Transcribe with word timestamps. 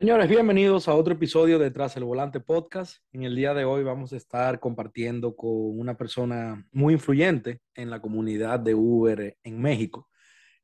Señores, 0.00 0.30
bienvenidos 0.30 0.88
a 0.88 0.94
otro 0.94 1.12
episodio 1.12 1.58
de 1.58 1.70
Tras 1.70 1.94
el 1.98 2.04
Volante 2.04 2.40
Podcast. 2.40 3.04
En 3.12 3.22
el 3.24 3.36
día 3.36 3.52
de 3.52 3.66
hoy 3.66 3.84
vamos 3.84 4.14
a 4.14 4.16
estar 4.16 4.58
compartiendo 4.58 5.36
con 5.36 5.78
una 5.78 5.98
persona 5.98 6.66
muy 6.72 6.94
influyente 6.94 7.60
en 7.74 7.90
la 7.90 8.00
comunidad 8.00 8.60
de 8.60 8.74
Uber 8.74 9.36
en 9.42 9.60
México 9.60 10.08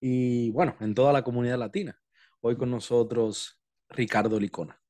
y 0.00 0.48
bueno, 0.52 0.74
en 0.80 0.94
toda 0.94 1.12
la 1.12 1.22
comunidad 1.22 1.58
latina. 1.58 2.00
Hoy 2.40 2.56
con 2.56 2.70
nosotros 2.70 3.60
Ricardo 3.90 4.40
Licona. 4.40 4.80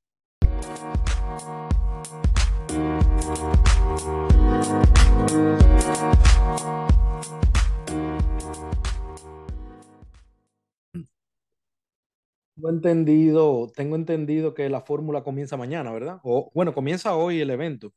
Tengo 12.56 12.70
entendido, 12.70 13.68
tengo 13.76 13.96
entendido 13.96 14.54
que 14.54 14.68
la 14.70 14.80
fórmula 14.82 15.22
comienza 15.22 15.56
mañana, 15.58 15.92
¿verdad? 15.92 16.20
O 16.24 16.50
bueno, 16.54 16.74
comienza 16.74 17.14
hoy 17.16 17.40
el 17.40 17.50
evento. 17.50 17.92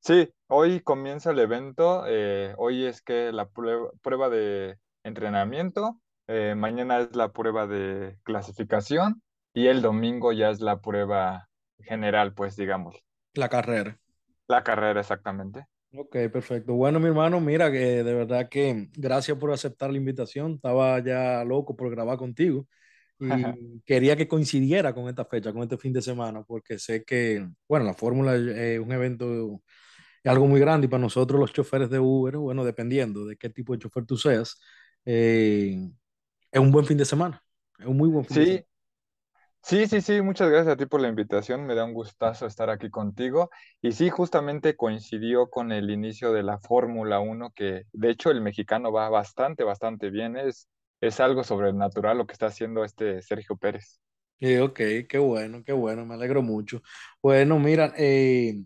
Sí, 0.00 0.32
hoy 0.48 0.80
comienza 0.80 1.30
el 1.30 1.38
evento. 1.40 2.04
eh, 2.06 2.54
hoy 2.58 2.86
es 2.86 3.02
que 3.02 3.32
la 3.32 3.48
prueba, 3.48 3.90
prueba 4.02 4.28
de 4.30 4.78
entrenamiento, 5.04 6.00
eh, 6.26 6.54
mañana 6.56 7.00
es 7.00 7.14
la 7.16 7.32
prueba 7.32 7.66
de 7.66 8.18
clasificación 8.24 9.22
y 9.54 9.66
el 9.68 9.82
domingo 9.82 10.32
ya 10.32 10.50
es 10.50 10.60
la 10.60 10.80
prueba 10.80 11.48
general, 11.80 12.34
pues 12.34 12.56
digamos, 12.56 12.96
La 13.42 13.48
carrera. 13.48 13.98
la 14.48 14.62
carrera 14.62 15.00
exactamente. 15.00 15.66
Ok, 15.92 16.16
perfecto. 16.30 16.74
Bueno, 16.74 17.00
mi 17.00 17.06
hermano, 17.08 17.40
mira 17.40 17.72
que 17.72 17.78
de 18.04 18.14
verdad 18.14 18.48
que 18.50 18.88
gracias 18.94 19.38
por 19.38 19.50
aceptar 19.52 19.90
la 19.90 19.96
invitación. 19.96 20.52
Estaba 20.56 21.02
ya 21.02 21.42
loco 21.44 21.76
por 21.76 21.90
grabar 21.90 22.18
contigo 22.18 22.66
y 23.20 23.80
quería 23.84 24.16
que 24.16 24.28
coincidiera 24.28 24.94
con 24.94 25.08
esta 25.08 25.24
fecha, 25.24 25.52
con 25.52 25.62
este 25.62 25.78
fin 25.78 25.92
de 25.92 26.02
semana, 26.02 26.42
porque 26.44 26.78
sé 26.78 27.04
que, 27.04 27.46
bueno, 27.68 27.84
la 27.86 27.94
fórmula 27.94 28.36
es 28.36 28.80
un 28.80 28.92
evento, 28.92 29.60
es 30.22 30.30
algo 30.30 30.46
muy 30.46 30.60
grande 30.60 30.86
y 30.86 30.90
para 30.90 31.02
nosotros 31.02 31.40
los 31.40 31.52
choferes 31.52 31.90
de 31.90 31.98
Uber, 32.00 32.36
bueno, 32.38 32.64
dependiendo 32.64 33.26
de 33.26 33.36
qué 33.36 33.50
tipo 33.50 33.72
de 33.74 33.80
chofer 33.80 34.06
tú 34.06 34.16
seas, 34.16 34.60
eh, 35.04 35.76
es 36.52 36.60
un 36.60 36.72
buen 36.72 36.86
fin 36.86 36.98
de 36.98 37.04
semana. 37.06 37.42
Es 37.78 37.86
un 37.86 37.96
muy 37.98 38.08
buen 38.10 38.24
fin 38.26 38.38
de 38.38 38.44
Sí, 38.44 38.46
semana. 38.46 38.66
sí, 39.62 39.86
sí, 39.86 40.00
sí, 40.00 40.22
muchas 40.22 40.50
gracias 40.50 40.74
a 40.74 40.76
ti 40.76 40.86
por 40.86 41.00
la 41.00 41.08
invitación. 41.08 41.66
Me 41.66 41.74
da 41.74 41.84
un 41.84 41.94
gustazo 41.94 42.46
estar 42.46 42.70
aquí 42.70 42.90
contigo. 42.90 43.50
Y 43.82 43.92
sí, 43.92 44.10
justamente 44.10 44.76
coincidió 44.76 45.48
con 45.50 45.72
el 45.72 45.90
inicio 45.90 46.32
de 46.32 46.42
la 46.42 46.58
Fórmula 46.58 47.20
Uno, 47.20 47.50
que 47.54 47.84
de 47.92 48.10
hecho 48.10 48.30
el 48.30 48.40
mexicano 48.42 48.92
va 48.92 49.08
bastante, 49.10 49.64
bastante 49.64 50.10
bien. 50.10 50.36
Es, 50.36 50.68
es 51.00 51.20
algo 51.20 51.44
sobrenatural 51.44 52.18
lo 52.18 52.26
que 52.26 52.32
está 52.32 52.46
haciendo 52.46 52.84
este 52.84 53.22
Sergio 53.22 53.56
Pérez. 53.56 54.00
Eh, 54.40 54.60
ok, 54.60 54.80
qué 55.08 55.18
bueno, 55.18 55.64
qué 55.64 55.72
bueno, 55.72 56.06
me 56.06 56.14
alegro 56.14 56.42
mucho. 56.42 56.80
Bueno, 57.20 57.58
mira, 57.58 57.92
eh, 57.98 58.62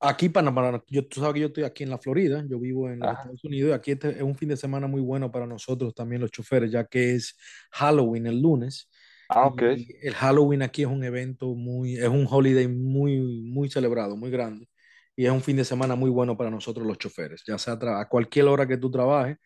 aquí 0.00 0.28
para, 0.28 0.54
para 0.54 0.82
yo, 0.88 1.06
tú 1.08 1.20
sabes 1.20 1.34
que 1.34 1.40
yo 1.40 1.46
estoy 1.46 1.64
aquí 1.64 1.82
en 1.82 1.90
la 1.90 1.98
Florida, 1.98 2.44
yo 2.46 2.58
vivo 2.60 2.90
en 2.90 3.00
los 3.00 3.08
Ajá. 3.08 3.20
Estados 3.22 3.44
Unidos 3.44 3.70
y 3.70 3.72
aquí 3.72 3.92
este 3.92 4.10
es 4.10 4.22
un 4.22 4.36
fin 4.36 4.50
de 4.50 4.56
semana 4.58 4.86
muy 4.86 5.00
bueno 5.00 5.32
para 5.32 5.46
nosotros 5.46 5.94
también 5.94 6.20
los 6.20 6.30
choferes, 6.30 6.70
ya 6.70 6.84
que 6.84 7.14
es 7.14 7.36
Halloween 7.72 8.26
el 8.26 8.40
lunes 8.42 8.90
Ah, 9.28 9.46
ok. 9.46 9.62
y 9.76 10.06
el 10.06 10.14
Halloween 10.14 10.62
aquí 10.62 10.82
es 10.82 10.88
un 10.88 11.02
evento 11.04 11.54
muy, 11.54 11.96
es 11.96 12.08
un 12.08 12.26
holiday 12.30 12.68
muy, 12.68 13.18
muy 13.20 13.70
celebrado, 13.70 14.16
muy 14.16 14.30
grande 14.30 14.68
y 15.16 15.24
es 15.26 15.30
un 15.32 15.40
fin 15.42 15.56
de 15.56 15.64
semana 15.64 15.94
muy 15.94 16.10
bueno 16.10 16.36
para 16.36 16.50
nosotros 16.50 16.86
los 16.86 16.98
choferes, 16.98 17.42
ya 17.46 17.56
sea 17.56 17.78
a 17.80 18.08
cualquier 18.08 18.46
hora 18.48 18.66
que 18.66 18.76
tú 18.76 18.90
trabajes, 18.90 19.38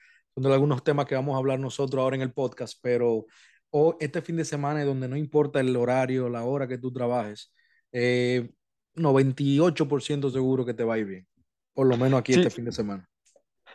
de 0.43 0.55
algunos 0.55 0.85
temas 0.85 1.07
que 1.07 1.15
vamos 1.15 1.35
a 1.35 1.39
hablar 1.39 1.59
nosotros 1.59 2.01
ahora 2.01 2.17
en 2.17 2.23
el 2.23 2.33
podcast, 2.33 2.79
pero 2.83 3.27
o 3.71 3.97
este 4.01 4.23
fin 4.23 4.37
de 4.37 4.45
semana, 4.45 4.85
donde 4.85 5.09
no 5.09 5.17
importa 5.17 5.61
el 5.61 5.77
horario, 5.77 6.29
la 6.29 6.45
hora 6.45 6.67
que 6.69 6.79
tú 6.79 6.93
trabajes, 6.93 7.53
eh, 7.93 8.51
98% 8.95 10.31
seguro 10.31 10.65
que 10.65 10.75
te 10.75 10.85
va 10.85 10.95
a 10.95 10.99
ir 10.99 11.07
bien. 11.07 11.27
Por 11.75 11.87
lo 11.87 11.97
menos 11.97 12.21
aquí 12.21 12.35
Sí, 12.35 12.41
este 12.41 12.51
fin 12.51 12.65
de 12.65 12.73
semana. 12.73 13.09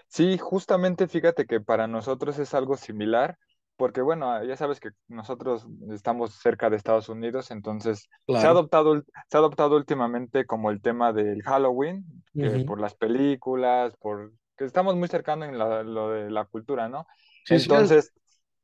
Sí, 0.07 0.37
justamente 0.37 1.07
fíjate 1.07 1.45
que 1.45 1.59
para 1.59 1.87
nosotros 1.87 2.37
es 2.39 2.53
algo 2.53 2.77
similar, 2.77 3.37
porque 3.77 4.01
bueno, 4.01 4.31
ah, 4.31 4.43
ya 4.43 4.55
sabes 4.55 4.79
que 4.79 4.89
nosotros 5.07 5.65
estamos 5.91 6.35
cerca 6.35 6.69
de 6.69 6.77
Estados 6.77 7.09
Unidos, 7.09 7.49
entonces 7.51 7.99
se 7.99 8.07
ha 8.07 8.25
Claro. 8.27 8.51
adoptado, 8.51 9.01
se 9.29 9.37
ha 9.37 9.39
adoptado 9.39 9.75
últimamente 9.75 10.45
como 10.45 10.69
el 10.69 10.81
tema 10.81 11.13
del 11.13 11.41
Halloween, 11.41 12.05
que 12.35 12.47
Ujú. 12.47 12.65
por 12.65 12.79
las 12.79 12.93
películas, 12.95 13.95
por 13.97 14.33
que 14.57 14.65
estamos 14.65 14.95
muy 14.95 15.07
cercanos 15.07 15.49
en 15.49 15.57
la- 15.57 15.83
lo 15.83 16.11
de 16.11 16.31
la 16.31 16.45
cultura, 16.45 16.89
¿no? 16.89 17.07
Sí, 17.43 17.59
sí, 17.59 17.73
es- 17.75 17.93
Entonces, 17.93 18.13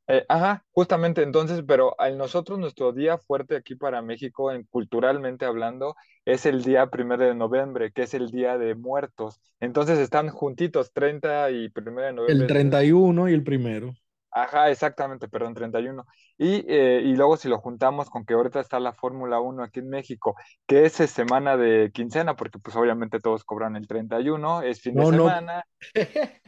eh, 0.08 0.24
ajá, 0.28 0.64
justamente 0.72 1.22
entonces, 1.22 1.62
pero 1.66 1.94
a 2.00 2.10
nosotros 2.10 2.58
nuestro 2.58 2.92
día 2.92 3.18
fuerte 3.18 3.56
aquí 3.56 3.74
para 3.76 4.02
México, 4.02 4.52
en, 4.52 4.64
culturalmente 4.64 5.44
hablando, 5.46 5.96
es 6.24 6.46
el 6.46 6.62
día 6.64 6.88
primero 6.90 7.24
de 7.24 7.34
noviembre, 7.34 7.92
que 7.92 8.02
es 8.02 8.14
el 8.14 8.30
Día 8.30 8.58
de 8.58 8.74
Muertos. 8.74 9.40
Entonces 9.60 9.98
están 9.98 10.30
juntitos, 10.30 10.92
30 10.92 11.50
y 11.50 11.68
primero 11.70 12.06
de 12.08 12.12
el 12.26 12.38
noviembre 12.38 12.56
y 12.82 12.92
uno 12.92 13.28
y 13.28 13.34
el 13.34 13.44
primero. 13.44 13.94
Ajá, 14.30 14.70
exactamente, 14.70 15.28
perdón, 15.28 15.54
31. 15.54 15.86
Y, 15.86 15.88
uno. 15.92 16.06
y, 16.38 16.64
eh, 16.68 17.02
y 17.04 17.14
luego 17.16 17.36
si 17.36 17.48
lo 17.48 17.58
juntamos 17.58 18.10
con 18.10 18.24
que 18.24 18.34
ahorita 18.34 18.60
está 18.60 18.80
la 18.80 18.92
Fórmula 18.92 19.40
Uno 19.40 19.62
aquí 19.62 19.80
en 19.80 19.88
México, 19.88 20.34
que 20.66 20.84
es 20.84 21.00
eh, 21.00 21.06
semana 21.06 21.56
de 21.56 21.90
quincena, 21.92 22.36
porque 22.36 22.58
pues 22.58 22.76
obviamente 22.76 23.20
todos 23.20 23.44
cobran 23.44 23.76
el 23.76 23.86
31, 23.86 24.62
es 24.62 24.80
fin 24.80 24.94
de 24.94 25.02
no. 25.02 25.10
semana, 25.10 25.64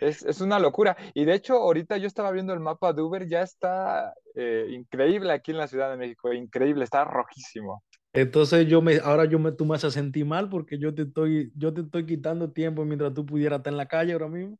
es, 0.00 0.22
es 0.24 0.40
una 0.40 0.58
locura. 0.58 0.96
Y 1.14 1.24
de 1.24 1.34
hecho, 1.34 1.54
ahorita 1.56 1.96
yo 1.96 2.06
estaba 2.06 2.30
viendo 2.32 2.52
el 2.52 2.60
mapa 2.60 2.92
de 2.92 3.02
Uber, 3.02 3.28
ya 3.28 3.42
está 3.42 4.14
eh, 4.34 4.66
increíble 4.70 5.32
aquí 5.32 5.50
en 5.50 5.58
la 5.58 5.68
Ciudad 5.68 5.90
de 5.90 5.96
México, 5.96 6.32
increíble, 6.32 6.84
está 6.84 7.04
rojísimo. 7.04 7.84
Entonces 8.12 8.66
yo 8.66 8.82
me, 8.82 8.98
ahora 8.98 9.24
yo 9.24 9.38
me, 9.38 9.52
tú 9.52 9.64
me 9.64 9.76
haces 9.76 9.94
sentir 9.94 10.26
mal 10.26 10.48
porque 10.48 10.78
yo 10.78 10.94
te 10.94 11.02
estoy, 11.02 11.52
yo 11.54 11.72
te 11.72 11.82
estoy 11.82 12.06
quitando 12.06 12.50
tiempo 12.50 12.84
mientras 12.84 13.14
tú 13.14 13.24
pudieras 13.24 13.58
estar 13.58 13.72
en 13.72 13.76
la 13.76 13.86
calle 13.86 14.12
ahora 14.12 14.28
mismo. 14.28 14.58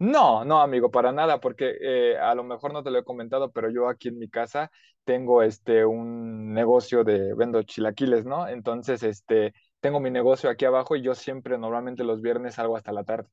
No, 0.00 0.44
no, 0.44 0.60
amigo, 0.60 0.90
para 0.90 1.12
nada, 1.12 1.40
porque 1.40 1.76
eh, 1.80 2.18
a 2.18 2.34
lo 2.34 2.44
mejor 2.44 2.72
no 2.72 2.82
te 2.82 2.90
lo 2.90 2.98
he 2.98 3.04
comentado, 3.04 3.50
pero 3.52 3.70
yo 3.70 3.88
aquí 3.88 4.08
en 4.08 4.18
mi 4.18 4.28
casa 4.28 4.70
tengo 5.04 5.42
este 5.42 5.84
un 5.84 6.52
negocio 6.54 7.04
de 7.04 7.34
vendo 7.34 7.62
chilaquiles, 7.62 8.24
¿no? 8.24 8.48
Entonces, 8.48 9.02
este, 9.02 9.54
tengo 9.80 10.00
mi 10.00 10.10
negocio 10.10 10.50
aquí 10.50 10.64
abajo 10.64 10.96
y 10.96 11.02
yo 11.02 11.14
siempre, 11.14 11.58
normalmente 11.58 12.04
los 12.04 12.20
viernes 12.22 12.54
salgo 12.54 12.76
hasta 12.76 12.92
la 12.92 13.04
tarde. 13.04 13.28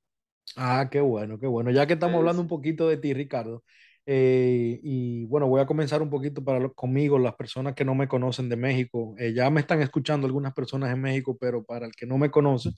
Ah, 0.56 0.90
qué 0.92 1.00
bueno, 1.02 1.40
qué 1.40 1.48
bueno. 1.48 1.72
Ya 1.72 1.86
que 1.88 1.94
estamos 1.94 2.18
hablando 2.20 2.42
un 2.42 2.48
poquito 2.48 2.88
de 2.88 2.98
ti, 2.98 3.14
Ricardo, 3.14 3.64
eh, 4.06 4.80
y 4.84 5.26
bueno, 5.28 5.48
voy 5.48 5.62
a 5.62 5.66
comenzar 5.68 6.02
un 6.02 6.10
poquito 6.10 6.44
para 6.44 6.60
lo- 6.60 6.74
conmigo, 6.74 7.20
las 7.20 7.36
personas 7.36 7.76
que 7.76 7.86
no 7.86 7.94
me 7.96 8.08
conocen 8.08 8.50
de 8.50 8.56
México. 8.58 9.16
eh, 9.20 9.34
ya 9.34 9.50
me 9.52 9.62
están 9.62 9.82
escuchando 9.82 10.26
algunas 10.28 10.54
personas 10.54 10.92
en 10.92 11.02
México, 11.02 11.38
pero 11.40 11.64
para 11.64 11.86
el 11.86 11.94
que 11.96 12.06
no 12.08 12.18
me 12.18 12.32
conoce, 12.32 12.72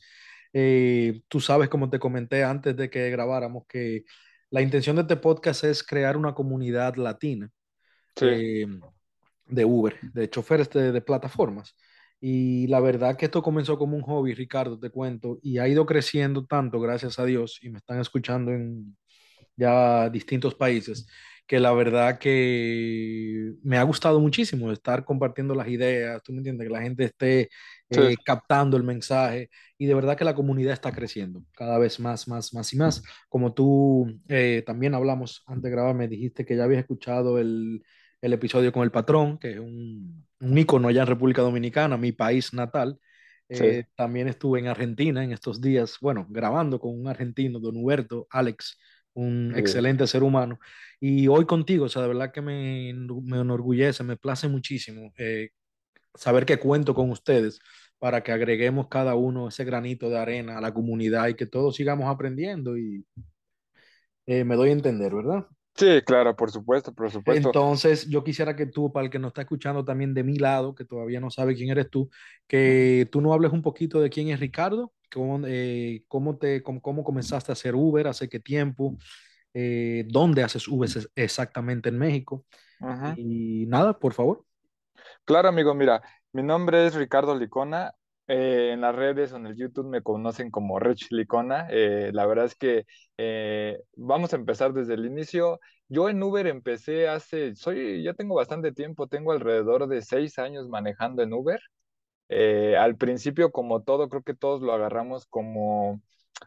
eh, 0.53 1.21
tú 1.27 1.39
sabes, 1.39 1.69
como 1.69 1.89
te 1.89 1.99
comenté 1.99 2.43
antes 2.43 2.75
de 2.75 2.89
que 2.89 3.09
grabáramos, 3.09 3.65
que 3.67 4.05
la 4.49 4.61
intención 4.61 4.95
de 4.95 5.03
este 5.03 5.17
podcast 5.17 5.63
es 5.63 5.83
crear 5.83 6.17
una 6.17 6.33
comunidad 6.33 6.95
latina 6.95 7.49
sí, 8.15 8.25
eh, 8.25 8.67
de 9.47 9.65
Uber, 9.65 9.97
de 10.13 10.29
choferes 10.29 10.69
de, 10.69 10.91
de 10.91 11.01
plataformas. 11.01 11.75
Y 12.19 12.67
la 12.67 12.79
verdad 12.79 13.17
que 13.17 13.25
esto 13.25 13.41
comenzó 13.41 13.77
como 13.79 13.95
un 13.95 14.03
hobby, 14.03 14.33
Ricardo, 14.33 14.79
te 14.79 14.91
cuento, 14.91 15.39
y 15.41 15.57
ha 15.57 15.67
ido 15.67 15.85
creciendo 15.85 16.45
tanto, 16.45 16.79
gracias 16.79 17.17
a 17.17 17.25
Dios, 17.25 17.57
y 17.63 17.69
me 17.69 17.79
están 17.79 17.99
escuchando 17.99 18.51
en 18.51 18.95
ya 19.55 20.09
distintos 20.09 20.53
países, 20.53 21.07
que 21.51 21.59
la 21.59 21.73
verdad 21.73 22.17
que 22.19 23.53
me 23.63 23.77
ha 23.77 23.83
gustado 23.83 24.19
muchísimo 24.21 24.71
estar 24.71 25.03
compartiendo 25.05 25.53
las 25.55 25.67
ideas, 25.67 26.23
tú 26.23 26.31
me 26.33 26.37
entiendes, 26.39 26.67
que 26.67 26.73
la 26.73 26.81
gente 26.81 27.03
esté 27.05 27.49
sí, 27.91 28.01
eh, 28.01 28.17
captando 28.23 28.77
el 28.77 28.83
mensaje, 28.83 29.49
y 29.77 29.85
de 29.87 29.93
verdad 29.95 30.17
que 30.17 30.23
la 30.25 30.33
comunidad 30.35 30.73
está 30.73 30.91
creciendo 30.93 31.43
cada 31.53 31.77
vez 31.79 31.99
más, 31.99 32.27
más, 32.29 32.53
más 32.53 32.73
y 32.73 32.77
más. 32.77 33.03
Como 33.29 33.53
tú 33.53 34.07
eh, 34.29 34.63
también 34.65 34.95
hablamos 34.95 35.43
antes 35.47 35.63
de 35.63 35.71
grabar, 35.71 35.95
me 35.95 36.07
dijiste 36.07 36.45
que 36.45 36.55
ya 36.55 36.63
habías 36.65 36.81
escuchado 36.81 37.39
el, 37.39 37.83
el 38.21 38.33
episodio 38.33 38.71
con 38.71 38.83
el 38.83 38.91
patrón, 38.91 39.37
que 39.39 39.51
es 39.53 39.59
un, 39.59 40.25
un 40.39 40.57
ícono 40.57 40.87
allá 40.87 41.01
en 41.01 41.07
República 41.07 41.41
Dominicana, 41.41 41.97
mi 41.97 42.13
país 42.13 42.53
natal. 42.53 42.99
sí, 43.53 43.65
Eh, 43.65 43.85
también 43.95 44.27
estuve 44.29 44.59
en 44.59 44.67
Argentina 44.67 45.23
en 45.23 45.33
estos 45.33 45.59
días, 45.61 45.97
bueno, 46.01 46.25
grabando 46.29 46.79
con 46.79 46.97
un 46.99 47.07
argentino, 47.09 47.59
don 47.59 47.75
Huberto, 47.77 48.27
Alex, 48.29 48.77
un 49.13 49.53
excelente 49.55 50.07
ser 50.07 50.23
humano. 50.23 50.59
Y 50.99 51.27
hoy 51.27 51.45
contigo, 51.45 51.85
o 51.85 51.89
sea, 51.89 52.03
de 52.03 52.07
verdad 52.09 52.31
que 52.31 52.41
me, 52.41 52.93
me 52.93 53.39
enorgullece, 53.39 54.03
me 54.03 54.17
place 54.17 54.47
muchísimo 54.47 55.13
eh, 55.17 55.49
saber 56.15 56.45
que 56.45 56.59
cuento 56.59 56.93
con 56.93 57.09
ustedes 57.11 57.59
para 57.99 58.23
que 58.23 58.31
agreguemos 58.31 58.87
cada 58.87 59.15
uno 59.15 59.47
ese 59.47 59.63
granito 59.63 60.09
de 60.09 60.17
arena 60.17 60.57
a 60.57 60.61
la 60.61 60.73
comunidad 60.73 61.27
y 61.27 61.35
que 61.35 61.45
todos 61.45 61.75
sigamos 61.75 62.07
aprendiendo 62.07 62.77
y 62.77 63.05
eh, 64.25 64.43
me 64.43 64.55
doy 64.55 64.69
a 64.69 64.73
entender, 64.73 65.13
¿verdad? 65.13 65.45
Sí, 65.75 66.01
claro, 66.05 66.35
por 66.35 66.51
supuesto, 66.51 66.93
por 66.93 67.09
supuesto. 67.09 67.47
Entonces, 67.47 68.07
yo 68.09 68.23
quisiera 68.23 68.55
que 68.55 68.65
tú, 68.65 68.91
para 68.91 69.05
el 69.05 69.11
que 69.11 69.19
nos 69.19 69.29
está 69.29 69.41
escuchando 69.41 69.85
también 69.85 70.13
de 70.13 70.23
mi 70.23 70.37
lado, 70.37 70.75
que 70.75 70.85
todavía 70.85 71.19
no 71.19 71.31
sabe 71.31 71.55
quién 71.55 71.69
eres 71.69 71.89
tú, 71.89 72.09
que 72.47 73.07
tú 73.11 73.21
nos 73.21 73.33
hables 73.33 73.51
un 73.51 73.61
poquito 73.61 74.01
de 74.01 74.09
quién 74.09 74.29
es 74.29 74.39
Ricardo, 74.39 74.93
cómo, 75.13 75.41
eh, 75.47 76.03
cómo, 76.07 76.37
te, 76.37 76.63
cómo, 76.63 76.81
cómo 76.81 77.03
comenzaste 77.03 77.51
a 77.51 77.53
hacer 77.53 77.75
Uber, 77.75 78.07
hace 78.07 78.29
qué 78.29 78.39
tiempo, 78.39 78.97
eh, 79.53 80.05
dónde 80.09 80.43
haces 80.43 80.67
Uber 80.67 80.89
exactamente 81.15 81.89
en 81.89 81.97
México. 81.99 82.45
Y 83.03 83.65
nada, 83.67 83.97
por 83.99 84.13
favor. 84.13 84.45
Claro, 85.25 85.49
amigo, 85.49 85.73
mira, 85.73 86.01
mi 86.33 86.43
nombre 86.43 86.85
es 86.87 86.95
Ricardo 86.95 87.35
Licona. 87.35 87.93
eh, 88.27 88.71
en 88.73 88.81
las 88.81 88.95
redes 88.95 89.33
o 89.33 89.37
en 89.37 89.47
el 89.47 89.57
YouTube 89.57 89.87
me 89.87 90.01
conocen 90.03 90.51
como 90.51 90.79
Rich 90.79 91.07
Licona. 91.11 91.67
eh, 91.69 92.11
la 92.13 92.25
verdad 92.25 92.45
es 92.45 92.55
que 92.55 92.85
eh, 93.17 93.79
vamos 93.95 94.33
a 94.33 94.37
empezar 94.37 94.73
desde 94.73 94.93
el 94.93 95.05
inicio. 95.05 95.59
Yo 95.89 96.07
en 96.09 96.21
Uber 96.23 96.47
empecé 96.47 97.07
hace, 97.09 97.55
soy, 97.55 98.03
ya 98.03 98.13
tengo 98.13 98.35
bastante 98.35 98.71
tiempo, 98.71 99.07
tengo 99.07 99.31
alrededor 99.33 99.87
de 99.87 100.01
seis 100.01 100.39
años 100.39 100.69
manejando 100.69 101.23
en 101.23 101.33
Uber. 101.33 101.59
Eh, 102.33 102.77
al 102.77 102.95
principio, 102.97 103.51
como 103.51 103.83
todo, 103.83 104.07
creo 104.09 104.23
que 104.23 104.33
todos 104.35 104.61
lo 104.61 104.71
agarramos 104.73 105.25
como 105.27 106.01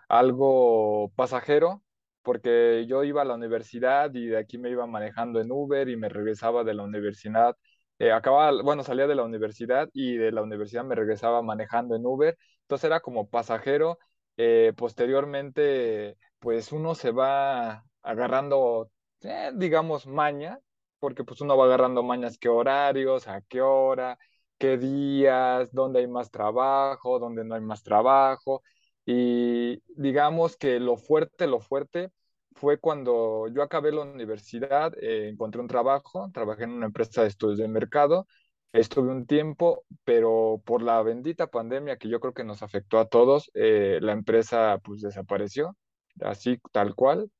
algo 0.08 1.12
pasajero, 1.16 1.82
porque 2.22 2.86
yo 2.88 3.04
iba 3.04 3.22
a 3.22 3.24
la 3.26 3.34
universidad 3.34 4.12
y 4.14 4.26
de 4.28 4.38
aquí 4.38 4.56
me 4.58 4.70
iba 4.70 4.86
manejando 4.86 5.40
en 5.40 5.52
Uber 5.52 5.88
y 5.90 5.96
me 5.96 6.08
regresaba 6.08 6.64
de 6.64 6.72
la 6.74 6.84
universidad. 6.84 7.56
Eh, 7.98 8.12
acababa, 8.12 8.62
bueno, 8.62 8.82
salía 8.82 9.06
de 9.06 9.14
la 9.14 9.24
universidad 9.24 9.88
y 9.92 10.16
de 10.16 10.32
la 10.32 10.42
universidad 10.42 10.84
me 10.84 10.94
regresaba 10.94 11.42
manejando 11.42 11.94
en 11.96 12.06
Uber. 12.06 12.36
Entonces 12.62 12.84
era 12.86 13.00
como 13.00 13.28
pasajero. 13.28 13.98
Eh, 14.36 14.72
posteriormente, 14.76 16.16
pues 16.38 16.72
uno 16.72 16.94
se 16.94 17.10
va 17.12 17.84
agarrando, 18.02 18.90
eh, 19.22 19.52
digamos, 19.54 20.06
maña, 20.06 20.58
porque 20.98 21.24
pues 21.24 21.40
uno 21.42 21.56
va 21.56 21.66
agarrando 21.66 22.02
mañas, 22.02 22.38
qué 22.38 22.48
horarios, 22.48 23.28
a 23.28 23.42
qué 23.42 23.60
hora 23.60 24.18
qué 24.64 24.78
días, 24.78 25.70
dónde 25.72 26.00
hay 26.00 26.06
más 26.08 26.30
trabajo, 26.30 27.18
dónde 27.18 27.44
no 27.44 27.54
hay 27.54 27.60
más 27.60 27.82
trabajo. 27.82 28.62
Y 29.04 29.82
digamos 29.94 30.56
que 30.56 30.80
lo 30.80 30.96
fuerte, 30.96 31.46
lo 31.46 31.60
fuerte 31.60 32.10
fue 32.52 32.78
cuando 32.78 33.48
yo 33.48 33.62
acabé 33.62 33.92
la 33.92 34.02
universidad, 34.02 34.92
eh, 35.02 35.28
encontré 35.28 35.60
un 35.60 35.68
trabajo, 35.68 36.30
trabajé 36.32 36.64
en 36.64 36.70
una 36.72 36.86
empresa 36.86 37.22
de 37.22 37.28
estudios 37.28 37.58
de 37.58 37.68
mercado, 37.68 38.26
estuve 38.72 39.10
un 39.10 39.26
tiempo, 39.26 39.84
pero 40.04 40.62
por 40.64 40.80
la 40.82 41.02
bendita 41.02 41.48
pandemia 41.48 41.98
que 41.98 42.08
yo 42.08 42.18
creo 42.20 42.32
que 42.32 42.44
nos 42.44 42.62
afectó 42.62 42.98
a 42.98 43.06
todos, 43.08 43.50
eh, 43.54 43.98
la 44.00 44.12
empresa 44.12 44.78
pues 44.82 45.02
desapareció, 45.02 45.76
así 46.22 46.58
tal 46.72 46.94
cual. 46.94 47.30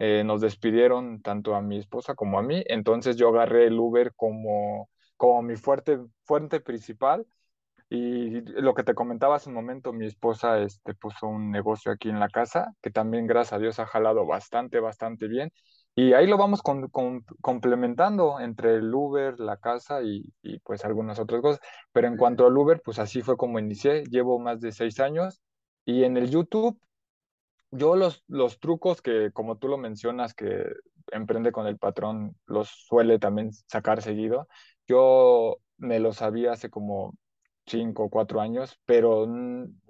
Eh, 0.00 0.22
nos 0.24 0.40
despidieron 0.40 1.22
tanto 1.22 1.54
a 1.54 1.62
mi 1.62 1.78
esposa 1.78 2.14
como 2.14 2.38
a 2.38 2.42
mí, 2.42 2.62
entonces 2.66 3.16
yo 3.16 3.28
agarré 3.28 3.66
el 3.68 3.78
Uber 3.78 4.12
como 4.16 4.90
como 5.16 5.42
mi 5.42 5.56
fuerte, 5.56 5.98
fuente 6.24 6.60
principal. 6.60 7.26
Y 7.90 8.40
lo 8.60 8.74
que 8.74 8.82
te 8.82 8.94
comentaba 8.94 9.36
hace 9.36 9.50
un 9.50 9.54
momento, 9.54 9.92
mi 9.92 10.06
esposa 10.06 10.58
este, 10.58 10.94
puso 10.94 11.26
un 11.28 11.50
negocio 11.50 11.92
aquí 11.92 12.08
en 12.08 12.18
la 12.18 12.28
casa, 12.28 12.74
que 12.82 12.90
también, 12.90 13.26
gracias 13.26 13.52
a 13.54 13.58
Dios, 13.58 13.78
ha 13.78 13.86
jalado 13.86 14.26
bastante, 14.26 14.80
bastante 14.80 15.28
bien. 15.28 15.52
Y 15.94 16.12
ahí 16.14 16.26
lo 16.26 16.36
vamos 16.36 16.60
con, 16.62 16.88
con, 16.88 17.24
complementando 17.40 18.40
entre 18.40 18.76
el 18.76 18.92
Uber, 18.92 19.38
la 19.38 19.58
casa 19.58 20.02
y, 20.02 20.32
y, 20.42 20.58
pues 20.60 20.84
algunas 20.84 21.20
otras 21.20 21.40
cosas. 21.40 21.60
Pero 21.92 22.08
en 22.08 22.16
cuanto 22.16 22.46
al 22.46 22.56
Uber, 22.56 22.80
pues 22.84 22.98
así 22.98 23.22
fue 23.22 23.36
como 23.36 23.58
inicié. 23.60 24.02
Llevo 24.04 24.40
más 24.40 24.60
de 24.60 24.72
seis 24.72 24.98
años. 24.98 25.40
Y 25.84 26.04
en 26.04 26.16
el 26.16 26.30
YouTube, 26.30 26.80
yo 27.70 27.96
los, 27.96 28.24
los 28.28 28.58
trucos 28.58 29.02
que, 29.02 29.30
como 29.32 29.58
tú 29.58 29.68
lo 29.68 29.78
mencionas, 29.78 30.34
que 30.34 30.64
emprende 31.12 31.52
con 31.52 31.66
el 31.66 31.78
patrón, 31.78 32.36
los 32.46 32.68
suele 32.68 33.18
también 33.18 33.52
sacar 33.52 34.02
seguido. 34.02 34.48
Yo 34.86 35.58
me 35.78 36.00
lo 36.00 36.12
sabía 36.12 36.52
hace 36.52 36.70
como 36.70 37.14
cinco 37.66 38.04
o 38.04 38.10
cuatro 38.10 38.40
años, 38.40 38.78
pero 38.84 39.26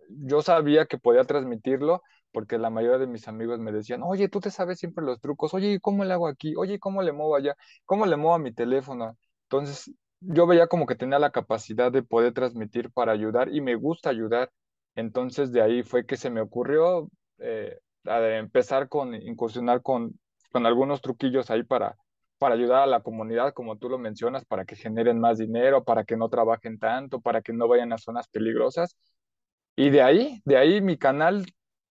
yo 0.08 0.42
sabía 0.42 0.86
que 0.86 0.98
podía 0.98 1.24
transmitirlo 1.24 2.02
porque 2.32 2.58
la 2.58 2.70
mayoría 2.70 2.98
de 2.98 3.06
mis 3.06 3.28
amigos 3.28 3.60
me 3.60 3.72
decían, 3.72 4.02
oye, 4.02 4.28
tú 4.28 4.40
te 4.40 4.50
sabes 4.50 4.78
siempre 4.80 5.04
los 5.04 5.20
trucos, 5.20 5.54
oye, 5.54 5.78
¿cómo 5.80 6.04
le 6.04 6.12
hago 6.14 6.26
aquí? 6.26 6.54
Oye, 6.56 6.80
¿cómo 6.80 7.00
le 7.02 7.12
muevo 7.12 7.36
allá? 7.36 7.56
¿Cómo 7.84 8.06
le 8.06 8.16
muevo 8.16 8.34
a 8.34 8.38
mi 8.40 8.52
teléfono? 8.52 9.16
Entonces, 9.44 9.94
yo 10.20 10.46
veía 10.46 10.66
como 10.66 10.86
que 10.86 10.96
tenía 10.96 11.18
la 11.20 11.30
capacidad 11.30 11.92
de 11.92 12.02
poder 12.02 12.32
transmitir 12.34 12.90
para 12.90 13.12
ayudar 13.12 13.54
y 13.54 13.60
me 13.60 13.76
gusta 13.76 14.10
ayudar. 14.10 14.50
Entonces, 14.96 15.52
de 15.52 15.62
ahí 15.62 15.82
fue 15.84 16.06
que 16.06 16.16
se 16.16 16.28
me 16.30 16.40
ocurrió 16.40 17.08
eh, 17.38 17.78
empezar 18.04 18.88
con, 18.88 19.14
incursionar 19.14 19.82
con, 19.82 20.18
con 20.50 20.66
algunos 20.66 21.00
truquillos 21.02 21.50
ahí 21.50 21.62
para 21.62 21.96
para 22.44 22.56
ayudar 22.56 22.82
a 22.82 22.86
la 22.86 23.00
comunidad, 23.00 23.54
como 23.54 23.78
tú 23.78 23.88
lo 23.88 23.96
mencionas, 23.96 24.44
para 24.44 24.66
que 24.66 24.76
generen 24.76 25.18
más 25.18 25.38
dinero, 25.38 25.82
para 25.82 26.04
que 26.04 26.14
no 26.14 26.28
trabajen 26.28 26.78
tanto, 26.78 27.22
para 27.22 27.40
que 27.40 27.54
no 27.54 27.68
vayan 27.68 27.94
a 27.94 27.96
zonas 27.96 28.28
peligrosas. 28.28 28.98
Y 29.76 29.88
de 29.88 30.02
ahí, 30.02 30.42
de 30.44 30.58
ahí 30.58 30.82
mi 30.82 30.98
canal 30.98 31.46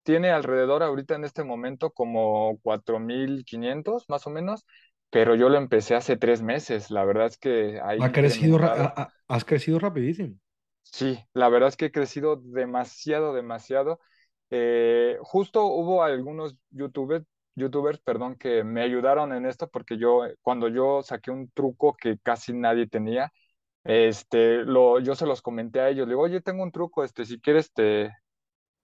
tiene 0.02 0.32
alrededor 0.32 0.82
ahorita 0.82 1.14
en 1.14 1.24
este 1.24 1.44
momento 1.44 1.92
como 1.92 2.58
4.500 2.64 4.10
más 4.10 4.26
o 4.26 4.32
menos, 4.32 4.66
pero 5.12 5.36
yo 5.36 5.50
lo 5.50 5.60
empecé 5.60 5.94
hace 5.94 6.18
tres 6.18 6.42
meses. 6.42 6.90
La 6.90 7.06
verdad 7.06 7.28
es 7.28 7.38
que 7.38 7.80
ahí... 7.84 8.00
Ha 8.02 8.12
crecido, 8.12 8.58
ha, 8.64 9.14
has 9.28 9.46
crecido 9.46 9.78
rapidísimo. 9.78 10.34
Sí, 10.82 11.24
la 11.34 11.50
verdad 11.50 11.70
es 11.70 11.78
que 11.78 11.86
he 11.86 11.92
crecido 11.92 12.38
demasiado, 12.38 13.36
demasiado. 13.36 14.00
Eh, 14.50 15.16
justo 15.22 15.66
hubo 15.66 16.02
algunos 16.02 16.56
youtubers, 16.72 17.24
youtubers, 17.60 18.00
perdón, 18.00 18.36
que 18.38 18.64
me 18.64 18.82
ayudaron 18.82 19.34
en 19.34 19.46
esto 19.46 19.70
porque 19.70 19.98
yo, 19.98 20.24
cuando 20.42 20.68
yo 20.70 21.04
saqué 21.04 21.32
un 21.32 21.50
truco 21.52 21.96
que 21.96 22.18
casi 22.20 22.54
nadie 22.54 22.88
tenía, 22.88 23.32
este, 23.84 24.64
lo, 24.66 25.00
yo 25.00 25.16
se 25.16 25.26
los 25.26 25.42
comenté 25.42 25.80
a 25.82 25.90
ellos, 25.90 26.08
le 26.08 26.14
digo, 26.14 26.24
oye, 26.24 26.42
tengo 26.42 26.64
un 26.64 26.72
truco, 26.72 27.04
este, 27.04 27.26
si 27.26 27.40
quieres 27.42 27.74
te, 27.74 28.12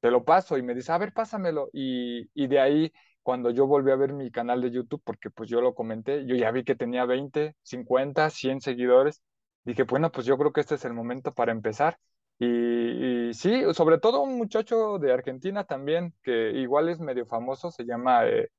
te 0.02 0.12
lo 0.12 0.24
paso, 0.26 0.58
y 0.58 0.64
me 0.64 0.76
dice, 0.76 0.92
a 0.92 0.98
ver, 0.98 1.14
pásamelo, 1.14 1.70
y, 1.74 2.30
y 2.34 2.48
de 2.48 2.60
ahí, 2.60 2.94
cuando 3.24 3.50
yo 3.52 3.68
volví 3.68 3.92
a 3.92 3.96
ver 3.96 4.14
mi 4.14 4.32
canal 4.32 4.62
de 4.62 4.72
YouTube, 4.72 5.02
porque 5.04 5.30
pues 5.32 5.50
yo 5.50 5.62
lo 5.62 5.74
comenté, 5.76 6.26
yo 6.28 6.36
ya 6.36 6.52
vi 6.52 6.64
que 6.64 6.76
tenía 6.76 7.06
20, 7.06 7.56
50, 7.64 8.30
100 8.30 8.62
seguidores, 8.62 9.22
dije, 9.64 9.84
bueno, 9.84 10.12
pues 10.12 10.26
yo 10.28 10.38
creo 10.38 10.54
que 10.54 10.62
este 10.62 10.76
es 10.76 10.86
el 10.86 10.94
momento 10.94 11.34
para 11.34 11.52
empezar, 11.52 11.98
y, 12.38 13.30
y, 13.30 13.34
sí, 13.34 13.64
sobre 13.74 13.98
todo 13.98 14.22
un 14.22 14.38
muchacho 14.38 15.00
de 15.00 15.14
Argentina 15.14 15.64
también, 15.64 16.14
que 16.24 16.52
igual 16.52 16.90
es 16.90 17.00
medio 17.00 17.26
famoso, 17.26 17.72
se 17.72 17.86
llama 17.86 18.28
eh, 18.28 18.50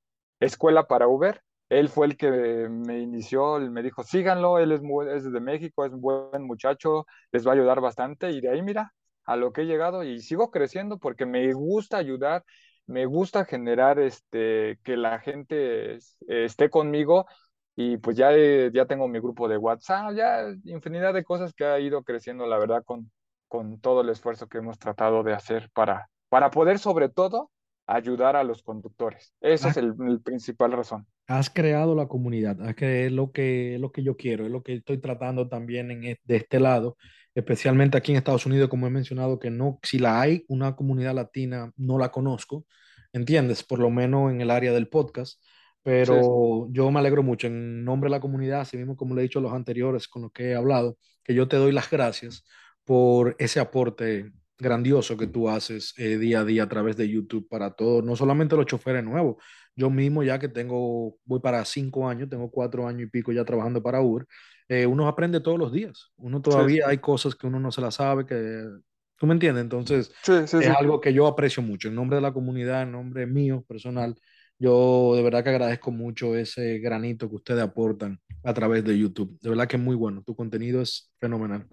Escuela 0.40 0.86
para 0.86 1.08
Uber. 1.08 1.42
Él 1.68 1.88
fue 1.88 2.06
el 2.06 2.16
que 2.16 2.30
me 2.30 3.00
inició, 3.00 3.58
me 3.58 3.82
dijo, 3.82 4.04
síganlo, 4.04 4.58
él 4.58 4.72
es, 4.72 4.82
muy, 4.82 5.06
de 5.06 5.40
México, 5.40 5.84
es 5.84 5.92
un 5.92 6.00
buen 6.00 6.44
muchacho, 6.44 7.06
les 7.32 7.46
va 7.46 7.50
a 7.52 7.54
ayudar 7.54 7.80
bastante. 7.80 8.30
Y 8.30 8.40
de 8.40 8.50
ahí, 8.50 8.62
mira, 8.62 8.92
a 9.24 9.36
lo 9.36 9.52
que 9.52 9.62
he 9.62 9.66
llegado 9.66 10.04
y 10.04 10.20
sigo 10.20 10.50
creciendo 10.50 10.98
porque 10.98 11.26
me 11.26 11.52
gusta 11.52 11.98
ayudar, 11.98 12.44
me 12.86 13.06
gusta 13.06 13.44
generar 13.44 13.98
este, 13.98 14.78
que 14.84 14.96
la 14.96 15.18
gente 15.18 15.98
esté 16.28 16.70
conmigo 16.70 17.26
y 17.74 17.98
pues 17.98 18.16
ya, 18.16 18.30
ya 18.72 18.86
tengo 18.86 19.08
mi 19.08 19.18
grupo 19.20 19.48
de 19.48 19.58
WhatsApp, 19.58 20.14
ya 20.14 20.44
infinidad 20.64 21.12
de 21.14 21.24
cosas 21.24 21.52
que 21.52 21.64
ha 21.66 21.78
ido 21.80 22.04
creciendo, 22.04 22.46
la 22.46 22.58
verdad, 22.58 22.82
con, 22.84 23.10
con 23.48 23.80
todo 23.80 24.00
el 24.02 24.08
esfuerzo 24.08 24.48
que 24.48 24.58
hemos 24.58 24.78
tratado 24.78 25.22
de 25.22 25.34
hacer 25.34 25.68
para, 25.74 26.08
para 26.28 26.50
poder 26.50 26.78
sobre 26.78 27.08
todo 27.08 27.50
ayudar 27.86 28.36
a 28.36 28.44
los 28.44 28.62
conductores. 28.62 29.32
Esa 29.40 29.70
es 29.70 29.76
el, 29.76 29.94
el, 30.06 30.20
principal 30.20 30.72
razón. 30.72 31.06
Has 31.26 31.50
creado 31.50 31.94
la 31.94 32.08
comunidad, 32.08 32.56
es 32.78 33.12
lo 33.12 33.30
que, 33.30 33.74
es 33.74 33.80
lo 33.80 33.92
que 33.92 34.02
yo 34.02 34.16
quiero, 34.16 34.44
es 34.44 34.50
lo 34.50 34.62
que 34.62 34.74
estoy 34.74 34.98
tratando 34.98 35.48
también 35.48 35.90
en, 35.90 36.00
de 36.00 36.36
este 36.36 36.58
lado, 36.58 36.96
especialmente 37.34 37.96
aquí 37.96 38.12
en 38.12 38.18
Estados 38.18 38.46
Unidos, 38.46 38.68
como 38.68 38.86
he 38.86 38.90
mencionado, 38.90 39.38
que 39.38 39.50
no, 39.50 39.78
si 39.82 39.98
la 39.98 40.20
hay, 40.20 40.44
una 40.48 40.74
comunidad 40.74 41.14
latina, 41.14 41.70
no 41.76 41.98
la 41.98 42.10
conozco, 42.10 42.66
¿entiendes? 43.12 43.62
Por 43.62 43.78
lo 43.78 43.90
menos 43.90 44.32
en 44.32 44.40
el 44.40 44.50
área 44.50 44.72
del 44.72 44.88
podcast, 44.88 45.40
pero 45.82 46.66
sí. 46.66 46.72
yo 46.72 46.90
me 46.90 46.98
alegro 46.98 47.22
mucho 47.22 47.46
en 47.46 47.84
nombre 47.84 48.08
de 48.08 48.16
la 48.16 48.20
comunidad, 48.20 48.62
así 48.62 48.76
mismo 48.76 48.96
como 48.96 49.14
le 49.14 49.20
he 49.20 49.24
dicho 49.24 49.38
a 49.38 49.42
los 49.42 49.52
anteriores 49.52 50.08
con 50.08 50.22
los 50.22 50.32
que 50.32 50.50
he 50.50 50.54
hablado, 50.56 50.98
que 51.22 51.34
yo 51.34 51.46
te 51.46 51.56
doy 51.56 51.70
las 51.70 51.88
gracias 51.88 52.44
por 52.84 53.36
ese 53.38 53.60
aporte 53.60 54.32
grandioso 54.58 55.16
que 55.16 55.26
tú 55.26 55.48
haces 55.48 55.94
eh, 55.98 56.16
día 56.16 56.40
a 56.40 56.44
día 56.44 56.64
a 56.64 56.68
través 56.68 56.96
de 56.96 57.08
YouTube 57.08 57.48
para 57.48 57.70
todos, 57.72 58.02
no 58.04 58.16
solamente 58.16 58.56
los 58.56 58.66
choferes 58.66 59.04
nuevos, 59.04 59.36
yo 59.74 59.90
mismo 59.90 60.22
ya 60.22 60.38
que 60.38 60.48
tengo, 60.48 61.18
voy 61.24 61.40
para 61.40 61.64
cinco 61.64 62.08
años, 62.08 62.28
tengo 62.28 62.50
cuatro 62.50 62.88
años 62.88 63.02
y 63.02 63.10
pico 63.10 63.32
ya 63.32 63.44
trabajando 63.44 63.82
para 63.82 64.00
Uber, 64.00 64.26
eh, 64.68 64.86
uno 64.86 65.06
aprende 65.06 65.40
todos 65.40 65.58
los 65.58 65.72
días, 65.72 66.10
uno 66.16 66.40
todavía 66.40 66.84
sí. 66.84 66.90
hay 66.90 66.98
cosas 66.98 67.34
que 67.34 67.46
uno 67.46 67.60
no 67.60 67.70
se 67.70 67.80
las 67.80 67.96
sabe, 67.96 68.24
que 68.24 68.64
tú 69.16 69.26
me 69.26 69.34
entiendes, 69.34 69.62
entonces 69.62 70.12
sí, 70.22 70.32
es 70.32 70.54
algo 70.68 71.00
que 71.00 71.12
yo 71.12 71.26
aprecio 71.26 71.62
mucho, 71.62 71.88
en 71.88 71.94
nombre 71.94 72.16
de 72.16 72.22
la 72.22 72.32
comunidad, 72.32 72.82
en 72.82 72.92
nombre 72.92 73.26
mío 73.26 73.64
personal, 73.68 74.16
yo 74.58 75.12
de 75.14 75.22
verdad 75.22 75.44
que 75.44 75.50
agradezco 75.50 75.90
mucho 75.90 76.34
ese 76.34 76.78
granito 76.78 77.28
que 77.28 77.36
ustedes 77.36 77.62
aportan 77.62 78.18
a 78.42 78.54
través 78.54 78.82
de 78.84 78.98
YouTube, 78.98 79.38
de 79.40 79.50
verdad 79.50 79.68
que 79.68 79.76
es 79.76 79.82
muy 79.82 79.96
bueno, 79.96 80.22
tu 80.22 80.34
contenido 80.34 80.80
es 80.80 81.12
fenomenal. 81.20 81.66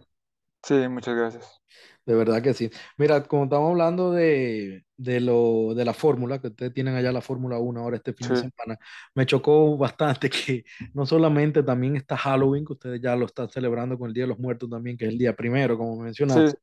Sí, 0.64 0.76
muchas 0.88 1.16
gracias. 1.16 1.62
De 2.06 2.16
verdad 2.16 2.42
que 2.42 2.54
sí. 2.54 2.70
Mira, 2.98 3.24
como 3.24 3.46
estamos 3.46 3.72
hablando 3.72 4.12
de, 4.12 4.84
de, 4.98 5.22
lo, 5.22 5.74
de 5.74 5.86
la 5.86 5.94
fórmula, 5.94 6.42
que 6.42 6.48
ustedes 6.48 6.74
tienen 6.74 6.96
allá 6.96 7.14
la 7.14 7.22
Fórmula 7.22 7.58
1 7.60 7.80
ahora 7.80 7.96
este 7.96 8.14
fin 8.14 8.28
sí. 8.28 8.34
de 8.34 8.40
semana, 8.40 8.78
me 9.16 9.26
chocó 9.26 9.78
bastante 9.78 10.30
que 10.30 10.66
no 10.94 11.06
solamente 11.06 11.64
también 11.64 11.96
está 11.96 12.18
Halloween, 12.18 12.66
que 12.66 12.74
ustedes 12.74 13.02
ya 13.02 13.16
lo 13.16 13.26
están 13.26 13.50
celebrando 13.50 13.98
con 13.98 14.10
el 14.10 14.14
Día 14.14 14.26
de 14.26 14.30
los 14.30 14.40
Muertos 14.40 14.70
también, 14.70 14.98
que 14.98 15.06
es 15.06 15.12
el 15.12 15.18
día 15.18 15.34
primero, 15.34 15.78
como 15.78 15.96
mencionaste, 15.96 16.52
sí. 16.52 16.58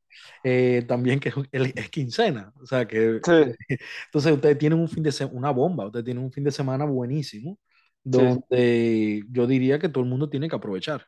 eh, 0.44 0.84
también 0.86 1.18
que 1.18 1.30
es, 1.30 1.72
es, 1.74 1.90
quincena. 1.90 2.52
O 2.60 2.66
sea, 2.66 2.86
que 2.86 3.20
sí. 3.24 3.32
entonces 4.06 4.32
ustedes 4.32 4.58
tienen 4.58 4.78
un 4.78 4.88
fin 4.88 5.02
de 5.02 5.12
semana, 5.12 5.38
una 5.38 5.50
bomba, 5.52 5.86
ustedes 5.86 6.04
tienen 6.04 6.22
un 6.22 6.32
fin 6.32 6.44
de 6.44 6.52
semana 6.52 6.84
buenísimo, 6.84 7.58
donde 8.04 9.24
yo 9.30 9.46
diría 9.46 9.78
que 9.78 9.88
todo 9.88 10.04
el 10.04 10.10
mundo 10.10 10.28
tiene 10.28 10.50
que 10.50 10.56
aprovechar. 10.56 11.06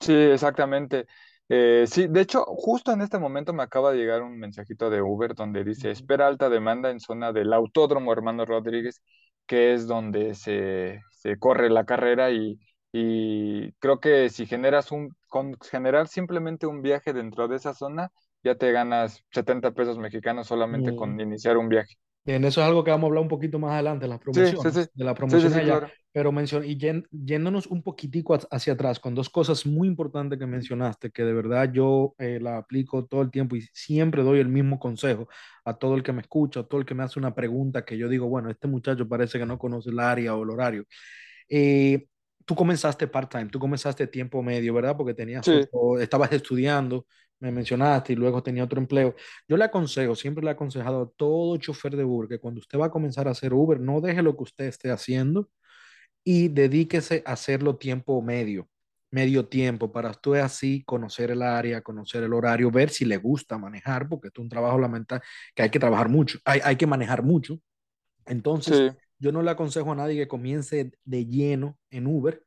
Sí, 0.00 0.12
exactamente. 0.12 1.06
Eh, 1.48 1.84
sí, 1.88 2.08
de 2.08 2.20
hecho, 2.22 2.44
justo 2.44 2.90
en 2.92 3.02
este 3.02 3.18
momento 3.18 3.52
me 3.52 3.62
acaba 3.62 3.92
de 3.92 3.98
llegar 3.98 4.22
un 4.22 4.38
mensajito 4.38 4.90
de 4.90 5.00
Uber 5.02 5.34
donde 5.34 5.62
dice, 5.64 5.90
espera 5.92 6.26
alta 6.26 6.48
demanda 6.48 6.90
en 6.90 6.98
zona 7.00 7.32
del 7.32 7.52
Autódromo 7.52 8.12
Hermano 8.12 8.44
Rodríguez, 8.44 9.00
que 9.46 9.72
es 9.72 9.86
donde 9.86 10.34
se, 10.34 11.00
se 11.12 11.38
corre 11.38 11.70
la 11.70 11.84
carrera 11.84 12.32
y, 12.32 12.58
y 12.92 13.72
creo 13.74 14.00
que 14.00 14.28
si 14.28 14.46
generas 14.46 14.90
un, 14.90 15.10
con 15.28 15.56
generar 15.60 16.08
simplemente 16.08 16.66
un 16.66 16.82
viaje 16.82 17.12
dentro 17.12 17.46
de 17.46 17.56
esa 17.56 17.74
zona, 17.74 18.10
ya 18.42 18.56
te 18.56 18.72
ganas 18.72 19.22
70 19.30 19.70
pesos 19.72 19.98
mexicanos 19.98 20.48
solamente 20.48 20.92
Mm. 20.92 20.96
con 20.96 21.20
iniciar 21.20 21.58
un 21.58 21.68
viaje. 21.68 21.94
Bien, 22.26 22.44
eso 22.44 22.60
es 22.60 22.66
algo 22.66 22.82
que 22.82 22.90
vamos 22.90 23.04
a 23.04 23.08
hablar 23.08 23.22
un 23.22 23.28
poquito 23.28 23.58
más 23.60 23.72
adelante, 23.74 24.08
las 24.08 24.18
Sí, 24.32 24.56
sí, 24.56 24.70
sí, 24.72 24.80
promociones, 24.80 24.90
de 24.94 25.04
la 25.04 25.14
promoción 25.14 25.54
allá, 25.54 25.80
claro. 25.80 25.92
pero 26.12 26.32
mencio- 26.32 26.64
y 26.64 26.76
yéndonos 27.12 27.68
un 27.68 27.84
poquitico 27.84 28.34
ha- 28.34 28.40
hacia 28.50 28.72
atrás 28.72 28.98
con 28.98 29.14
dos 29.14 29.30
cosas 29.30 29.64
muy 29.64 29.86
importantes 29.86 30.36
que 30.36 30.46
mencionaste, 30.46 31.10
que 31.12 31.22
de 31.24 31.32
verdad 31.32 31.70
yo 31.72 32.16
eh, 32.18 32.40
la 32.40 32.58
aplico 32.58 33.04
todo 33.06 33.22
el 33.22 33.30
tiempo 33.30 33.54
y 33.54 33.62
siempre 33.72 34.24
doy 34.24 34.40
el 34.40 34.48
mismo 34.48 34.80
consejo 34.80 35.28
a 35.64 35.74
todo 35.74 35.94
el 35.94 36.02
que 36.02 36.12
me 36.12 36.22
escucha, 36.22 36.60
a 36.60 36.62
todo 36.64 36.80
el 36.80 36.86
que 36.86 36.94
me 36.96 37.04
hace 37.04 37.20
una 37.20 37.32
pregunta 37.34 37.84
que 37.84 37.96
yo 37.96 38.08
digo, 38.08 38.26
bueno, 38.28 38.50
este 38.50 38.66
muchacho 38.66 39.08
parece 39.08 39.38
que 39.38 39.46
no 39.46 39.56
conoce 39.58 39.90
el 39.90 40.00
área 40.00 40.34
o 40.34 40.42
el 40.42 40.50
horario. 40.50 40.84
Eh, 41.48 42.06
tú 42.44 42.54
comenzaste 42.54 43.06
part-time, 43.08 43.46
tú 43.48 43.58
comenzaste 43.58 44.06
tiempo 44.06 44.42
medio, 44.42 44.74
¿verdad? 44.74 44.96
Porque 44.96 45.14
tenías 45.14 45.48
estabas 46.00 46.32
estudiando, 46.32 47.06
me 47.40 47.50
mencionaste, 47.52 48.12
y 48.12 48.16
luego 48.16 48.42
tenía 48.42 48.64
otro 48.64 48.80
empleo. 48.80 49.14
Yo 49.48 49.56
le 49.56 49.64
aconsejo, 49.64 50.14
siempre 50.14 50.42
le 50.42 50.50
he 50.50 50.52
aconsejado 50.52 51.02
a 51.02 51.10
todo 51.16 51.56
chofer 51.58 51.96
de 51.96 52.04
Uber 52.04 52.28
que 52.28 52.38
cuando 52.38 52.60
usted 52.60 52.78
va 52.78 52.86
a 52.86 52.90
comenzar 52.90 53.28
a 53.28 53.32
hacer 53.32 53.52
Uber, 53.52 53.80
no 53.80 54.00
deje 54.00 54.22
lo 54.22 54.36
que 54.36 54.44
usted 54.44 54.64
esté 54.66 54.90
haciendo 54.90 55.48
y 56.24 56.48
dedíquese 56.48 57.22
a 57.26 57.32
hacerlo 57.32 57.76
tiempo 57.76 58.20
medio, 58.22 58.68
medio 59.10 59.46
tiempo, 59.46 59.92
para 59.92 60.10
usted 60.10 60.40
así 60.40 60.82
conocer 60.84 61.30
el 61.30 61.42
área, 61.42 61.82
conocer 61.82 62.22
el 62.24 62.32
horario, 62.32 62.70
ver 62.70 62.90
si 62.90 63.04
le 63.04 63.16
gusta 63.18 63.58
manejar, 63.58 64.08
porque 64.08 64.28
esto 64.28 64.40
es 64.40 64.44
un 64.44 64.50
trabajo 64.50 64.78
lamentable, 64.78 65.24
que 65.54 65.62
hay 65.62 65.70
que 65.70 65.78
trabajar 65.78 66.08
mucho, 66.08 66.38
hay, 66.44 66.60
hay 66.64 66.76
que 66.76 66.86
manejar 66.86 67.22
mucho 67.22 67.60
entonces, 68.26 68.92
sí, 68.92 68.98
yo 69.18 69.32
no 69.32 69.42
le 69.42 69.50
aconsejo 69.50 69.92
a 69.92 69.94
nadie 69.94 70.16
que 70.16 70.28
comience 70.28 70.92
de 71.04 71.26
lleno 71.26 71.78
en 71.90 72.06
Uber 72.06 72.42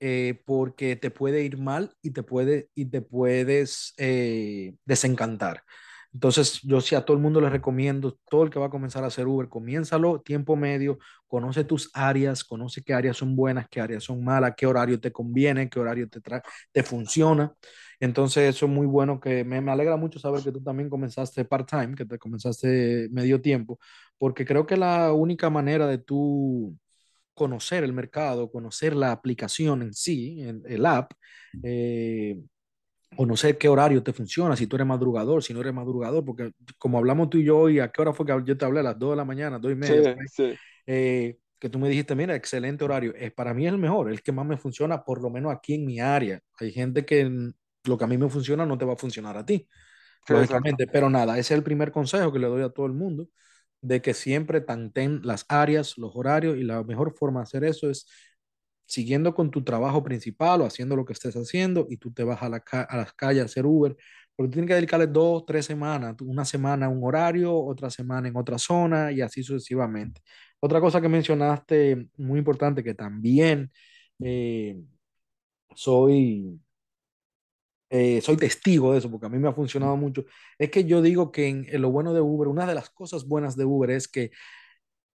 eh, 0.00 0.42
porque 0.46 0.96
te 0.96 1.10
puede 1.10 1.44
ir 1.44 1.58
mal 1.58 1.92
y 2.02 2.10
te, 2.12 2.22
puede, 2.22 2.70
y 2.74 2.86
te 2.86 3.02
puedes 3.02 3.94
eh, 3.98 4.74
desencantar. 4.84 5.62
Entonces, 6.12 6.60
yo 6.62 6.80
sí 6.80 6.94
a 6.96 7.04
todo 7.04 7.16
el 7.16 7.22
mundo 7.22 7.40
le 7.40 7.50
recomiendo, 7.50 8.18
todo 8.28 8.42
el 8.42 8.50
que 8.50 8.58
va 8.58 8.66
a 8.66 8.70
comenzar 8.70 9.04
a 9.04 9.06
hacer 9.08 9.26
Uber, 9.28 9.48
comiénzalo 9.48 10.20
tiempo 10.20 10.56
medio, 10.56 10.98
conoce 11.28 11.62
tus 11.64 11.90
áreas, 11.94 12.42
conoce 12.44 12.82
qué 12.82 12.94
áreas 12.94 13.16
son 13.18 13.36
buenas, 13.36 13.68
qué 13.70 13.80
áreas 13.80 14.02
son 14.04 14.24
malas, 14.24 14.54
qué 14.56 14.66
horario 14.66 14.98
te 15.00 15.12
conviene, 15.12 15.68
qué 15.68 15.78
horario 15.78 16.08
te, 16.08 16.20
te 16.72 16.82
funciona. 16.82 17.54
Entonces, 18.00 18.54
eso 18.56 18.66
es 18.66 18.72
muy 18.72 18.86
bueno, 18.86 19.20
que 19.20 19.44
me, 19.44 19.60
me 19.60 19.70
alegra 19.72 19.96
mucho 19.96 20.18
saber 20.18 20.42
que 20.42 20.50
tú 20.52 20.62
también 20.62 20.88
comenzaste 20.90 21.44
part-time, 21.44 21.94
que 21.94 22.06
te 22.06 22.18
comenzaste 22.18 23.08
medio 23.12 23.40
tiempo 23.40 23.78
porque 24.18 24.44
creo 24.44 24.66
que 24.66 24.76
la 24.76 25.12
única 25.12 25.48
manera 25.50 25.86
de 25.86 25.98
tú 25.98 26.76
conocer 27.34 27.84
el 27.84 27.92
mercado, 27.92 28.50
conocer 28.50 28.94
la 28.96 29.12
aplicación 29.12 29.82
en 29.82 29.94
sí, 29.94 30.42
el, 30.42 30.62
el 30.66 30.86
app, 30.86 31.12
eh, 31.62 32.40
conocer 33.16 33.58
qué 33.58 33.68
horario 33.68 34.02
te 34.02 34.12
funciona, 34.12 34.56
si 34.56 34.66
tú 34.66 34.76
eres 34.76 34.86
madrugador, 34.86 35.42
si 35.42 35.52
no 35.54 35.60
eres 35.60 35.74
madrugador, 35.74 36.24
porque 36.24 36.52
como 36.78 36.98
hablamos 36.98 37.30
tú 37.30 37.38
y 37.38 37.44
yo 37.44 37.58
hoy, 37.58 37.80
¿a 37.80 37.90
qué 37.90 38.02
hora 38.02 38.12
fue 38.12 38.26
que 38.26 38.34
yo 38.44 38.56
te 38.56 38.64
hablé? 38.64 38.80
A 38.80 38.82
las 38.84 38.98
2 38.98 39.10
de 39.10 39.16
la 39.16 39.24
mañana, 39.24 39.58
2 39.58 39.72
y 39.72 39.74
sí, 39.80 39.92
media, 39.92 40.06
ahí. 40.16 40.26
sí, 40.26 40.60
Eh, 40.86 41.38
que 41.58 41.68
tú 41.70 41.78
me 41.78 41.88
dijiste, 41.88 42.14
mira, 42.14 42.34
excelente 42.36 42.84
horario. 42.84 43.14
Es, 43.16 43.32
para 43.32 43.54
mí 43.54 43.66
es 43.66 43.72
el 43.72 43.78
mejor, 43.78 44.10
el 44.10 44.22
que 44.22 44.32
más 44.32 44.46
me 44.46 44.56
funciona, 44.58 45.04
por 45.04 45.22
lo 45.22 45.30
menos 45.30 45.52
aquí 45.52 45.74
en 45.74 45.86
mi 45.86 46.00
área. 46.00 46.40
Hay 46.58 46.72
gente 46.72 47.04
que 47.04 47.30
lo 47.84 47.98
que 47.98 48.04
a 48.04 48.06
mí 48.06 48.18
me 48.18 48.28
funciona 48.30 48.66
no 48.66 48.78
te 48.78 48.84
va 48.84 48.94
a 48.94 48.96
funcionar 48.96 49.36
a 49.36 49.44
ti 49.44 49.68
sí, 50.26 50.34
lógicamente. 50.34 50.86
Pero 50.88 51.10
nada, 51.10 51.34
ese 51.34 51.54
es 51.54 51.58
el 51.58 51.64
primer 51.64 51.92
consejo 51.92 52.32
que 52.32 52.38
le 52.38 52.46
doy 52.48 52.62
a 52.62 52.70
todo 52.70 52.86
el 52.86 52.92
mundo, 52.92 53.28
de 53.82 54.02
que 54.02 54.14
siempre 54.14 54.60
tanten 54.60 55.20
las 55.24 55.44
áreas, 55.48 55.96
los 55.98 56.12
horarios, 56.14 56.56
y 56.56 56.62
la 56.64 56.82
mejor 56.84 57.14
forma 57.16 57.40
de 57.40 57.44
hacer 57.44 57.64
eso 57.64 57.90
es 57.90 58.06
siguiendo 58.86 59.34
con 59.34 59.50
tu 59.50 59.62
trabajo 59.64 60.02
principal 60.02 60.62
o 60.62 60.66
haciendo 60.66 60.96
lo 60.96 61.04
que 61.04 61.12
estés 61.12 61.34
haciendo 61.36 61.86
y 61.88 61.96
tú 61.96 62.12
te 62.12 62.24
vas 62.24 62.42
a, 62.42 62.48
la 62.48 62.62
a 62.72 62.96
las 62.96 63.12
calles 63.14 63.42
a 63.42 63.44
hacer 63.46 63.64
Uber, 63.66 63.96
porque 64.36 64.52
tienes 64.52 64.68
que 64.68 64.74
dedicarle 64.74 65.06
dos, 65.06 65.44
tres 65.46 65.66
semanas, 65.66 66.16
una 66.22 66.44
semana 66.44 66.86
a 66.86 66.88
un 66.88 67.00
horario, 67.04 67.54
otra 67.56 67.90
semana 67.90 68.28
en 68.28 68.36
otra 68.36 68.58
zona 68.58 69.12
y 69.12 69.20
así 69.20 69.42
sucesivamente. 69.42 70.22
Otra 70.60 70.80
cosa 70.80 71.00
que 71.00 71.08
mencionaste, 71.08 72.08
muy 72.16 72.38
importante, 72.38 72.82
que 72.82 72.94
también 72.94 73.70
eh, 74.20 74.76
soy 75.74 76.60
eh, 77.90 78.20
soy 78.22 78.36
testigo 78.36 78.92
de 78.92 78.98
eso 78.98 79.10
porque 79.10 79.26
a 79.26 79.28
mí 79.28 79.38
me 79.38 79.48
ha 79.48 79.52
funcionado 79.52 79.96
mucho, 79.96 80.24
es 80.58 80.70
que 80.70 80.84
yo 80.84 81.02
digo 81.02 81.32
que 81.32 81.48
en, 81.48 81.66
en 81.68 81.82
lo 81.82 81.90
bueno 81.90 82.14
de 82.14 82.20
Uber, 82.20 82.48
una 82.48 82.66
de 82.66 82.74
las 82.74 82.90
cosas 82.90 83.26
buenas 83.26 83.56
de 83.56 83.64
Uber 83.64 83.90
es 83.90 84.08
que 84.08 84.30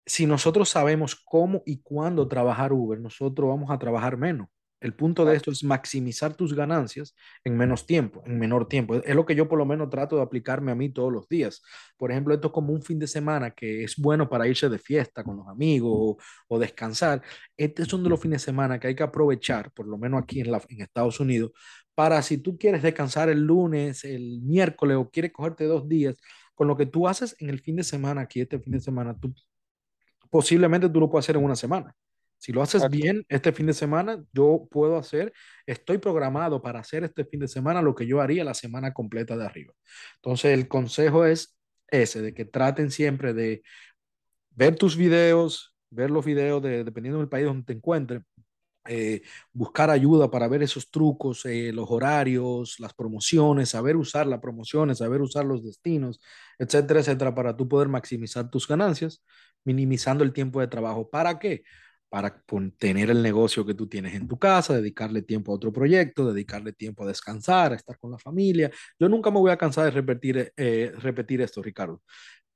si 0.06 0.26
nosotros 0.26 0.70
sabemos 0.70 1.16
cómo 1.16 1.64
y 1.66 1.82
cuándo 1.82 2.28
trabajar 2.28 2.74
Uber, 2.74 3.00
nosotros 3.00 3.50
vamos 3.50 3.72
a 3.72 3.80
trabajar 3.80 4.18
menos. 4.18 4.48
El 4.84 4.94
punto 4.94 5.24
de 5.24 5.34
esto 5.38 5.50
es 5.50 5.64
maximizar 5.64 6.36
tus 6.36 6.54
ganancias 6.54 7.16
en 7.46 7.56
menos 7.56 7.86
tiempo, 7.86 8.22
en 8.26 8.38
menor 8.38 8.68
tiempo. 8.68 8.96
Es 8.96 9.16
lo 9.16 9.26
que 9.26 9.34
yo 9.34 9.48
por 9.48 9.58
lo 9.58 9.66
menos 9.66 9.90
trato 9.90 10.18
de 10.18 10.22
aplicarme 10.22 10.74
a 10.74 10.76
mí 10.76 10.90
todos 10.90 11.10
los 11.10 11.30
días. 11.30 11.64
Por 11.96 12.12
ejemplo, 12.12 12.34
esto 12.34 12.48
es 12.48 12.54
como 12.54 12.74
un 12.74 12.84
fin 12.84 13.00
de 13.00 13.08
semana 13.08 13.52
que 13.52 13.86
es 13.86 13.96
bueno 13.96 14.28
para 14.28 14.46
irse 14.46 14.68
de 14.68 14.78
fiesta 14.78 15.24
con 15.24 15.38
los 15.38 15.48
amigos 15.48 15.90
o, 15.96 16.18
o 16.50 16.60
descansar. 16.60 17.22
Este 17.56 17.86
son 17.86 18.04
de 18.04 18.10
los 18.10 18.20
fines 18.20 18.42
de 18.42 18.46
semana 18.46 18.78
que 18.78 18.88
hay 18.88 18.96
que 18.96 19.04
aprovechar, 19.04 19.72
por 19.72 19.88
lo 19.88 19.98
menos 19.98 20.22
aquí 20.22 20.42
en, 20.42 20.52
la, 20.52 20.62
en 20.68 20.82
Estados 20.82 21.18
Unidos, 21.22 21.52
para 21.96 22.22
si 22.22 22.38
tú 22.38 22.58
quieres 22.58 22.82
descansar 22.82 23.30
el 23.30 23.42
lunes, 23.42 24.04
el 24.04 24.42
miércoles 24.42 24.98
o 24.98 25.10
quieres 25.10 25.32
cogerte 25.32 25.66
dos 25.66 25.88
días, 25.88 26.16
con 26.56 26.68
lo 26.68 26.78
que 26.78 26.86
tú 26.86 27.08
haces 27.08 27.36
en 27.40 27.50
el 27.50 27.60
fin 27.60 27.76
de 27.76 27.84
semana, 27.84 28.22
aquí 28.22 28.42
este 28.42 28.60
fin 28.60 28.74
de 28.74 28.80
semana, 28.80 29.18
tú 29.20 29.34
posiblemente 30.30 30.90
tú 30.90 31.00
lo 31.00 31.10
puedes 31.10 31.26
hacer 31.26 31.38
en 31.38 31.44
una 31.44 31.56
semana. 31.56 31.96
Si 32.38 32.52
lo 32.52 32.62
haces 32.62 32.82
Exacto. 32.82 32.98
bien 32.98 33.26
este 33.30 33.54
fin 33.54 33.68
de 33.68 33.74
semana, 33.74 34.22
yo 34.34 34.68
puedo 34.70 34.98
hacer, 34.98 35.32
estoy 35.66 35.98
programado 36.00 36.62
para 36.62 36.80
hacer 36.80 37.06
este 37.06 37.24
fin 37.24 37.40
de 37.40 37.48
semana 37.48 37.82
lo 37.82 37.96
que 37.96 38.06
yo 38.06 38.20
haría 38.20 38.44
la 38.44 38.54
semana 38.54 38.92
completa 38.92 39.38
de 39.38 39.46
arriba. 39.46 39.74
Entonces, 40.16 40.52
el 40.52 40.68
consejo 40.68 41.26
es 41.26 41.58
ese, 41.90 42.22
de 42.22 42.34
que 42.34 42.44
traten 42.44 42.92
siempre 42.92 43.34
de 43.34 43.62
ver 44.50 44.76
tus 44.76 44.98
videos, 44.98 45.74
ver 45.90 46.12
los 46.12 46.26
videos 46.26 46.62
de, 46.62 46.84
dependiendo 46.84 47.20
del 47.20 47.30
país 47.30 47.46
donde 47.46 47.64
te 47.64 47.74
encuentres, 47.74 48.22
eh, 48.88 49.22
buscar 49.54 49.90
ayuda 49.90 50.30
para 50.30 50.48
ver 50.48 50.64
esos 50.64 50.92
trucos, 50.92 51.46
eh, 51.46 51.72
los 51.74 51.90
horarios, 51.90 52.80
las 52.80 52.94
promociones, 52.94 53.70
saber 53.70 53.96
usar 53.98 54.28
las 54.28 54.40
promociones, 54.40 54.98
saber 55.00 55.22
usar 55.22 55.46
los 55.46 55.64
destinos, 55.64 56.20
etcétera, 56.60 57.00
etcétera, 57.00 57.36
para 57.36 57.56
tú 57.56 57.68
poder 57.68 57.88
maximizar 57.90 58.50
tus 58.50 58.68
ganancias, 58.68 59.24
minimizando 59.64 60.24
el 60.24 60.34
tiempo 60.34 60.60
de 60.60 60.68
trabajo. 60.68 61.10
¿Para 61.10 61.40
qué? 61.40 61.64
Para 62.10 62.44
tener 62.78 63.10
el 63.10 63.24
negocio 63.24 63.66
que 63.66 63.74
tú 63.74 63.88
tienes 63.88 64.14
en 64.16 64.28
tu 64.28 64.38
casa, 64.38 64.76
dedicarle 64.76 65.24
tiempo 65.24 65.52
a 65.52 65.56
otro 65.56 65.74
proyecto, 65.74 66.32
dedicarle 66.32 66.74
tiempo 66.74 67.04
a 67.04 67.08
descansar, 67.08 67.74
a 67.74 67.76
estar 67.76 67.98
con 67.98 68.12
la 68.12 68.20
familia. 68.20 68.70
Yo 69.00 69.10
nunca 69.10 69.32
me 69.32 69.40
voy 69.40 69.52
a 69.52 69.58
cansar 69.58 69.86
de 69.86 69.92
repetir, 69.92 70.54
eh, 70.58 70.92
repetir 71.00 71.42
esto, 71.42 71.62
Ricardo 71.64 72.02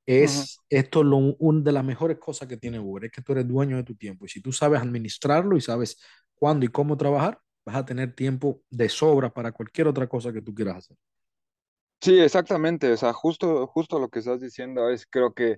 Es 0.08 0.60
esto 0.70 1.04
lo, 1.04 1.18
una 1.18 1.62
de 1.64 1.74
las 1.74 1.86
mejores 1.86 2.20
cosas 2.20 2.50
que 2.50 2.58
tiene 2.58 2.80
Uber, 2.80 3.06
es 3.06 3.12
que 3.14 3.22
tú 3.24 3.34
eres 3.34 3.48
dueño 3.48 3.78
de 3.78 3.84
tu 3.86 3.96
tiempo 3.96 4.26
y 4.26 4.30
si 4.30 4.42
tú 4.42 4.54
sabes 4.54 4.82
administrarlo 4.82 5.58
y 5.58 5.62
sabes 5.62 6.00
cuándo 6.36 6.66
y 6.66 6.70
cómo 6.70 6.98
trabajar, 6.98 7.40
vas 7.66 7.78
a 7.78 7.86
tener 7.86 8.16
tiempo 8.16 8.62
de 8.72 8.90
sobra 8.90 9.34
para 9.34 9.54
cualquier 9.54 9.88
otra 9.88 10.08
cosa 10.10 10.34
que 10.34 10.42
tú 10.44 10.56
quieras 10.56 10.78
hacer. 10.78 10.98
Sí, 12.02 12.20
exactamente. 12.20 12.92
O 12.92 12.98
sea, 12.98 13.14
justo, 13.14 13.68
justo 13.68 14.00
lo 14.00 14.10
que 14.10 14.20
estás 14.20 14.40
diciendo 14.40 14.90
es, 14.90 15.06
creo 15.08 15.34
que, 15.34 15.58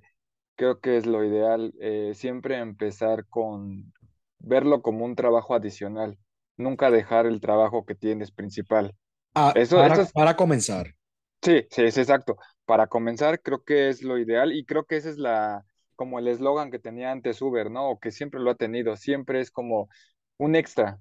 creo 0.56 0.80
que 0.80 0.98
es 0.98 1.06
lo 1.06 1.24
ideal, 1.26 1.74
eh, 1.82 2.14
siempre 2.16 2.60
empezar 2.60 3.28
con 3.28 3.94
verlo 4.40 4.82
como 4.82 5.06
un 5.06 5.16
trabajo 5.16 5.56
adicional, 5.56 6.18
nunca 6.58 6.92
dejar 6.92 7.26
el 7.26 7.42
trabajo 7.42 7.86
que 7.86 7.96
tienes 7.96 8.32
principal. 8.32 8.96
Ah, 9.36 9.54
Eso, 9.54 9.82
para, 9.82 9.96
es, 9.96 10.14
para 10.14 10.36
comenzar, 10.36 10.96
sí, 11.42 11.66
sí, 11.72 11.84
es 11.84 11.98
exacto. 11.98 12.38
Para 12.70 12.86
comenzar, 12.86 13.42
creo 13.42 13.64
que 13.64 13.90
es 13.90 14.04
lo 14.04 14.20
ideal 14.20 14.54
y 14.54 14.64
creo 14.64 14.86
que 14.86 14.98
ese 14.98 15.10
es 15.10 15.18
la, 15.18 15.66
como 15.96 16.20
el 16.20 16.28
eslogan 16.28 16.70
que 16.70 16.78
tenía 16.78 17.12
antes 17.12 17.42
Uber, 17.42 17.72
¿no? 17.72 17.90
O 17.90 18.00
que 18.00 18.12
siempre 18.12 18.40
lo 18.40 18.52
ha 18.52 18.56
tenido, 18.56 18.96
siempre 18.96 19.42
es 19.42 19.50
como 19.50 19.90
un 20.38 20.56
extra 20.56 21.00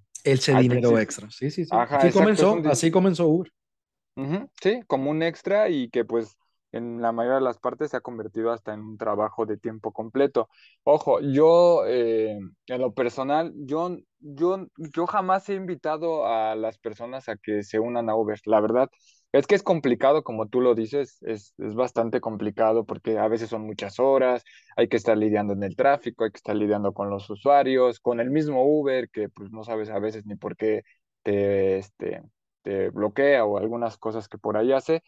al 0.54 0.62
dinero 0.62 0.98
extra. 0.98 1.30
Sí, 1.30 1.50
sí, 1.50 1.66
sí. 1.66 1.70
Ajá, 1.72 1.96
Así 1.96 2.08
exacto, 2.08 2.20
comenzó, 2.20 2.52
un, 2.54 2.66
así 2.66 2.90
comenzó 2.90 3.28
Uber. 3.28 3.52
Sí, 4.62 4.80
como 4.86 5.10
un 5.10 5.22
extra 5.22 5.68
y 5.68 5.90
que 5.90 6.04
pues 6.04 6.36
en 6.72 7.00
la 7.00 7.12
mayoría 7.12 7.36
de 7.36 7.42
las 7.44 7.58
partes 7.58 7.90
se 7.90 7.96
ha 7.96 8.00
convertido 8.00 8.50
hasta 8.50 8.74
en 8.74 8.80
un 8.80 8.98
trabajo 8.98 9.46
de 9.46 9.58
tiempo 9.58 9.92
completo. 9.92 10.48
Ojo, 10.84 11.20
yo 11.20 11.84
eh, 11.86 12.38
en 12.66 12.80
lo 12.80 12.92
personal, 12.94 13.52
yo, 13.56 13.96
yo, 14.18 14.66
yo 14.94 15.06
jamás 15.06 15.48
he 15.48 15.54
invitado 15.54 16.26
a 16.26 16.56
las 16.56 16.78
personas 16.78 17.28
a 17.28 17.36
que 17.36 17.62
se 17.62 17.78
unan 17.78 18.10
a 18.10 18.16
Uber. 18.16 18.38
La 18.46 18.60
verdad 18.60 18.88
es 19.38 19.46
que 19.46 19.54
es 19.54 19.62
complicado, 19.62 20.24
como 20.24 20.48
tú 20.48 20.60
lo 20.60 20.74
dices, 20.74 21.18
es, 21.22 21.54
es 21.58 21.74
bastante 21.74 22.20
complicado 22.20 22.84
porque 22.84 23.18
a 23.18 23.28
veces 23.28 23.50
son 23.50 23.62
muchas 23.62 23.98
horas, 23.98 24.44
hay 24.76 24.88
que 24.88 24.96
estar 24.96 25.16
lidiando 25.16 25.52
en 25.54 25.62
el 25.62 25.76
tráfico, 25.76 26.24
hay 26.24 26.30
que 26.30 26.38
estar 26.38 26.56
lidiando 26.56 26.92
con 26.92 27.10
los 27.10 27.28
usuarios, 27.30 28.00
con 28.00 28.20
el 28.20 28.30
mismo 28.30 28.64
Uber, 28.64 29.08
que 29.10 29.28
pues 29.28 29.50
no 29.50 29.64
sabes 29.64 29.90
a 29.90 29.98
veces 29.98 30.26
ni 30.26 30.36
por 30.36 30.56
qué 30.56 30.82
te, 31.22 31.78
este, 31.78 32.22
te 32.62 32.90
bloquea 32.90 33.44
o 33.44 33.58
algunas 33.58 33.98
cosas 33.98 34.28
que 34.28 34.38
por 34.38 34.56
ahí 34.56 34.72
hace. 34.72 35.02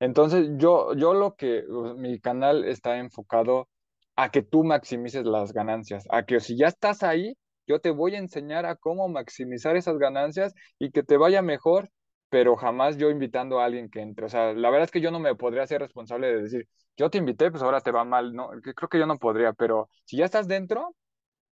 Entonces, 0.00 0.48
yo, 0.56 0.94
yo 0.94 1.14
lo 1.14 1.36
que, 1.36 1.64
mi 1.96 2.20
canal 2.20 2.64
está 2.64 2.98
enfocado 2.98 3.68
a 4.16 4.30
que 4.30 4.42
tú 4.42 4.64
maximices 4.64 5.24
las 5.24 5.52
ganancias, 5.52 6.04
a 6.10 6.24
que 6.24 6.40
si 6.40 6.56
ya 6.56 6.68
estás 6.68 7.02
ahí, 7.02 7.36
yo 7.66 7.80
te 7.80 7.90
voy 7.90 8.14
a 8.14 8.18
enseñar 8.18 8.66
a 8.66 8.76
cómo 8.76 9.08
maximizar 9.08 9.76
esas 9.76 9.98
ganancias 9.98 10.54
y 10.78 10.90
que 10.90 11.02
te 11.02 11.16
vaya 11.16 11.42
mejor, 11.42 11.90
pero 12.28 12.56
jamás 12.56 12.96
yo 12.98 13.10
invitando 13.10 13.60
a 13.60 13.64
alguien 13.66 13.88
que 13.90 14.00
entre. 14.00 14.26
O 14.26 14.28
sea, 14.28 14.52
la 14.52 14.70
verdad 14.70 14.84
es 14.84 14.90
que 14.90 15.00
yo 15.00 15.10
no 15.10 15.20
me 15.20 15.34
podría 15.34 15.66
ser 15.66 15.80
responsable 15.82 16.28
de 16.28 16.42
decir, 16.42 16.68
yo 16.96 17.10
te 17.10 17.18
invité, 17.18 17.50
pues 17.50 17.62
ahora 17.62 17.80
te 17.80 17.90
va 17.92 18.04
mal. 18.04 18.34
No, 18.34 18.50
creo 18.62 18.88
que 18.88 18.98
yo 18.98 19.06
no 19.06 19.18
podría, 19.18 19.52
pero 19.52 19.88
si 20.04 20.16
ya 20.16 20.24
estás 20.24 20.48
dentro, 20.48 20.96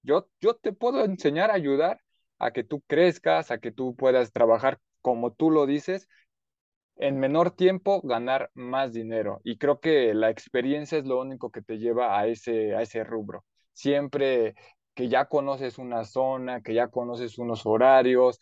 yo, 0.03 0.27
yo 0.41 0.55
te 0.55 0.73
puedo 0.73 1.03
enseñar, 1.05 1.51
a 1.51 1.55
ayudar 1.55 2.01
a 2.39 2.51
que 2.51 2.63
tú 2.63 2.81
crezcas, 2.87 3.51
a 3.51 3.59
que 3.59 3.71
tú 3.71 3.95
puedas 3.95 4.31
trabajar 4.33 4.79
como 5.01 5.33
tú 5.33 5.51
lo 5.51 5.65
dices, 5.65 6.07
en 6.97 7.19
menor 7.19 7.51
tiempo 7.51 8.01
ganar 8.01 8.51
más 8.53 8.93
dinero. 8.93 9.41
Y 9.43 9.57
creo 9.57 9.79
que 9.79 10.13
la 10.13 10.29
experiencia 10.29 10.97
es 10.97 11.05
lo 11.05 11.19
único 11.19 11.51
que 11.51 11.61
te 11.61 11.77
lleva 11.79 12.19
a 12.19 12.27
ese, 12.27 12.75
a 12.75 12.81
ese 12.81 13.03
rubro. 13.03 13.45
Siempre 13.73 14.55
que 14.93 15.07
ya 15.09 15.25
conoces 15.25 15.77
una 15.77 16.03
zona, 16.05 16.61
que 16.61 16.73
ya 16.73 16.89
conoces 16.89 17.37
unos 17.37 17.65
horarios, 17.65 18.39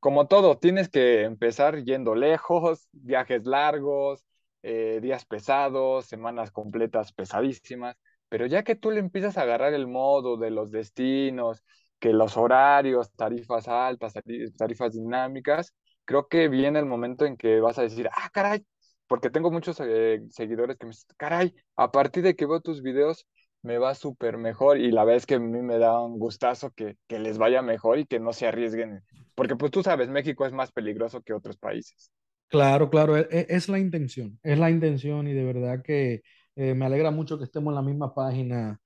como 0.00 0.26
todo, 0.28 0.58
tienes 0.58 0.88
que 0.88 1.22
empezar 1.24 1.82
yendo 1.84 2.14
lejos, 2.14 2.88
viajes 2.92 3.44
largos, 3.46 4.24
eh, 4.62 5.00
días 5.02 5.24
pesados, 5.24 6.06
semanas 6.06 6.50
completas 6.50 7.12
pesadísimas, 7.12 7.96
pero 8.28 8.46
ya 8.46 8.62
que 8.62 8.76
tú 8.76 8.90
le 8.90 9.00
empiezas 9.00 9.36
a 9.36 9.42
agarrar 9.42 9.74
el 9.74 9.86
modo 9.86 10.36
de 10.36 10.50
los 10.50 10.70
destinos, 10.70 11.64
que 11.98 12.12
los 12.12 12.36
horarios, 12.36 13.12
tarifas 13.14 13.68
altas, 13.68 14.14
tarifas 14.56 14.92
dinámicas, 14.92 15.74
creo 16.04 16.28
que 16.28 16.48
viene 16.48 16.78
el 16.78 16.86
momento 16.86 17.24
en 17.26 17.36
que 17.36 17.60
vas 17.60 17.78
a 17.78 17.82
decir, 17.82 18.08
ah, 18.12 18.30
caray, 18.32 18.64
porque 19.06 19.30
tengo 19.30 19.50
muchos 19.50 19.78
eh, 19.84 20.22
seguidores 20.30 20.76
que 20.78 20.86
me 20.86 20.90
dicen, 20.92 21.08
caray, 21.16 21.54
a 21.76 21.90
partir 21.90 22.22
de 22.22 22.36
que 22.36 22.46
veo 22.46 22.60
tus 22.60 22.82
videos, 22.82 23.26
me 23.62 23.78
va 23.78 23.94
súper 23.94 24.38
mejor 24.38 24.78
y 24.78 24.90
la 24.90 25.04
verdad 25.04 25.18
es 25.18 25.26
que 25.26 25.34
a 25.34 25.38
mí 25.38 25.62
me 25.62 25.78
da 25.78 26.00
un 26.00 26.18
gustazo 26.18 26.70
que, 26.70 26.96
que 27.06 27.18
les 27.18 27.38
vaya 27.38 27.62
mejor 27.62 27.98
y 27.98 28.06
que 28.06 28.20
no 28.20 28.32
se 28.32 28.46
arriesguen, 28.46 29.02
porque 29.34 29.56
pues 29.56 29.70
tú 29.70 29.82
sabes, 29.82 30.08
México 30.08 30.46
es 30.46 30.52
más 30.52 30.72
peligroso 30.72 31.22
que 31.22 31.32
otros 31.32 31.56
países. 31.56 32.10
Claro, 32.48 32.90
claro, 32.90 33.16
e, 33.16 33.28
e, 33.30 33.46
es, 33.48 33.68
la 33.68 33.78
intención, 33.78 34.38
es 34.42 34.58
la 34.58 34.70
intención 34.70 35.28
y 35.28 35.32
de 35.32 35.44
verdad 35.44 35.82
que 35.82 36.22
eh, 36.56 36.74
me 36.74 36.86
alegra 36.86 37.10
mucho 37.10 37.38
que 37.38 37.44
estemos 37.44 37.70
en 37.70 37.76
la 37.76 37.82
misma 37.82 38.14
página 38.14 38.80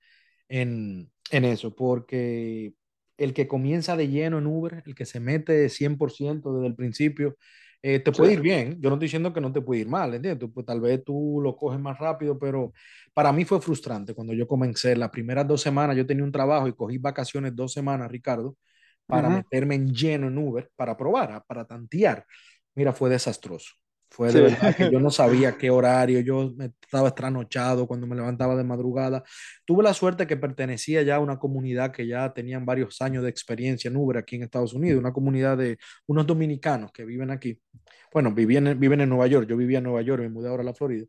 en, 0.47 1.11
en 1.31 1.45
eso, 1.45 1.73
porque 1.73 2.73
el 3.17 3.33
que 3.33 3.47
comienza 3.47 3.95
de 3.95 4.09
lleno 4.09 4.37
en 4.37 4.47
Uber, 4.47 4.83
el 4.85 4.93
que 4.93 5.05
se 5.05 5.19
mete 5.19 5.69
100% 5.69 6.53
desde 6.53 6.67
el 6.67 6.75
principio, 6.75 7.37
eh, 7.87 7.99
te 7.99 8.11
puede 8.11 8.33
ir 8.33 8.41
bien. 8.41 8.81
Yo 8.81 8.89
no 8.89 8.95
estoy 8.95 9.05
diciendo 9.05 9.31
que 9.31 9.39
no 9.39 9.53
te 9.53 9.61
puede 9.61 9.81
ir 9.81 9.87
mal, 9.87 10.11
¿entiendes? 10.15 10.49
Pues 10.51 10.65
tal 10.65 10.81
vez 10.81 11.03
tú 11.03 11.39
lo 11.43 11.55
coges 11.55 11.79
más 11.79 11.99
rápido, 11.99 12.39
pero 12.39 12.73
para 13.13 13.31
mí 13.31 13.45
fue 13.45 13.61
frustrante 13.61 14.15
cuando 14.15 14.33
yo 14.33 14.47
comencé. 14.47 14.95
Las 14.95 15.11
primeras 15.11 15.47
dos 15.47 15.61
semanas 15.61 15.95
yo 15.95 16.03
tenía 16.03 16.23
un 16.23 16.31
trabajo 16.31 16.67
y 16.67 16.73
cogí 16.73 16.97
vacaciones 16.97 17.55
dos 17.55 17.73
semanas, 17.73 18.09
Ricardo, 18.09 18.57
para 19.05 19.29
meterme 19.29 19.75
en 19.75 19.93
lleno 19.93 20.27
en 20.29 20.37
Uber, 20.39 20.67
para 20.75 20.97
probar, 20.97 21.43
para 21.45 21.63
tantear. 21.65 22.25
Mira, 22.73 22.91
fue 22.91 23.11
desastroso. 23.11 23.75
Fue 24.09 24.31
de 24.31 24.41
verdad 24.41 24.75
que 24.75 24.89
yo 24.91 24.99
no 24.99 25.09
sabía 25.11 25.57
qué 25.57 25.69
horario, 25.69 26.19
yo 26.21 26.53
me 26.55 26.71
estaba 26.81 27.09
estranochado 27.09 27.87
cuando 27.87 28.07
me 28.07 28.15
levantaba 28.15 28.55
de 28.55 28.63
madrugada. 28.63 29.23
Tuve 29.65 29.83
la 29.83 29.93
suerte 29.93 30.27
que 30.27 30.37
pertenecía 30.37 31.01
ya 31.01 31.15
a 31.15 31.19
una 31.19 31.37
comunidad 31.37 31.91
que 31.91 32.07
ya 32.07 32.33
tenían 32.33 32.65
varios 32.65 33.01
años 33.01 33.23
de 33.23 33.29
experiencia 33.29 33.89
en 33.89 33.97
Uber 33.97 34.17
aquí 34.17 34.37
en 34.37 34.43
Estados 34.43 34.73
Unidos, 34.73 34.99
una 34.99 35.13
comunidad 35.13 35.57
de 35.57 35.77
unos 36.07 36.25
dominicanos 36.25 36.91
que 36.91 37.05
viven 37.05 37.31
aquí. 37.31 37.59
Bueno, 38.13 38.31
vivían, 38.31 38.79
viven 38.79 39.01
en 39.01 39.09
Nueva 39.09 39.27
York, 39.27 39.47
yo 39.49 39.57
vivía 39.57 39.79
en 39.79 39.83
Nueva 39.83 40.01
York, 40.01 40.21
me 40.21 40.29
mudé 40.29 40.49
ahora 40.49 40.63
a 40.63 40.65
la 40.65 40.73
Florida. 40.73 41.05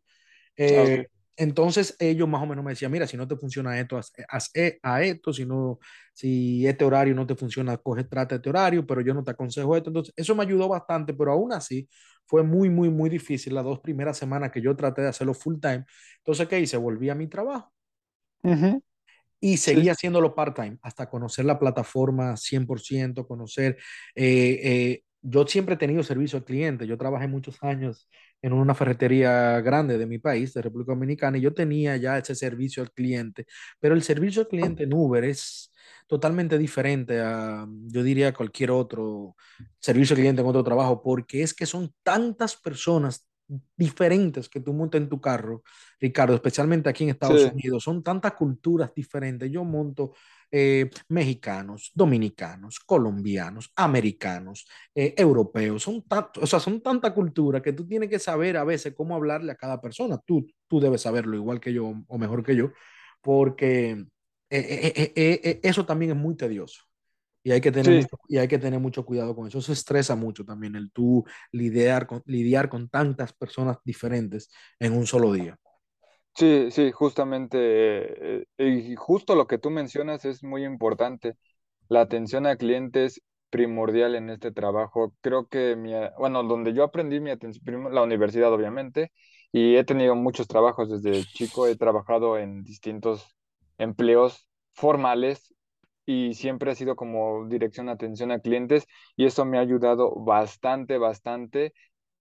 Eh, 0.57 1.07
entonces 1.37 1.95
ellos 1.99 2.27
más 2.27 2.41
o 2.41 2.47
menos 2.47 2.65
me 2.65 2.71
decían, 2.71 2.91
mira, 2.91 3.05
si 3.05 3.15
no 3.15 3.27
te 3.27 3.37
funciona 3.37 3.79
esto, 3.79 3.97
haz, 4.27 4.49
e, 4.55 4.79
a 4.81 5.03
esto, 5.03 5.31
si, 5.31 5.45
no, 5.45 5.77
si 6.11 6.65
este 6.65 6.83
horario 6.83 7.13
no 7.13 7.27
te 7.27 7.35
funciona, 7.35 7.77
coge, 7.77 8.05
trata 8.05 8.35
este 8.35 8.49
horario, 8.49 8.85
pero 8.85 9.01
yo 9.01 9.13
no 9.13 9.23
te 9.23 9.31
aconsejo 9.31 9.77
esto. 9.77 9.91
Entonces 9.91 10.13
eso 10.17 10.35
me 10.35 10.43
ayudó 10.43 10.67
bastante, 10.67 11.13
pero 11.13 11.31
aún 11.31 11.53
así 11.53 11.87
fue 12.27 12.43
muy, 12.43 12.69
muy, 12.69 12.89
muy 12.89 13.09
difícil 13.09 13.55
las 13.55 13.63
dos 13.63 13.79
primeras 13.79 14.17
semanas 14.17 14.51
que 14.51 14.61
yo 14.61 14.75
traté 14.75 15.01
de 15.01 15.07
hacerlo 15.07 15.33
full 15.33 15.59
time. 15.59 15.85
Entonces, 16.17 16.47
¿qué 16.47 16.59
hice? 16.59 16.77
Volví 16.77 17.09
a 17.09 17.15
mi 17.15 17.27
trabajo. 17.27 17.71
Y 19.39 19.57
seguí 19.57 19.89
haciéndolo 19.89 20.35
part-time 20.35 20.77
hasta 20.81 21.09
conocer 21.09 21.45
la 21.45 21.57
plataforma 21.57 22.35
100%, 22.35 23.25
conocer... 23.25 23.77
Eh, 24.13 24.59
eh, 24.63 25.03
yo 25.21 25.45
siempre 25.45 25.75
he 25.75 25.77
tenido 25.77 26.03
servicio 26.03 26.37
al 26.37 26.45
cliente. 26.45 26.87
Yo 26.87 26.97
trabajé 26.97 27.27
muchos 27.27 27.61
años 27.61 28.07
en 28.41 28.53
una 28.53 28.73
ferretería 28.73 29.59
grande 29.61 29.97
de 29.97 30.05
mi 30.05 30.19
país, 30.19 30.53
de 30.53 30.61
República 30.61 30.93
Dominicana, 30.93 31.37
y 31.37 31.41
yo 31.41 31.53
tenía 31.53 31.97
ya 31.97 32.17
ese 32.17 32.35
servicio 32.35 32.83
al 32.83 32.91
cliente. 32.91 33.45
Pero 33.79 33.95
el 33.95 34.03
servicio 34.03 34.43
al 34.43 34.47
cliente 34.47 34.83
en 34.83 34.93
Uber 34.93 35.23
es 35.23 35.73
totalmente 36.07 36.57
diferente 36.57 37.19
a, 37.21 37.67
yo 37.85 38.03
diría, 38.03 38.33
cualquier 38.33 38.71
otro 38.71 39.35
servicio 39.79 40.15
al 40.15 40.21
cliente 40.21 40.41
en 40.41 40.47
otro 40.47 40.63
trabajo, 40.63 41.01
porque 41.01 41.43
es 41.43 41.53
que 41.53 41.65
son 41.65 41.93
tantas 42.03 42.55
personas 42.55 43.27
diferentes 43.75 44.49
que 44.49 44.59
tú 44.59 44.73
montas 44.73 45.01
en 45.01 45.09
tu 45.09 45.21
carro, 45.21 45.63
Ricardo, 45.99 46.35
especialmente 46.35 46.89
aquí 46.89 47.03
en 47.05 47.11
Estados 47.11 47.51
Unidos, 47.51 47.83
son 47.83 48.03
tantas 48.03 48.33
culturas 48.33 48.91
diferentes. 48.93 49.49
Yo 49.49 49.63
monto 49.63 50.13
eh, 50.51 50.89
mexicanos, 51.09 51.91
dominicanos, 51.93 52.79
colombianos, 52.79 53.71
americanos, 53.75 54.67
eh, 54.93 55.13
europeos, 55.17 55.83
son 55.83 56.01
tanto, 56.03 56.41
o 56.41 56.47
sea, 56.47 56.59
son 56.59 56.81
tanta 56.81 57.13
cultura 57.13 57.61
que 57.61 57.73
tú 57.73 57.87
tienes 57.87 58.09
que 58.09 58.19
saber 58.19 58.57
a 58.57 58.63
veces 58.63 58.93
cómo 58.93 59.15
hablarle 59.15 59.51
a 59.51 59.55
cada 59.55 59.79
persona. 59.79 60.19
Tú, 60.25 60.47
tú 60.67 60.79
debes 60.79 61.01
saberlo 61.01 61.35
igual 61.35 61.59
que 61.59 61.73
yo 61.73 61.93
o 62.07 62.17
mejor 62.17 62.43
que 62.43 62.55
yo, 62.55 62.71
porque 63.21 64.05
eh, 64.49 65.59
eso 65.63 65.85
también 65.85 66.11
es 66.11 66.17
muy 66.17 66.35
tedioso. 66.35 66.87
Y 67.47 67.51
hay, 67.51 67.61
que 67.61 67.71
tener 67.71 67.95
mucho, 67.95 68.17
y 68.27 68.39
hay 68.39 68.47
que 68.49 68.59
tener 68.59 68.77
mucho 68.77 69.05
cuidado 69.05 69.33
con 69.33 69.47
eso. 69.47 69.59
Eso 69.59 69.71
estresa 69.71 70.17
mucho 70.17 70.43
también, 70.43 70.75
el 70.75 70.91
tú 70.91 71.23
lidiar 71.53 72.05
con, 72.05 72.21
lidiar 72.25 72.67
con 72.67 72.89
tantas 72.89 73.31
personas 73.31 73.77
diferentes 73.85 74.49
en 74.79 74.91
un 74.91 75.07
solo 75.07 75.31
día. 75.31 75.57
Sí, 76.35 76.67
sí, 76.71 76.91
justamente, 76.91 78.41
eh, 78.41 78.45
y 78.57 78.95
justo 78.97 79.33
lo 79.33 79.47
que 79.47 79.57
tú 79.57 79.69
mencionas 79.69 80.25
es 80.25 80.43
muy 80.43 80.65
importante. 80.65 81.37
La 81.87 82.01
atención 82.01 82.45
al 82.45 82.57
cliente 82.57 83.05
es 83.05 83.21
primordial 83.49 84.15
en 84.15 84.29
este 84.29 84.51
trabajo. 84.51 85.13
Creo 85.21 85.47
que, 85.47 85.77
mi, 85.77 85.93
bueno, 86.17 86.43
donde 86.43 86.73
yo 86.73 86.83
aprendí 86.83 87.21
mi 87.21 87.31
atención, 87.31 87.93
la 87.93 88.03
universidad 88.03 88.51
obviamente, 88.51 89.13
y 89.53 89.77
he 89.77 89.85
tenido 89.85 90.15
muchos 90.15 90.49
trabajos 90.49 90.89
desde 90.89 91.23
chico, 91.23 91.65
he 91.65 91.77
trabajado 91.77 92.37
en 92.37 92.65
distintos 92.65 93.36
empleos 93.77 94.47
formales 94.73 95.53
y 96.05 96.33
siempre 96.35 96.71
ha 96.71 96.75
sido 96.75 96.95
como 96.95 97.47
dirección 97.47 97.87
de 97.87 97.91
atención 97.91 98.31
a 98.31 98.39
clientes 98.39 98.87
y 99.15 99.25
eso 99.25 99.43
me 99.45 99.57
ha 99.57 99.61
ayudado 99.61 100.15
bastante, 100.15 100.97
bastante 100.97 101.73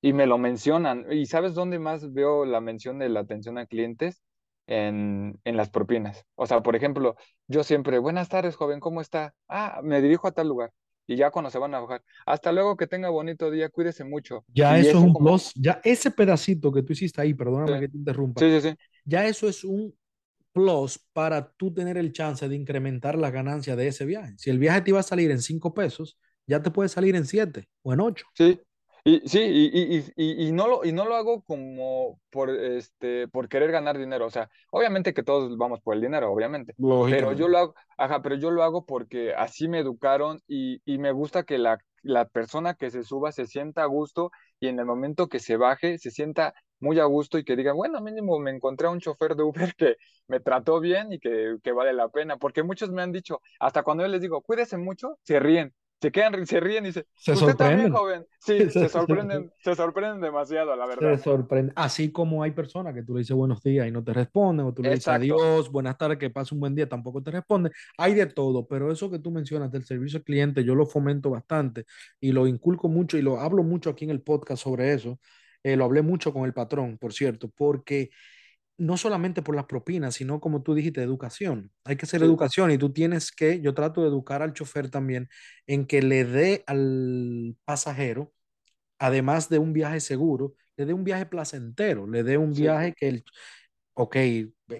y 0.03 0.12
me 0.12 0.27
lo 0.27 0.38
mencionan. 0.38 1.07
¿Y 1.11 1.27
sabes 1.27 1.55
dónde 1.55 1.79
más 1.79 2.12
veo 2.12 2.45
la 2.45 2.61
mención 2.61 2.99
de 2.99 3.09
la 3.09 3.21
atención 3.21 3.59
a 3.59 3.66
clientes? 3.66 4.23
En, 4.69 5.38
en, 5.45 5.57
las 5.57 5.71
propinas. 5.71 6.25
O 6.35 6.45
sea, 6.45 6.61
por 6.61 6.75
ejemplo, 6.75 7.14
yo 7.47 7.62
siempre, 7.62 8.01
buenas 8.01 8.29
tardes, 8.29 8.57
joven, 8.57 8.81
¿cómo 8.81 9.01
está? 9.01 9.33
Ah, 9.47 9.81
me 9.85 10.03
dirijo 10.03 10.27
a 10.27 10.33
tal 10.33 10.49
lugar. 10.49 10.73
Y 11.07 11.14
ya 11.14 11.31
cuando 11.31 11.51
se 11.51 11.59
van 11.59 11.73
a 11.75 11.79
bajar, 11.79 12.03
hasta 12.27 12.51
luego, 12.51 12.77
que 12.77 12.88
tenga 12.88 13.09
bonito 13.09 13.49
día, 13.51 13.69
cuídese 13.69 14.03
mucho. 14.03 14.45
Ya 14.49 14.77
eso 14.77 14.90
es 14.90 14.97
un 14.97 15.14
plus, 15.14 15.53
ya 15.55 15.81
ese 15.85 16.11
pedacito 16.11 16.73
que 16.73 16.83
tú 16.83 16.95
hiciste 16.95 17.21
ahí, 17.21 17.33
perdóname 17.33 17.79
que 17.79 17.88
te 17.88 17.97
interrumpa. 17.97 18.40
Sí, 18.40 18.61
sí, 18.61 18.71
sí. 18.71 18.77
Ya 19.05 19.25
eso 19.25 19.49
es 19.49 19.62
un 19.62 19.95
plus 20.57 20.99
para 21.12 21.53
tú 21.53 21.75
tener 21.75 21.99
el 21.99 22.14
chance 22.14 22.49
de 22.49 22.57
incrementar 22.57 23.19
la 23.19 23.31
ganancia 23.31 23.77
de 23.77 23.88
ese 23.88 24.07
viaje. 24.07 24.33
Si 24.38 24.49
el 24.49 24.59
viaje 24.59 24.81
te 24.81 24.90
iba 24.90 25.01
a 25.01 25.03
salir 25.03 25.31
en 25.31 25.42
cinco 25.42 25.75
pesos, 25.75 26.19
ya 26.47 26.62
te 26.62 26.71
puede 26.71 26.88
salir 26.88 27.14
en 27.14 27.27
siete 27.27 27.69
o 27.83 27.92
en 27.92 28.01
ocho. 28.01 28.25
Sí, 28.33 28.59
y, 29.05 29.21
sí, 29.29 29.38
y, 29.38 29.99
y, 30.16 30.49
y, 30.49 30.53
no 30.53 30.66
lo, 30.66 30.83
y 30.83 30.92
no 30.92 31.05
lo 31.05 31.14
hago 31.14 31.42
como 31.42 32.19
por, 32.31 32.49
este, 32.49 33.29
por 33.29 33.51
querer 33.51 33.71
ganar 33.71 33.99
dinero. 33.99 34.25
O 34.25 34.31
sea, 34.31 34.49
obviamente 34.71 35.12
que 35.12 35.23
todos 35.23 35.59
vamos 35.59 35.83
por 35.83 35.95
el 35.95 36.01
dinero, 36.01 36.33
obviamente. 36.33 36.75
Pero 37.11 37.33
yo 37.35 37.49
lo 37.49 37.59
hago, 37.59 37.75
ajá, 37.99 38.23
pero 38.23 38.37
yo 38.37 38.51
lo 38.51 38.62
hago 38.62 38.87
porque 38.87 39.35
así 39.35 39.69
me 39.69 39.81
educaron 39.81 40.40
y, 40.49 40.81
me 40.87 41.12
gusta 41.12 41.42
que 41.42 41.59
la, 41.59 41.79
la 42.03 42.25
persona 42.25 42.75
que 42.75 42.90
se 42.90 43.05
suba 43.05 43.31
se 43.31 43.47
sienta 43.47 43.83
a 43.83 43.87
gusto 43.87 44.33
y 44.59 44.69
en 44.69 44.79
el 44.79 44.87
momento 44.87 45.29
que 45.29 45.38
se 45.38 45.59
baje 45.59 45.99
se 45.99 46.11
sienta 46.11 46.55
muy 46.81 46.99
a 47.01 47.05
gusto 47.05 47.39
y 47.39 47.45
que 47.45 47.57
diga, 47.57 47.73
bueno, 47.73 48.01
mínimo 48.01 48.39
me 48.39 48.51
encontré 48.51 48.87
a 48.87 48.91
un 48.91 49.01
chofer 49.01 49.35
de 49.37 49.43
Uber 49.43 49.75
que 49.77 49.97
me 50.29 50.41
trató 50.41 50.81
bien 50.81 51.12
y 51.12 51.19
que, 51.19 51.57
que 51.62 51.73
vale 51.73 51.93
la 51.93 52.09
pena. 52.09 52.37
Porque 52.37 52.62
muchos 52.62 52.91
me 52.91 53.03
han 53.03 53.12
dicho, 53.12 53.41
hasta 53.61 53.83
cuando 53.83 54.05
yo 54.05 54.09
les 54.09 54.21
digo, 54.21 54.43
cuídese 54.43 54.77
mucho, 54.77 55.19
se 55.23 55.41
ríen 55.41 55.75
se 56.01 56.12
quedan, 56.12 56.47
se 56.47 56.61
ríen 56.61 56.87
y 56.87 56.93
se, 56.93 57.07
se 57.15 57.33
usted 57.33 57.57
también, 57.57 57.91
sorprenden. 57.91 57.93
joven. 57.93 58.27
Sí, 58.39 58.71
se 58.71 58.89
sorprenden, 58.89 59.53
se 59.65 59.75
sorprenden 59.75 60.21
demasiado, 60.21 60.77
la 60.77 60.87
Se 60.87 61.01
verdad. 61.01 61.23
sorprende. 61.23 61.73
Así 61.75 62.12
como 62.12 62.43
hay 62.43 62.51
personas 62.51 62.95
que 62.95 63.03
tú 63.03 63.15
le 63.15 63.21
dices 63.21 63.35
buenos 63.35 63.62
días 63.62 63.89
y 63.89 63.91
no 63.91 64.05
te 64.05 64.12
responden, 64.12 64.67
o 64.67 64.75
tú 64.75 64.83
le 64.83 64.91
dices 64.91 65.05
Exacto. 65.07 65.23
adiós, 65.23 65.71
buenas 65.73 65.97
tardes, 65.97 66.19
que 66.19 66.31
pase 66.31 66.55
un 66.55 66.61
buen 66.61 66.75
día, 66.75 66.89
tampoco 66.89 67.23
te 67.23 67.31
responden. 67.31 67.73
Hay 67.97 68.15
de 68.15 68.27
todo, 68.27 68.67
pero 68.67 68.93
eso 68.93 69.11
que 69.11 69.19
tú 69.19 69.31
mencionas 69.31 69.73
del 69.73 69.85
servicio 69.85 70.19
al 70.19 70.25
cliente, 70.25 70.65
yo 70.65 70.75
lo 70.75 70.87
fomento 70.87 71.31
bastante 71.31 71.87
y 72.21 72.33
lo 72.33 72.47
inculco 72.47 72.89
mucho 72.89 73.17
y 73.17 73.23
lo 73.23 73.41
hablo 73.41 73.62
mucho 73.62 73.91
aquí 73.91 74.05
en 74.05 74.11
el 74.11 74.23
podcast 74.23 74.62
sobre 74.62 74.93
eso. 74.93 75.19
Eh, 75.67 75.77
lo 75.77 75.85
hablé 75.87 76.03
mucho 76.03 76.33
con 76.33 76.45
el 76.47 76.55
patrón, 76.55 76.99
por 76.99 77.13
cierto, 77.15 77.51
porque 77.51 78.11
no 78.79 78.97
solamente 78.99 79.43
por 79.43 79.57
las 79.57 79.67
propinas, 79.67 80.15
sino 80.17 80.41
como 80.41 80.63
tú 80.63 80.75
dijiste, 80.75 81.03
educación. 81.03 81.73
Hay 81.85 81.97
que 81.97 82.07
hacer 82.07 82.23
Sí, 82.23 82.25
educación 82.25 82.71
y 82.73 82.79
tú 82.79 82.93
tienes 82.93 83.33
que, 83.33 83.61
yo 83.61 83.75
trato 83.75 84.03
de 84.03 84.09
educar 84.09 84.43
al 84.43 84.53
chofer 84.55 84.91
también 84.91 85.29
en 85.67 85.87
que 85.87 86.03
le 86.03 86.25
dé 86.25 86.65
al 86.67 87.57
pasajero 87.65 88.33
además 88.99 89.49
de 89.49 89.59
un 89.59 89.73
viaje 89.73 90.01
seguro, 90.01 90.55
le 90.77 90.87
dé 90.87 90.93
un 90.95 91.05
viaje 91.05 91.27
placentero, 91.27 92.07
le 92.07 92.23
dé 92.23 92.39
un 92.39 92.55
sí, 92.55 92.57
viaje 92.57 92.95
que, 92.95 93.09
el, 93.09 93.25
ok, 93.99 94.17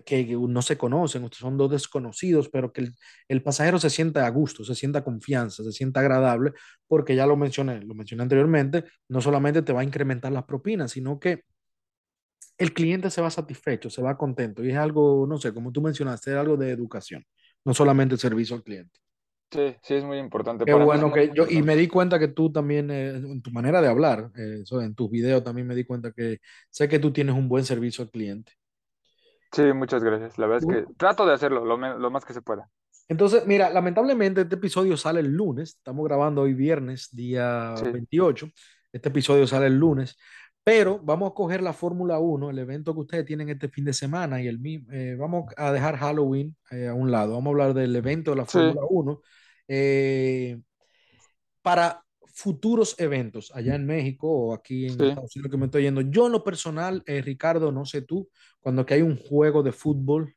que 0.05 0.37
no 0.39 0.61
se 0.61 0.77
conocen, 0.77 1.27
son 1.33 1.57
dos 1.57 1.71
desconocidos, 1.71 2.51
pero 2.51 2.71
que 2.71 2.83
el, 2.83 2.95
el, 3.29 3.43
pasajero 3.43 3.79
se 3.79 3.89
sienta 3.89 4.27
a 4.27 4.29
gusto, 4.29 4.63
se 4.63 4.75
sienta 4.75 5.03
confianza, 5.03 5.65
se 5.65 5.73
sienta 5.73 6.01
agradable, 6.01 6.53
porque 6.87 7.17
ya 7.17 7.27
lo 7.27 7.35
mencioné, 7.35 7.81
lo 7.81 7.95
mencioné 7.95 8.25
anteriormente, 8.25 8.85
no 9.09 9.23
solamente 9.23 9.63
te 9.63 9.73
va 9.73 9.81
a 9.81 9.85
incrementar 9.85 10.33
las 10.33 10.45
propinas, 10.45 10.91
sino 10.93 11.19
que 11.19 11.45
el 12.59 12.75
cliente 12.75 13.09
se 13.09 13.23
va 13.23 13.31
satisfecho, 13.31 13.89
se 13.89 14.03
va 14.03 14.19
contento, 14.19 14.63
y 14.63 14.71
es 14.71 14.77
algo, 14.77 15.27
no 15.27 15.39
sé, 15.39 15.55
como 15.55 15.73
tú 15.73 15.81
mencionaste, 15.81 16.33
es 16.33 16.37
algo 16.37 16.59
de 16.59 16.71
educación, 16.71 17.25
no 17.65 17.73
solamente 17.73 18.17
el 18.17 18.21
servicio 18.21 18.55
al 18.55 18.65
cliente. 18.65 19.01
sí, 19.51 19.77
sí, 19.83 19.95
es 19.95 20.05
muy 20.05 20.19
importante. 20.19 20.67
Qué 20.67 20.73
Para 20.73 20.85
bueno 20.85 21.11
que 21.11 21.33
yo, 21.35 21.47
y 21.49 21.63
me 21.63 21.75
di 21.75 21.89
cuenta 21.89 22.19
que 22.19 22.29
tú 22.29 22.53
también, 22.53 22.91
eh, 22.91 23.17
en 23.17 23.41
tu 23.41 23.51
manera 23.51 23.81
de 23.81 23.89
hablar, 23.89 24.31
eh, 24.37 24.63
en 24.73 24.95
tus 24.95 25.11
videos 25.11 25.43
también 25.43 25.67
me 25.67 25.75
di 25.75 25.85
cuenta 25.85 26.13
que 26.13 26.41
sé 26.69 26.87
que 26.87 26.99
tú 26.99 27.15
tienes 27.15 27.35
un 27.35 27.49
buen 27.49 27.65
servicio 27.65 28.05
al 28.05 28.11
cliente. 28.11 28.53
Sí, 29.53 29.63
muchas 29.73 30.05
gracias. 30.05 30.39
La 30.39 30.47
verdad 30.47 30.59
es 30.59 30.67
que 30.67 30.87
trato 30.97 31.27
de 31.27 31.33
hacerlo 31.35 31.65
lo, 31.65 31.77
lo 31.99 32.11
más 32.11 32.25
que 32.25 32.33
se 32.35 32.43
pueda. 32.43 32.71
Entonces, 33.09 33.47
mira, 33.47 33.71
lamentablemente 33.71 34.41
este 34.43 34.57
episodio 34.57 34.97
sale 34.97 35.21
el 35.21 35.29
lunes, 35.33 35.71
estamos 35.77 36.05
grabando 36.07 36.43
hoy 36.43 36.55
viernes, 36.55 37.09
día 37.15 37.75
Sí, 37.75 37.87
28. 37.93 38.49
este 38.93 39.11
episodio 39.11 39.47
sale 39.47 39.67
el 39.67 39.79
lunes, 39.79 40.17
pero 40.65 40.99
vamos 41.05 41.31
a 41.31 41.35
coger 41.35 41.63
la 41.63 41.73
Fórmula 41.73 42.19
Uno, 42.19 42.51
el 42.51 42.59
evento 42.59 42.95
que 42.95 43.01
ustedes 43.01 43.25
tienen 43.27 43.49
este 43.49 43.69
fin 43.69 43.85
de 43.85 43.93
semana, 43.93 44.43
y 44.43 44.49
el 44.49 44.59
mi- 44.59 44.85
eh, 44.91 45.15
vamos 45.19 45.45
a 45.57 45.71
dejar 45.73 45.97
Halloween 45.99 46.57
eh, 46.73 46.89
a 46.89 46.95
un 46.95 47.11
lado, 47.13 47.35
vamos 47.35 47.47
a 47.49 47.51
hablar 47.53 47.75
del 47.75 47.95
evento 47.95 48.33
de 48.33 48.37
la 48.39 48.47
sí, 48.47 48.61
Fórmula 48.61 48.81
Uno. 48.91 49.21
Eh, 49.69 50.59
para 51.63 52.05
futuros 52.37 52.95
eventos 52.99 53.51
allá 53.55 53.75
en 53.75 53.87
México 53.87 54.29
o 54.29 54.53
aquí 54.53 54.85
en 54.85 54.99
sí. 54.99 55.07
Estados 55.07 55.35
Unidos 55.35 55.51
que 55.51 55.57
me 55.57 55.65
estoy 55.65 55.83
yendo. 55.85 56.03
Yo 56.03 56.27
en 56.27 56.33
lo 56.33 56.45
personal, 56.45 57.03
eh, 57.07 57.23
Ricardo, 57.23 57.73
no 57.73 57.87
sé 57.87 58.03
tú, 58.03 58.29
cuando 58.61 58.85
que 58.85 58.93
hay 58.93 59.01
un 59.01 59.17
juego 59.17 59.63
de 59.63 59.73
fútbol 59.73 60.37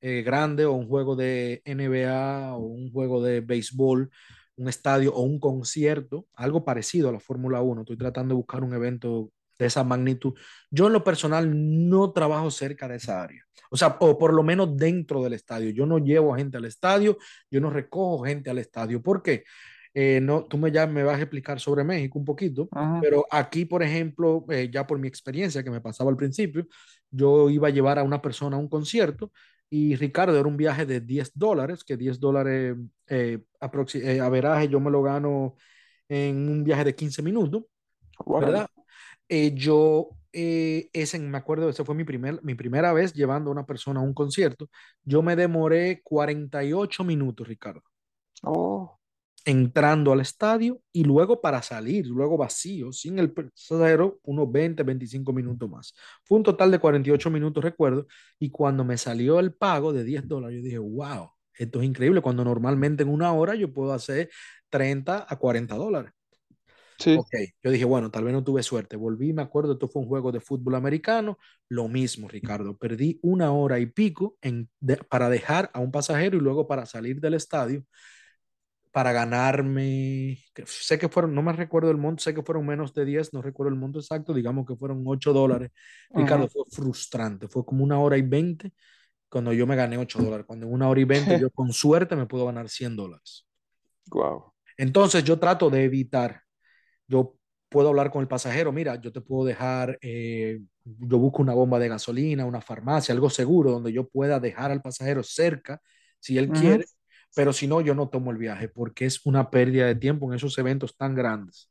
eh, 0.00 0.22
grande 0.22 0.64
o 0.64 0.74
un 0.74 0.86
juego 0.86 1.16
de 1.16 1.60
NBA 1.64 2.54
o 2.54 2.60
un 2.60 2.92
juego 2.92 3.20
de 3.20 3.40
béisbol, 3.40 4.10
un 4.56 4.68
estadio 4.68 5.12
o 5.12 5.22
un 5.22 5.40
concierto, 5.40 6.28
algo 6.34 6.64
parecido 6.64 7.08
a 7.08 7.12
la 7.12 7.18
Fórmula 7.18 7.60
Uno 7.62 7.80
estoy 7.80 7.96
tratando 7.96 8.32
de 8.32 8.36
buscar 8.36 8.62
un 8.62 8.72
evento 8.72 9.32
de 9.58 9.66
esa 9.66 9.82
magnitud. 9.82 10.34
Yo 10.70 10.86
en 10.86 10.92
lo 10.92 11.02
personal 11.02 11.50
no 11.88 12.12
trabajo 12.12 12.52
cerca 12.52 12.86
de 12.86 12.96
esa 12.96 13.24
área. 13.24 13.44
O 13.72 13.76
sea, 13.76 13.96
o 13.98 14.16
por 14.16 14.32
lo 14.32 14.44
menos 14.44 14.76
dentro 14.76 15.20
del 15.20 15.32
estadio. 15.32 15.70
Yo 15.70 15.84
no 15.84 15.98
llevo 15.98 16.36
gente 16.36 16.58
al 16.58 16.64
estadio, 16.64 17.18
yo 17.50 17.60
no 17.60 17.70
recojo 17.70 18.24
gente 18.24 18.50
al 18.50 18.58
estadio. 18.58 19.02
¿Por 19.02 19.20
qué? 19.22 19.42
Eh, 19.92 20.20
no, 20.22 20.44
tú 20.44 20.56
me, 20.56 20.70
ya 20.70 20.86
me 20.86 21.02
vas 21.02 21.18
a 21.18 21.22
explicar 21.22 21.58
sobre 21.58 21.84
México 21.84 22.18
un 22.18 22.24
poquito, 22.24 22.68
pero 23.00 23.26
aquí, 23.30 23.64
por 23.64 23.82
ejemplo, 23.82 24.44
eh, 24.48 24.70
ya 24.72 24.86
por 24.86 24.98
mi 24.98 25.08
experiencia 25.08 25.64
que 25.64 25.70
me 25.70 25.80
pasaba 25.80 26.10
al 26.10 26.16
principio, 26.16 26.66
yo 27.10 27.50
iba 27.50 27.68
a 27.68 27.70
llevar 27.70 27.98
a 27.98 28.02
una 28.02 28.22
persona 28.22 28.56
a 28.56 28.60
un 28.60 28.68
concierto 28.68 29.32
y 29.68 29.96
Ricardo 29.96 30.38
era 30.38 30.48
un 30.48 30.56
viaje 30.56 30.86
de 30.86 31.00
10 31.00 31.32
dólares, 31.34 31.84
que 31.84 31.96
10 31.96 32.18
dólares 32.20 32.76
eh, 33.08 33.38
eh, 33.60 34.20
a 34.20 34.28
veraje 34.28 34.68
yo 34.68 34.80
me 34.80 34.90
lo 34.90 35.02
gano 35.02 35.56
en 36.08 36.48
un 36.48 36.64
viaje 36.64 36.84
de 36.84 36.94
15 36.94 37.22
minutos. 37.22 37.64
¿verdad? 38.26 38.66
Eh, 39.28 39.52
yo, 39.54 40.10
eh, 40.32 40.90
ese, 40.92 41.18
me 41.18 41.38
acuerdo, 41.38 41.68
esa 41.68 41.84
fue 41.84 41.94
mi, 41.94 42.04
primer, 42.04 42.42
mi 42.42 42.54
primera 42.54 42.92
vez 42.92 43.12
llevando 43.14 43.50
a 43.50 43.52
una 43.52 43.66
persona 43.66 44.00
a 44.00 44.02
un 44.02 44.14
concierto, 44.14 44.68
yo 45.04 45.22
me 45.22 45.36
demoré 45.36 46.02
48 46.02 47.04
minutos, 47.04 47.46
Ricardo 47.46 47.82
Oh, 48.42 48.99
entrando 49.44 50.12
al 50.12 50.20
estadio 50.20 50.82
y 50.92 51.04
luego 51.04 51.40
para 51.40 51.62
salir, 51.62 52.06
luego 52.06 52.36
vacío, 52.36 52.92
sin 52.92 53.18
el 53.18 53.32
pasajero, 53.32 54.20
unos 54.24 54.50
20, 54.50 54.82
25 54.82 55.32
minutos 55.32 55.68
más. 55.70 55.94
Fue 56.24 56.38
un 56.38 56.44
total 56.44 56.70
de 56.70 56.78
48 56.78 57.30
minutos, 57.30 57.62
recuerdo, 57.64 58.06
y 58.38 58.50
cuando 58.50 58.84
me 58.84 58.98
salió 58.98 59.40
el 59.40 59.54
pago 59.54 59.92
de 59.92 60.04
10 60.04 60.28
dólares, 60.28 60.58
yo 60.58 60.64
dije, 60.64 60.78
wow, 60.78 61.30
esto 61.54 61.80
es 61.80 61.86
increíble, 61.86 62.20
cuando 62.20 62.44
normalmente 62.44 63.02
en 63.02 63.08
una 63.08 63.32
hora 63.32 63.54
yo 63.54 63.72
puedo 63.72 63.92
hacer 63.92 64.30
30 64.68 65.26
a 65.28 65.36
40 65.38 65.74
dólares. 65.76 66.12
sí. 66.98 67.18
Ok, 67.18 67.34
yo 67.62 67.70
dije, 67.72 67.84
bueno, 67.84 68.10
tal 68.10 68.24
vez 68.24 68.32
no 68.32 68.44
tuve 68.44 68.62
suerte. 68.62 68.96
Volví, 68.96 69.32
me 69.32 69.42
acuerdo, 69.42 69.72
esto 69.72 69.88
fue 69.88 70.02
un 70.02 70.08
juego 70.08 70.30
de 70.30 70.40
fútbol 70.40 70.76
americano. 70.76 71.38
Lo 71.68 71.88
mismo, 71.88 72.28
Ricardo. 72.28 72.76
Perdí 72.76 73.18
una 73.22 73.52
hora 73.52 73.80
y 73.80 73.86
pico 73.86 74.36
en, 74.40 74.68
de, 74.80 74.96
para 74.96 75.28
dejar 75.28 75.70
a 75.74 75.80
un 75.80 75.90
pasajero 75.90 76.36
y 76.36 76.40
luego 76.40 76.68
para 76.68 76.86
salir 76.86 77.20
del 77.20 77.34
estadio 77.34 77.84
para 78.92 79.12
ganarme, 79.12 80.38
sé 80.66 80.98
que 80.98 81.08
fueron, 81.08 81.34
no 81.34 81.42
me 81.42 81.52
recuerdo 81.52 81.90
el 81.90 81.96
monto, 81.96 82.22
sé 82.22 82.34
que 82.34 82.42
fueron 82.42 82.66
menos 82.66 82.92
de 82.92 83.04
10, 83.04 83.32
no 83.32 83.40
recuerdo 83.40 83.72
el 83.72 83.78
monto 83.78 84.00
exacto, 84.00 84.34
digamos 84.34 84.66
que 84.66 84.76
fueron 84.76 85.02
8 85.06 85.32
dólares. 85.32 85.70
Ricardo, 86.10 86.48
fue 86.48 86.64
frustrante, 86.70 87.46
fue 87.48 87.64
como 87.64 87.84
una 87.84 88.00
hora 88.00 88.18
y 88.18 88.22
20 88.22 88.72
cuando 89.28 89.52
yo 89.52 89.66
me 89.66 89.76
gané 89.76 89.96
8 89.96 90.18
dólares, 90.20 90.44
cuando 90.46 90.66
en 90.66 90.72
una 90.72 90.88
hora 90.88 91.00
y 91.00 91.04
20 91.04 91.38
yo 91.38 91.50
con 91.54 91.72
suerte 91.72 92.16
me 92.16 92.26
puedo 92.26 92.46
ganar 92.46 92.68
100 92.68 92.96
dólares. 92.96 93.46
Wow. 94.10 94.52
Entonces 94.76 95.22
yo 95.22 95.38
trato 95.38 95.70
de 95.70 95.84
evitar, 95.84 96.42
yo 97.06 97.36
puedo 97.68 97.90
hablar 97.90 98.10
con 98.10 98.22
el 98.22 98.28
pasajero, 98.28 98.72
mira, 98.72 99.00
yo 99.00 99.12
te 99.12 99.20
puedo 99.20 99.44
dejar, 99.44 99.98
eh, 100.02 100.60
yo 100.84 101.18
busco 101.18 101.42
una 101.42 101.54
bomba 101.54 101.78
de 101.78 101.88
gasolina, 101.88 102.44
una 102.44 102.60
farmacia, 102.60 103.14
algo 103.14 103.30
seguro 103.30 103.70
donde 103.70 103.92
yo 103.92 104.08
pueda 104.08 104.40
dejar 104.40 104.72
al 104.72 104.82
pasajero 104.82 105.22
cerca, 105.22 105.80
si 106.18 106.36
él 106.36 106.50
quiere, 106.50 106.84
pero 107.34 107.52
si 107.52 107.66
no, 107.66 107.80
yo 107.80 107.94
no 107.94 108.08
tomo 108.08 108.30
el 108.30 108.38
viaje 108.38 108.68
porque 108.68 109.06
es 109.06 109.24
una 109.26 109.50
pérdida 109.50 109.86
de 109.86 109.96
tiempo 109.96 110.28
en 110.30 110.36
esos 110.36 110.56
eventos 110.58 110.96
tan 110.96 111.14
grandes. 111.14 111.70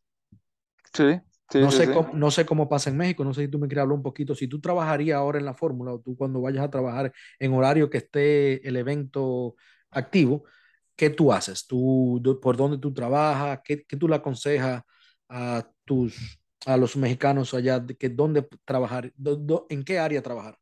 Sí, 0.93 1.03
sí, 1.51 1.59
No 1.59 1.71
sí, 1.71 1.77
sé 1.77 1.89
cómo, 1.89 2.09
no 2.13 2.31
sé 2.31 2.45
cómo 2.45 2.69
pasa 2.69 2.89
en 2.89 2.95
México, 2.97 3.23
no 3.25 3.33
sé 3.33 3.41
si 3.43 3.47
tú 3.49 3.59
me 3.59 3.67
quieres 3.67 3.81
hablar 3.83 3.97
un 3.97 4.03
poquito, 4.03 4.33
si 4.35 4.47
tú 4.47 4.61
trabajarías 4.61 5.17
ahora 5.17 5.39
en 5.39 5.45
la 5.45 5.53
fórmula 5.53 5.93
o 5.93 5.99
tú 5.99 6.15
cuando 6.15 6.41
vayas 6.41 6.63
a 6.63 6.69
trabajar 6.71 7.11
en 7.39 7.53
horario 7.53 7.89
que 7.89 7.97
esté 7.99 8.65
el 8.67 8.77
evento 8.77 9.55
activo, 9.91 10.45
¿qué 10.95 11.09
tú 11.09 11.33
haces? 11.33 11.67
¿Tú, 11.67 12.21
¿Por 12.41 12.57
dónde 12.57 12.77
tú 12.77 12.93
trabajas? 12.93 13.59
¿Qué, 13.65 13.83
qué 13.85 13.97
tú 13.97 14.07
le 14.07 14.15
aconsejas 14.15 14.83
a, 15.29 15.69
tus, 15.85 16.39
a 16.65 16.77
los 16.77 16.97
mexicanos 16.97 17.53
allá 17.53 17.79
de 17.79 17.95
que 17.97 18.09
dónde 18.09 18.47
trabajar, 18.65 19.11
do, 19.17 19.35
do, 19.37 19.67
en 19.69 19.83
qué 19.83 19.99
área 19.99 20.21
trabajar? 20.23 20.58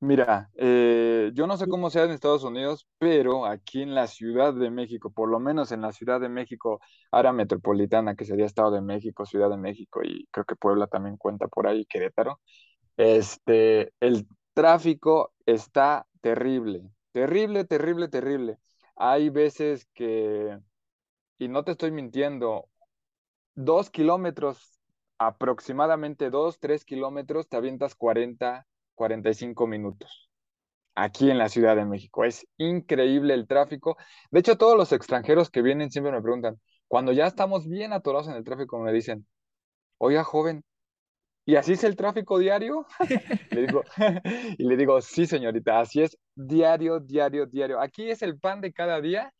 Mira, 0.00 0.50
eh, 0.56 1.30
yo 1.34 1.46
no 1.46 1.56
sé 1.56 1.66
cómo 1.66 1.88
sea 1.88 2.04
en 2.04 2.10
Estados 2.10 2.44
Unidos, 2.44 2.86
pero 2.98 3.46
aquí 3.46 3.80
en 3.82 3.94
la 3.94 4.06
Ciudad 4.06 4.52
de 4.52 4.70
México, 4.70 5.10
por 5.10 5.30
lo 5.30 5.40
menos 5.40 5.72
en 5.72 5.80
la 5.80 5.92
Ciudad 5.92 6.20
de 6.20 6.28
México, 6.28 6.80
área 7.10 7.32
metropolitana, 7.32 8.14
que 8.14 8.26
sería 8.26 8.44
Estado 8.44 8.70
de 8.72 8.82
México, 8.82 9.24
Ciudad 9.24 9.48
de 9.48 9.56
México 9.56 10.00
y 10.04 10.26
creo 10.30 10.44
que 10.44 10.56
Puebla 10.56 10.88
también 10.88 11.16
cuenta 11.16 11.48
por 11.48 11.66
ahí, 11.66 11.86
Querétaro, 11.86 12.40
este, 12.96 13.92
el 14.00 14.26
tráfico 14.54 15.32
está 15.46 16.06
terrible, 16.22 16.82
terrible, 17.12 17.64
terrible, 17.64 18.08
terrible. 18.08 18.58
Hay 18.96 19.30
veces 19.30 19.86
que, 19.94 20.58
y 21.38 21.48
no 21.48 21.64
te 21.64 21.72
estoy 21.72 21.90
mintiendo, 21.92 22.68
dos 23.54 23.90
kilómetros, 23.90 24.78
aproximadamente 25.18 26.30
dos, 26.30 26.58
tres 26.60 26.84
kilómetros, 26.84 27.48
te 27.48 27.56
avientas 27.56 27.94
40, 27.94 28.66
45 28.94 29.66
minutos 29.66 30.30
aquí 30.94 31.30
en 31.30 31.38
la 31.38 31.48
Ciudad 31.48 31.76
de 31.76 31.84
México. 31.84 32.24
Es 32.24 32.46
increíble 32.56 33.34
el 33.34 33.46
tráfico. 33.46 33.96
De 34.30 34.40
hecho, 34.40 34.56
todos 34.56 34.76
los 34.76 34.92
extranjeros 34.92 35.50
que 35.50 35.62
vienen 35.62 35.90
siempre 35.90 36.12
me 36.12 36.22
preguntan, 36.22 36.60
cuando 36.88 37.12
ya 37.12 37.26
estamos 37.26 37.68
bien 37.68 37.92
atorados 37.92 38.28
en 38.28 38.34
el 38.34 38.44
tráfico, 38.44 38.78
me 38.78 38.92
dicen, 38.92 39.26
oiga, 39.98 40.24
joven, 40.24 40.64
¿y 41.44 41.56
así 41.56 41.72
es 41.72 41.84
el 41.84 41.96
tráfico 41.96 42.38
diario? 42.38 42.86
le 43.50 43.66
digo, 43.66 43.82
y 44.58 44.64
le 44.64 44.76
digo, 44.76 45.00
sí, 45.00 45.26
señorita, 45.26 45.80
así 45.80 46.02
es 46.02 46.18
diario, 46.34 47.00
diario, 47.00 47.46
diario. 47.46 47.80
Aquí 47.80 48.10
es 48.10 48.22
el 48.22 48.38
pan 48.38 48.60
de 48.60 48.72
cada 48.72 49.00
día. 49.00 49.32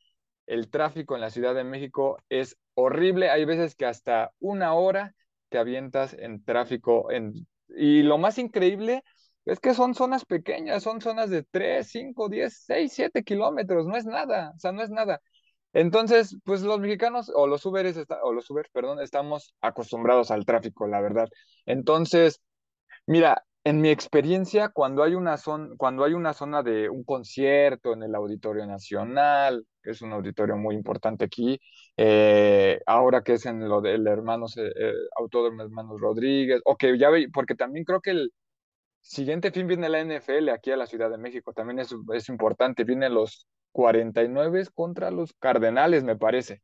El 0.46 0.70
tráfico 0.70 1.14
en 1.14 1.22
la 1.22 1.30
Ciudad 1.30 1.54
de 1.54 1.64
México 1.64 2.18
es 2.28 2.56
horrible. 2.74 3.30
Hay 3.30 3.44
veces 3.44 3.74
que 3.76 3.86
hasta 3.86 4.32
una 4.40 4.74
hora 4.74 5.14
te 5.48 5.58
avientas 5.58 6.14
en 6.14 6.44
tráfico. 6.44 7.10
En... 7.10 7.32
Y 7.68 8.02
lo 8.02 8.18
más 8.18 8.38
increíble 8.38 9.02
es 9.44 9.61
que 9.61 9.74
son 9.74 9.94
zonas 9.94 10.24
pequeñas, 10.24 10.83
son 10.83 11.00
zonas 11.00 11.30
de 11.30 11.42
3, 11.42 11.87
5, 11.87 12.28
10, 12.28 12.64
6, 12.66 12.92
7 12.92 13.24
kilómetros. 13.24 13.87
No 13.87 13.96
es 13.96 14.07
nada, 14.07 14.52
o 14.57 14.59
sea, 14.59 14.72
no 14.72 14.83
es 14.83 14.90
nada. 14.90 15.20
Entonces, 15.72 16.37
pues 16.44 16.62
los 16.62 16.80
mexicanos 16.80 17.30
o 17.35 17.46
los 17.46 17.66
Uberes, 17.66 17.98
o 18.22 18.33
los 18.33 18.48
Uber, 18.50 18.68
perdón, 18.72 19.00
estamos 19.00 19.54
acostumbrados 19.61 20.30
al 20.30 20.46
tráfico, 20.46 20.87
la 20.87 21.00
verdad. 21.00 21.28
Entonces, 21.66 22.40
mira, 23.07 23.44
en 23.64 23.80
mi 23.80 23.90
experiencia, 23.90 24.68
cuando 24.68 25.02
hay 25.02 25.14
una 25.14 25.37
zona, 25.38 25.74
cuando 25.78 26.04
hay 26.04 26.12
una 26.14 26.35
zona 26.35 26.62
de 26.62 26.88
un 26.90 27.02
concierto 27.04 27.92
en 27.94 28.02
el 28.02 28.14
Auditorio 28.14 28.66
Nacional, 28.66 29.66
que 29.83 29.90
es 29.90 30.02
un 30.02 30.12
auditorio 30.12 30.57
muy 30.57 30.74
importante 30.74 31.24
aquí, 31.24 31.59
eh, 31.96 32.80
ahora 32.87 33.22
que 33.22 33.35
es 33.35 33.46
en 33.46 33.68
lo 33.68 33.80
del 33.80 34.07
hermanos, 34.07 34.57
eh, 34.59 34.70
eh, 34.76 34.92
Hermanos 35.61 36.00
Rodríguez, 36.00 36.61
o 36.64 36.76
que 36.76 36.98
ya 36.98 37.11
ve, 37.11 37.28
porque 37.33 37.54
también 37.54 37.85
creo 37.85 38.00
que 38.00 38.11
el 38.11 38.33
siguiente 39.04 39.52
fin 39.52 39.66
viene 39.66 39.88
la 39.88 40.00
NFL 40.00 40.48
aquí 40.48 40.70
a 40.72 40.76
la 40.76 40.86
Ciudad 40.86 41.10
de 41.10 41.18
México, 41.18 41.52
también 41.52 41.78
es, 41.78 41.94
es 42.12 42.28
importante, 42.28 42.84
vienen 42.84 43.14
los 43.14 43.46
49 43.72 44.66
contra 44.74 45.10
los 45.10 45.32
Cardenales, 45.34 46.04
me 46.04 46.16
parece. 46.16 46.62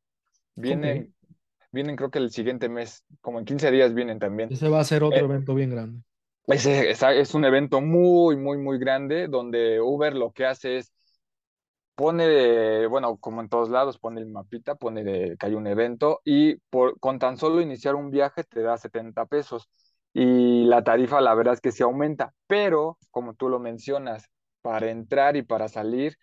Vienen, 0.54 1.14
vienen 1.70 1.96
creo 1.96 2.10
que 2.10 2.18
el 2.18 2.30
siguiente 2.30 2.68
mes, 2.68 3.04
como 3.20 3.38
en 3.38 3.44
15 3.44 3.70
días 3.70 3.94
vienen 3.94 4.18
también. 4.18 4.52
Ese 4.52 4.68
va 4.68 4.80
a 4.80 4.84
ser 4.84 5.04
otro 5.04 5.24
evento 5.24 5.54
bien 5.54 5.70
grande. 5.70 6.02
Es, 6.46 6.66
es, 6.66 7.34
un 7.34 7.44
evento 7.44 7.80
muy, 7.80 8.36
muy, 8.36 8.58
muy 8.58 8.78
grande 8.78 9.28
donde 9.28 9.80
Uber 9.80 10.14
lo 10.16 10.32
que 10.32 10.46
hace 10.46 10.78
es 10.78 10.92
pone, 11.94 12.86
bueno, 12.86 13.18
como 13.18 13.42
en 13.42 13.48
todos 13.48 13.68
lados, 13.68 13.98
pone 13.98 14.20
el 14.20 14.26
mapita, 14.26 14.74
pone 14.74 15.04
de, 15.04 15.36
que 15.38 15.46
hay 15.46 15.54
un 15.54 15.66
evento 15.66 16.20
y 16.24 16.56
por, 16.70 16.98
con 16.98 17.18
tan 17.18 17.36
solo 17.36 17.60
iniciar 17.60 17.94
un 17.94 18.10
viaje 18.10 18.42
te 18.42 18.62
da 18.62 18.78
70 18.78 19.26
pesos 19.26 19.68
y 20.12 20.64
la 20.64 20.82
tarifa 20.82 21.20
la 21.20 21.34
verdad 21.34 21.54
es 21.54 21.60
que 21.60 21.72
se 21.72 21.82
aumenta, 21.82 22.34
pero 22.46 22.98
como 23.10 23.34
tú 23.34 23.48
lo 23.48 23.58
mencionas, 23.58 24.30
para 24.62 24.90
entrar 24.90 25.36
y 25.36 25.42
para 25.42 25.68
salir, 25.68 26.16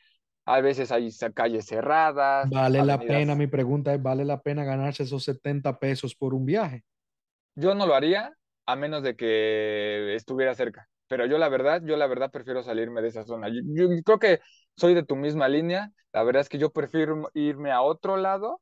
a 0.45 0.61
veces 0.61 0.91
hay 0.91 1.09
calles 1.33 1.65
cerradas. 1.65 2.49
Vale 2.49 2.83
la 2.83 2.99
pena, 2.99 3.35
mi 3.35 3.47
pregunta 3.47 3.93
es, 3.93 4.01
¿vale 4.01 4.25
la 4.25 4.41
pena 4.41 4.63
ganarse 4.63 5.03
esos 5.03 5.23
70 5.23 5.79
pesos 5.79 6.15
por 6.15 6.33
un 6.33 6.45
viaje? 6.45 6.83
Yo 7.55 7.73
no 7.73 7.85
lo 7.87 7.95
haría 7.95 8.33
a 8.65 8.75
menos 8.75 9.01
de 9.01 9.15
que 9.15 10.13
estuviera 10.15 10.53
cerca. 10.53 10.87
Pero 11.07 11.25
yo 11.25 11.37
la 11.37 11.49
verdad, 11.49 11.81
yo 11.83 11.95
la 11.95 12.07
verdad 12.07 12.31
prefiero 12.31 12.61
salirme 12.63 13.01
de 13.01 13.07
esa 13.07 13.23
zona. 13.23 13.47
Yo, 13.49 13.87
creo 14.03 14.19
que 14.19 14.39
soy 14.75 14.93
de 14.93 15.03
tu 15.03 15.15
misma 15.15 15.47
línea. 15.47 15.91
La 16.11 16.23
verdad 16.23 16.41
es 16.41 16.49
que 16.49 16.57
yo 16.57 16.71
prefiero 16.71 17.31
irme 17.33 17.71
a 17.71 17.81
otro 17.81 18.17
lado 18.17 18.61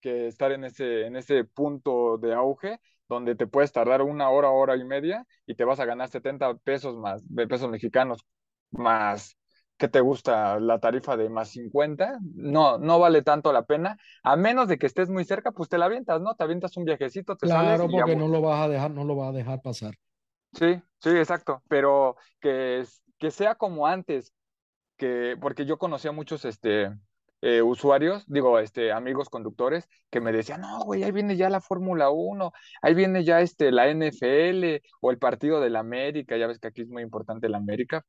que 0.00 0.26
estar 0.26 0.52
en 0.52 0.64
ese, 0.64 1.06
en 1.06 1.16
ese 1.16 1.44
punto 1.44 2.18
de 2.18 2.34
auge 2.34 2.80
donde 3.08 3.34
te 3.34 3.46
puedes 3.46 3.72
tardar 3.72 4.02
una 4.02 4.30
hora, 4.30 4.50
hora 4.50 4.76
y 4.76 4.84
media 4.84 5.26
y 5.46 5.54
te 5.54 5.64
vas 5.64 5.80
a 5.80 5.84
ganar 5.84 6.08
70 6.08 6.54
pesos 6.58 6.96
más, 6.96 7.22
pesos 7.48 7.70
mexicanos 7.70 8.24
más 8.70 9.36
¿qué 9.76 9.88
te 9.88 10.00
gusta? 10.00 10.58
La 10.60 10.78
tarifa 10.78 11.16
de 11.16 11.28
más 11.28 11.50
50, 11.50 12.18
no, 12.34 12.78
no 12.78 12.98
vale 12.98 13.22
tanto 13.22 13.52
la 13.52 13.64
pena, 13.64 13.98
a 14.22 14.36
menos 14.36 14.68
de 14.68 14.78
que 14.78 14.86
estés 14.86 15.08
muy 15.10 15.24
cerca, 15.24 15.52
pues 15.52 15.68
te 15.68 15.78
la 15.78 15.86
avientas, 15.86 16.20
¿no? 16.20 16.34
Te 16.34 16.44
avientas 16.44 16.76
un 16.76 16.84
viajecito, 16.84 17.36
te 17.36 17.46
claro, 17.46 17.84
sales 17.84 17.92
y 17.92 17.96
porque 17.96 18.16
no 18.16 18.28
lo 18.28 18.40
vas 18.40 18.60
a 18.60 18.68
dejar, 18.68 18.90
no 18.90 19.04
lo 19.04 19.16
vas 19.16 19.30
a 19.30 19.36
dejar 19.36 19.62
pasar. 19.62 19.94
Sí, 20.52 20.80
sí, 21.00 21.10
exacto, 21.10 21.62
pero 21.68 22.16
que, 22.40 22.84
que 23.18 23.30
sea 23.30 23.56
como 23.56 23.86
antes, 23.86 24.32
que, 24.96 25.36
porque 25.40 25.66
yo 25.66 25.78
conocía 25.78 26.12
muchos, 26.12 26.44
este, 26.44 26.92
eh, 27.46 27.60
usuarios, 27.60 28.24
digo, 28.26 28.58
este, 28.58 28.90
amigos 28.90 29.28
conductores, 29.28 29.86
que 30.08 30.18
me 30.18 30.32
decían, 30.32 30.62
no, 30.62 30.82
güey, 30.84 31.04
ahí 31.04 31.12
viene 31.12 31.36
ya 31.36 31.50
la 31.50 31.60
Fórmula 31.60 32.08
1, 32.08 32.52
ahí 32.80 32.94
viene 32.94 33.22
ya 33.22 33.42
este, 33.42 33.70
la 33.70 33.86
NFL 33.90 34.82
o 35.02 35.10
el 35.10 35.18
partido 35.18 35.60
de 35.60 35.68
la 35.68 35.80
América, 35.80 36.38
ya 36.38 36.46
ves 36.46 36.58
que 36.58 36.68
aquí 36.68 36.80
es 36.80 36.88
muy 36.88 37.02
importante 37.02 37.50
la 37.50 37.58
América, 37.58 38.02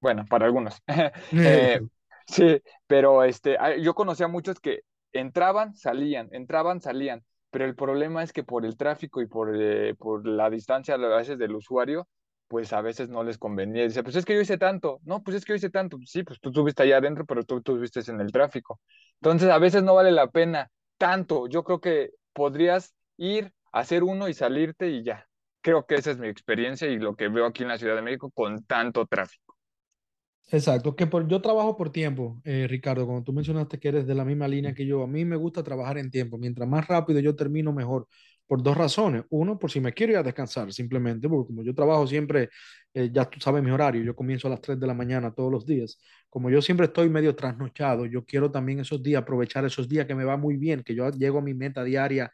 bueno, 0.00 0.24
para 0.24 0.46
algunos. 0.46 0.82
Eh, 1.32 1.80
sí, 2.26 2.62
pero 2.86 3.24
este, 3.24 3.58
yo 3.82 3.94
conocía 3.94 4.24
a 4.24 4.30
muchos 4.30 4.58
que 4.58 4.80
entraban, 5.12 5.74
salían, 5.74 6.30
entraban, 6.32 6.80
salían, 6.80 7.22
pero 7.50 7.66
el 7.66 7.74
problema 7.74 8.22
es 8.22 8.32
que 8.32 8.42
por 8.42 8.64
el 8.64 8.78
tráfico 8.78 9.20
y 9.20 9.26
por, 9.26 9.54
eh, 9.54 9.96
por 9.96 10.26
la 10.26 10.48
distancia 10.48 10.94
a 10.94 10.98
veces 10.98 11.38
del 11.38 11.54
usuario, 11.54 12.08
pues 12.48 12.72
a 12.72 12.80
veces 12.80 13.08
no 13.08 13.22
les 13.22 13.38
convenía. 13.38 13.84
Dice, 13.84 14.02
pues 14.02 14.16
es 14.16 14.24
que 14.24 14.34
yo 14.34 14.40
hice 14.40 14.58
tanto, 14.58 15.00
no, 15.04 15.22
pues 15.22 15.36
es 15.36 15.44
que 15.44 15.52
yo 15.52 15.56
hice 15.56 15.70
tanto, 15.70 15.98
sí, 16.04 16.22
pues 16.24 16.40
tú 16.40 16.48
estuviste 16.48 16.82
allá 16.82 16.98
adentro, 16.98 17.24
pero 17.26 17.44
tú 17.44 17.58
estuviste 17.58 18.00
en 18.10 18.20
el 18.20 18.32
tráfico. 18.32 18.80
Entonces 19.20 19.50
a 19.50 19.58
veces 19.58 19.82
no 19.82 19.94
vale 19.94 20.10
la 20.10 20.28
pena 20.30 20.70
tanto. 20.96 21.46
Yo 21.48 21.62
creo 21.64 21.80
que 21.80 22.10
podrías 22.32 22.94
ir, 23.16 23.52
hacer 23.72 24.02
uno 24.02 24.28
y 24.28 24.34
salirte 24.34 24.90
y 24.90 25.04
ya. 25.04 25.26
Creo 25.60 25.86
que 25.86 25.96
esa 25.96 26.10
es 26.10 26.18
mi 26.18 26.28
experiencia 26.28 26.88
y 26.88 26.98
lo 26.98 27.14
que 27.16 27.28
veo 27.28 27.46
aquí 27.46 27.62
en 27.62 27.68
la 27.68 27.78
Ciudad 27.78 27.96
de 27.96 28.02
México 28.02 28.30
con 28.30 28.64
tanto 28.64 29.06
tráfico. 29.06 29.56
Exacto, 30.50 30.96
que 30.96 31.06
por, 31.06 31.28
yo 31.28 31.42
trabajo 31.42 31.76
por 31.76 31.90
tiempo, 31.92 32.40
eh, 32.44 32.66
Ricardo, 32.68 33.06
como 33.06 33.22
tú 33.22 33.34
mencionaste 33.34 33.78
que 33.78 33.88
eres 33.88 34.06
de 34.06 34.14
la 34.14 34.24
misma 34.24 34.48
línea 34.48 34.72
que 34.72 34.86
yo, 34.86 35.02
a 35.02 35.06
mí 35.06 35.26
me 35.26 35.36
gusta 35.36 35.62
trabajar 35.62 35.98
en 35.98 36.10
tiempo, 36.10 36.38
mientras 36.38 36.66
más 36.66 36.86
rápido 36.88 37.20
yo 37.20 37.36
termino 37.36 37.70
mejor, 37.74 38.08
por 38.48 38.62
dos 38.62 38.76
razones. 38.76 39.22
Uno, 39.30 39.58
por 39.58 39.70
si 39.70 39.80
me 39.80 39.92
quiero 39.92 40.14
ir 40.14 40.18
a 40.18 40.22
descansar, 40.24 40.72
simplemente, 40.72 41.28
porque 41.28 41.48
como 41.48 41.62
yo 41.62 41.74
trabajo 41.74 42.06
siempre, 42.08 42.48
eh, 42.92 43.10
ya 43.12 43.26
tú 43.26 43.38
sabes 43.38 43.62
mi 43.62 43.70
horario, 43.70 44.02
yo 44.02 44.16
comienzo 44.16 44.48
a 44.48 44.50
las 44.50 44.60
3 44.60 44.80
de 44.80 44.86
la 44.88 44.94
mañana 44.94 45.32
todos 45.32 45.52
los 45.52 45.64
días, 45.66 46.00
como 46.28 46.50
yo 46.50 46.60
siempre 46.60 46.86
estoy 46.86 47.08
medio 47.08 47.36
trasnochado, 47.36 48.06
yo 48.06 48.24
quiero 48.24 48.50
también 48.50 48.80
esos 48.80 49.02
días, 49.02 49.22
aprovechar 49.22 49.64
esos 49.64 49.88
días 49.88 50.06
que 50.06 50.14
me 50.16 50.24
va 50.24 50.36
muy 50.36 50.56
bien, 50.56 50.82
que 50.82 50.94
yo 50.94 51.10
llego 51.10 51.38
a 51.38 51.42
mi 51.42 51.54
meta 51.54 51.84
diaria, 51.84 52.32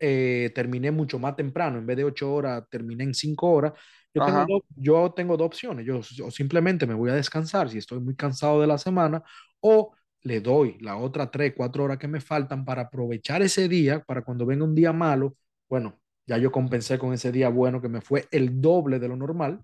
eh, 0.00 0.50
terminé 0.54 0.90
mucho 0.90 1.18
más 1.20 1.36
temprano, 1.36 1.78
en 1.78 1.86
vez 1.86 1.96
de 1.96 2.04
8 2.04 2.32
horas, 2.32 2.64
terminé 2.70 3.04
en 3.04 3.14
5 3.14 3.50
horas 3.52 3.72
yo 4.14 4.24
tengo, 4.24 4.46
dos, 4.46 4.62
yo 4.76 5.12
tengo 5.14 5.36
dos 5.36 5.46
opciones. 5.46 5.84
Yo, 5.84 6.00
simplemente 6.30 6.86
me 6.86 6.94
voy 6.94 7.10
a 7.10 7.14
descansar 7.14 7.68
si 7.68 7.78
estoy 7.78 7.98
muy 7.98 8.14
cansado 8.14 8.60
de 8.60 8.68
la 8.68 8.78
semana 8.78 9.22
o 9.60 9.93
le 10.24 10.40
doy 10.40 10.76
las 10.80 10.96
otras 11.00 11.30
tres, 11.30 11.54
cuatro 11.56 11.84
horas 11.84 11.98
que 11.98 12.08
me 12.08 12.20
faltan 12.20 12.64
para 12.64 12.82
aprovechar 12.82 13.42
ese 13.42 13.68
día, 13.68 14.02
para 14.04 14.22
cuando 14.22 14.44
venga 14.46 14.64
un 14.64 14.74
día 14.74 14.92
malo, 14.92 15.36
bueno, 15.68 16.00
ya 16.26 16.38
yo 16.38 16.50
compensé 16.50 16.98
con 16.98 17.12
ese 17.12 17.30
día 17.30 17.48
bueno 17.48 17.80
que 17.80 17.88
me 17.88 18.00
fue 18.00 18.26
el 18.30 18.60
doble 18.60 18.98
de 18.98 19.08
lo 19.08 19.16
normal, 19.16 19.62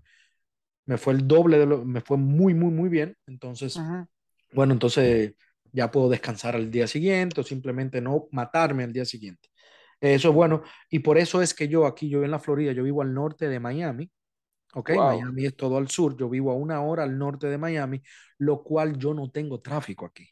me 0.87 0.99
fue 0.99 1.15
el 1.15 1.27
doble 1.27 1.59
de 1.59 1.67
lo, 1.67 1.85
me 1.85 2.01
fue 2.01 2.17
muy, 2.17 2.55
muy, 2.55 2.71
muy 2.71 2.89
bien. 2.89 3.17
Entonces, 3.27 3.79
bueno, 4.53 4.73
entonces 4.73 5.35
ya 5.73 5.91
puedo 5.91 6.09
descansar 6.09 6.57
al 6.57 6.71
día 6.71 6.87
siguiente 6.87 7.41
o 7.41 7.45
simplemente 7.45 8.01
no 8.01 8.29
matarme 8.33 8.85
al 8.85 8.93
día 8.93 9.05
siguiente. 9.05 9.49
Eso 10.01 10.29
es 10.31 10.35
bueno. 10.35 10.63
Y 10.91 11.01
por 11.01 11.19
eso 11.19 11.43
es 11.43 11.55
que 11.55 11.69
yo 11.69 11.87
aquí, 11.87 12.09
yo 12.09 12.25
en 12.25 12.31
la 12.31 12.39
Florida, 12.39 12.73
yo 12.73 12.83
vivo 12.83 13.03
al 13.03 13.15
norte 13.15 13.49
de 13.49 13.61
Miami 13.61 14.11
Ok, 14.75 14.91
Miami 14.91 15.47
es 15.47 15.57
todo 15.57 15.77
al 15.79 15.89
sur, 15.89 16.17
yo 16.17 16.29
vivo 16.29 16.53
a 16.53 16.55
una 16.55 16.81
hora 16.83 17.03
al 17.03 17.19
norte 17.19 17.49
de 17.49 17.59
Miami, 17.59 18.03
lo 18.39 18.63
cual 18.63 18.97
yo 18.97 19.15
no 19.15 19.31
tengo 19.31 19.61
tráfico 19.61 20.07
aquí. 20.07 20.29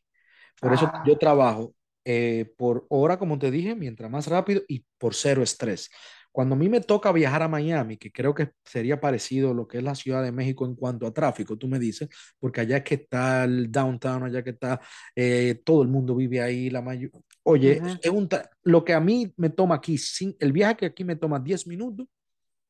Por 0.60 0.72
eso 0.72 0.90
yo 1.06 1.14
ah. 1.14 1.18
trabajo 1.18 1.74
eh, 2.04 2.52
por 2.56 2.86
hora, 2.88 3.18
como 3.18 3.38
te 3.38 3.50
dije, 3.50 3.74
mientras 3.74 4.10
más 4.10 4.26
rápido 4.26 4.62
y 4.66 4.84
por 4.98 5.14
cero 5.14 5.42
estrés. 5.42 5.90
Cuando 6.32 6.54
a 6.54 6.58
mí 6.58 6.68
me 6.68 6.80
toca 6.80 7.10
viajar 7.12 7.42
a 7.42 7.48
Miami, 7.48 7.96
que 7.96 8.12
creo 8.12 8.34
que 8.34 8.50
sería 8.64 9.00
parecido 9.00 9.50
a 9.50 9.54
lo 9.54 9.66
que 9.66 9.78
es 9.78 9.84
la 9.84 9.94
Ciudad 9.94 10.22
de 10.22 10.30
México 10.30 10.64
en 10.66 10.74
cuanto 10.74 11.06
a 11.06 11.12
tráfico, 11.12 11.56
tú 11.56 11.68
me 11.68 11.78
dices, 11.78 12.08
porque 12.38 12.60
allá 12.60 12.82
que 12.84 12.94
está 12.94 13.44
el 13.44 13.70
downtown, 13.70 14.24
allá 14.24 14.42
que 14.42 14.50
está, 14.50 14.80
eh, 15.16 15.60
todo 15.64 15.82
el 15.82 15.88
mundo 15.88 16.14
vive 16.14 16.40
ahí, 16.40 16.70
la 16.70 16.80
mayor... 16.80 17.10
Oye, 17.42 17.80
es 18.02 18.10
un 18.10 18.28
lo 18.62 18.84
que 18.84 18.92
a 18.92 19.00
mí 19.00 19.32
me 19.36 19.50
toma 19.50 19.76
aquí, 19.76 19.98
sin, 19.98 20.36
el 20.38 20.52
viaje 20.52 20.76
que 20.76 20.86
aquí 20.86 21.02
me 21.02 21.16
toma 21.16 21.40
10 21.40 21.66
minutos, 21.66 22.06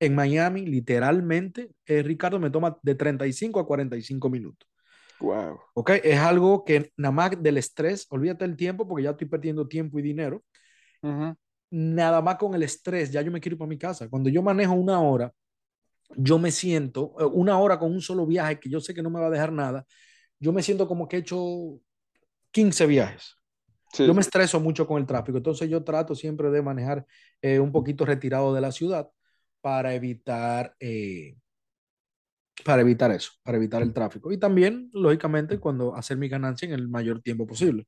en 0.01 0.15
Miami, 0.15 0.65
literalmente, 0.65 1.71
eh, 1.87 2.03
Ricardo, 2.03 2.39
me 2.39 2.51
toma 2.51 2.79
de 2.83 2.95
35 2.95 3.61
a 3.61 3.67
45 3.67 4.31
minutos. 4.31 4.69
Wow. 5.21 5.59
Ok, 5.75 5.91
es 6.03 6.19
algo 6.19 6.65
que 6.65 6.93
nada 6.97 7.13
más 7.13 7.31
del 7.43 7.57
estrés, 7.57 8.07
olvídate 8.11 8.47
del 8.47 8.57
tiempo 8.57 8.87
porque 8.87 9.05
ya 9.05 9.11
estoy 9.11 9.29
perdiendo 9.29 9.67
tiempo 9.67 9.99
y 9.99 10.03
dinero. 10.03 10.43
Nada 11.71 12.23
más 12.23 12.37
con 12.37 12.55
el 12.55 12.63
estrés, 12.63 13.11
ya 13.11 13.23
yo 13.23 13.31
me 13.31 13.41
quiero 13.41 13.55
ir 13.55 13.59
para 13.59 13.69
mi 13.69 13.79
casa. 13.79 14.09
Cuando 14.09 14.31
yo 14.31 14.43
manejo 14.43 14.73
una 14.73 15.01
hora, 15.01 15.33
yo 16.17 16.39
me 16.39 16.51
siento, 16.51 17.15
eh, 17.19 17.25
una 17.25 17.59
hora 17.59 17.79
con 17.79 17.93
un 17.93 18.01
solo 18.01 18.27
viaje 18.27 18.59
que 18.59 18.71
yo 18.71 18.81
sé 18.81 18.95
que 18.95 19.03
no 19.03 19.11
me 19.11 19.21
va 19.21 19.27
a 19.27 19.31
dejar 19.31 19.53
nada, 19.53 19.87
yo 20.41 20.53
me 20.53 20.63
siento 20.63 20.89
como 20.89 21.09
que 21.09 21.17
he 21.17 21.21
hecho 21.21 21.81
15 22.51 22.87
viajes. 22.87 23.37
Yo 23.97 24.13
me 24.13 24.21
estreso 24.21 24.61
mucho 24.61 24.87
con 24.87 25.01
el 25.01 25.07
tráfico, 25.07 25.39
entonces 25.39 25.69
yo 25.69 25.83
trato 25.83 26.15
siempre 26.15 26.51
de 26.51 26.61
manejar 26.61 27.07
eh, 27.41 27.59
un 27.59 27.73
poquito 27.73 28.05
retirado 28.05 28.55
de 28.55 28.61
la 28.61 28.71
ciudad 28.71 29.09
para 29.63 29.95
evitar, 29.95 30.75
eh, 30.79 31.37
para 32.65 32.83
evitar 32.83 33.11
eso, 33.11 33.33
para 33.43 33.57
evitar 33.57 33.83
el 33.83 33.93
tráfico. 33.93 34.33
Y 34.33 34.39
también, 34.39 34.91
lógicamente, 34.93 35.59
cuando 35.59 35.95
hacer 35.95 36.17
mi 36.17 36.29
ganancia 36.29 36.67
en 36.67 36.75
el 36.75 36.89
mayor 36.89 37.21
tiempo 37.21 37.47
posible. 37.47 37.87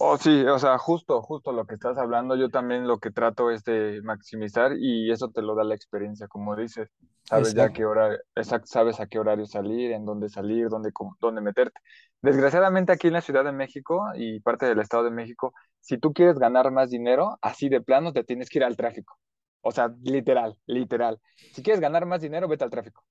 Oh, 0.00 0.16
sí, 0.16 0.44
o 0.44 0.60
sea, 0.60 0.78
justo, 0.78 1.20
justo 1.22 1.50
lo 1.50 1.66
que 1.66 1.74
estás 1.74 1.98
hablando, 1.98 2.36
yo 2.36 2.50
también 2.50 2.86
lo 2.86 2.98
que 2.98 3.10
trato 3.10 3.50
es 3.50 3.64
de 3.64 4.00
maximizar 4.04 4.76
y 4.78 5.10
eso 5.10 5.28
te 5.30 5.42
lo 5.42 5.56
da 5.56 5.64
la 5.64 5.74
experiencia, 5.74 6.28
como 6.28 6.54
dices, 6.54 6.88
sabes 7.24 7.52
ya 7.52 7.72
qué 7.72 7.84
hora, 7.84 8.16
sabes 8.62 9.00
a 9.00 9.06
qué 9.06 9.18
horario 9.18 9.44
salir, 9.46 9.90
en 9.90 10.04
dónde 10.04 10.28
salir, 10.28 10.68
dónde, 10.68 10.92
dónde 11.20 11.40
meterte. 11.40 11.80
Desgraciadamente 12.22 12.92
aquí 12.92 13.08
en 13.08 13.14
la 13.14 13.22
Ciudad 13.22 13.42
de 13.44 13.50
México 13.50 14.04
y 14.14 14.38
parte 14.38 14.66
del 14.66 14.78
Estado 14.78 15.02
de 15.02 15.10
México, 15.10 15.52
si 15.80 15.98
tú 15.98 16.12
quieres 16.12 16.38
ganar 16.38 16.70
más 16.70 16.90
dinero, 16.90 17.36
así 17.42 17.68
de 17.68 17.80
plano 17.80 18.12
te 18.12 18.22
tienes 18.22 18.50
que 18.50 18.60
ir 18.60 18.64
al 18.64 18.76
tráfico. 18.76 19.18
O 19.62 19.72
sea, 19.72 19.92
literal, 20.02 20.56
literal. 20.66 21.18
Si 21.52 21.60
quieres 21.60 21.80
ganar 21.80 22.06
más 22.06 22.20
dinero, 22.20 22.46
vete 22.46 22.62
al 22.62 22.70
tráfico. 22.70 23.02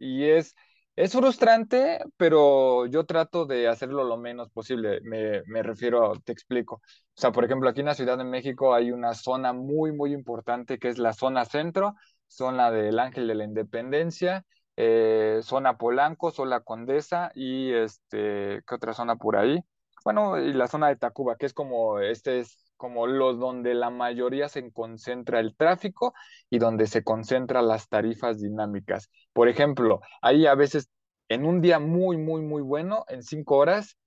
Y 0.00 0.24
es, 0.30 0.56
Es 0.96 1.12
frustrante, 1.12 2.00
pero 2.18 2.86
yo 2.86 3.06
trato 3.06 3.46
de 3.46 3.68
hacerlo 3.68 4.04
lo 4.04 4.16
menos 4.18 4.50
posible. 4.50 5.00
Me, 5.02 5.42
me 5.46 5.62
refiero, 5.62 6.14
te 6.24 6.32
explico. 6.32 6.76
O 6.76 6.82
sea, 7.20 7.32
por 7.32 7.44
ejemplo, 7.44 7.68
aquí 7.70 7.80
en 7.80 7.86
la 7.86 7.94
Ciudad 7.94 8.18
de 8.18 8.24
México 8.24 8.74
hay 8.74 8.90
una 8.92 9.14
zona 9.14 9.52
muy, 9.52 9.92
muy 9.92 10.12
importante 10.12 10.78
que 10.78 10.88
es 10.88 10.98
la 10.98 11.12
zona 11.14 11.44
centro, 11.46 11.94
zona 12.28 12.70
del 12.70 12.98
Ángel 12.98 13.28
de 13.28 13.34
la 13.36 13.44
Independencia, 13.44 14.44
eh, 14.76 15.40
zona 15.42 15.78
Polanco, 15.78 16.30
zona 16.32 16.60
Condesa 16.62 17.30
y 17.34 17.72
este, 17.72 18.62
¿qué 18.66 18.74
otra 18.74 18.94
zona 18.94 19.16
por 19.16 19.36
ahí? 19.36 19.60
Bueno, 20.04 20.38
y 20.38 20.52
la 20.54 20.68
zona 20.68 20.88
de 20.88 20.96
Tacuba, 20.96 21.36
que 21.36 21.46
es 21.46 21.52
como, 21.54 22.00
este 22.00 22.40
es 22.40 22.69
como 22.80 23.06
los 23.06 23.38
donde 23.38 23.74
la 23.74 23.90
mayoría 23.90 24.48
se 24.48 24.72
concentra 24.72 25.38
el 25.38 25.54
tráfico 25.54 26.14
y 26.48 26.58
donde 26.58 26.86
se 26.86 27.04
concentran 27.04 27.68
las 27.68 27.90
tarifas 27.90 28.40
dinámicas. 28.40 29.10
Por 29.34 29.50
ejemplo, 29.50 30.00
ahí 30.22 30.46
a 30.46 30.54
veces 30.54 30.88
en 31.28 31.44
un 31.44 31.60
día 31.60 31.78
muy, 31.78 32.16
muy, 32.16 32.40
muy 32.40 32.62
bueno, 32.62 33.04
en 33.08 33.22
cinco 33.22 33.58
horas, 33.58 33.98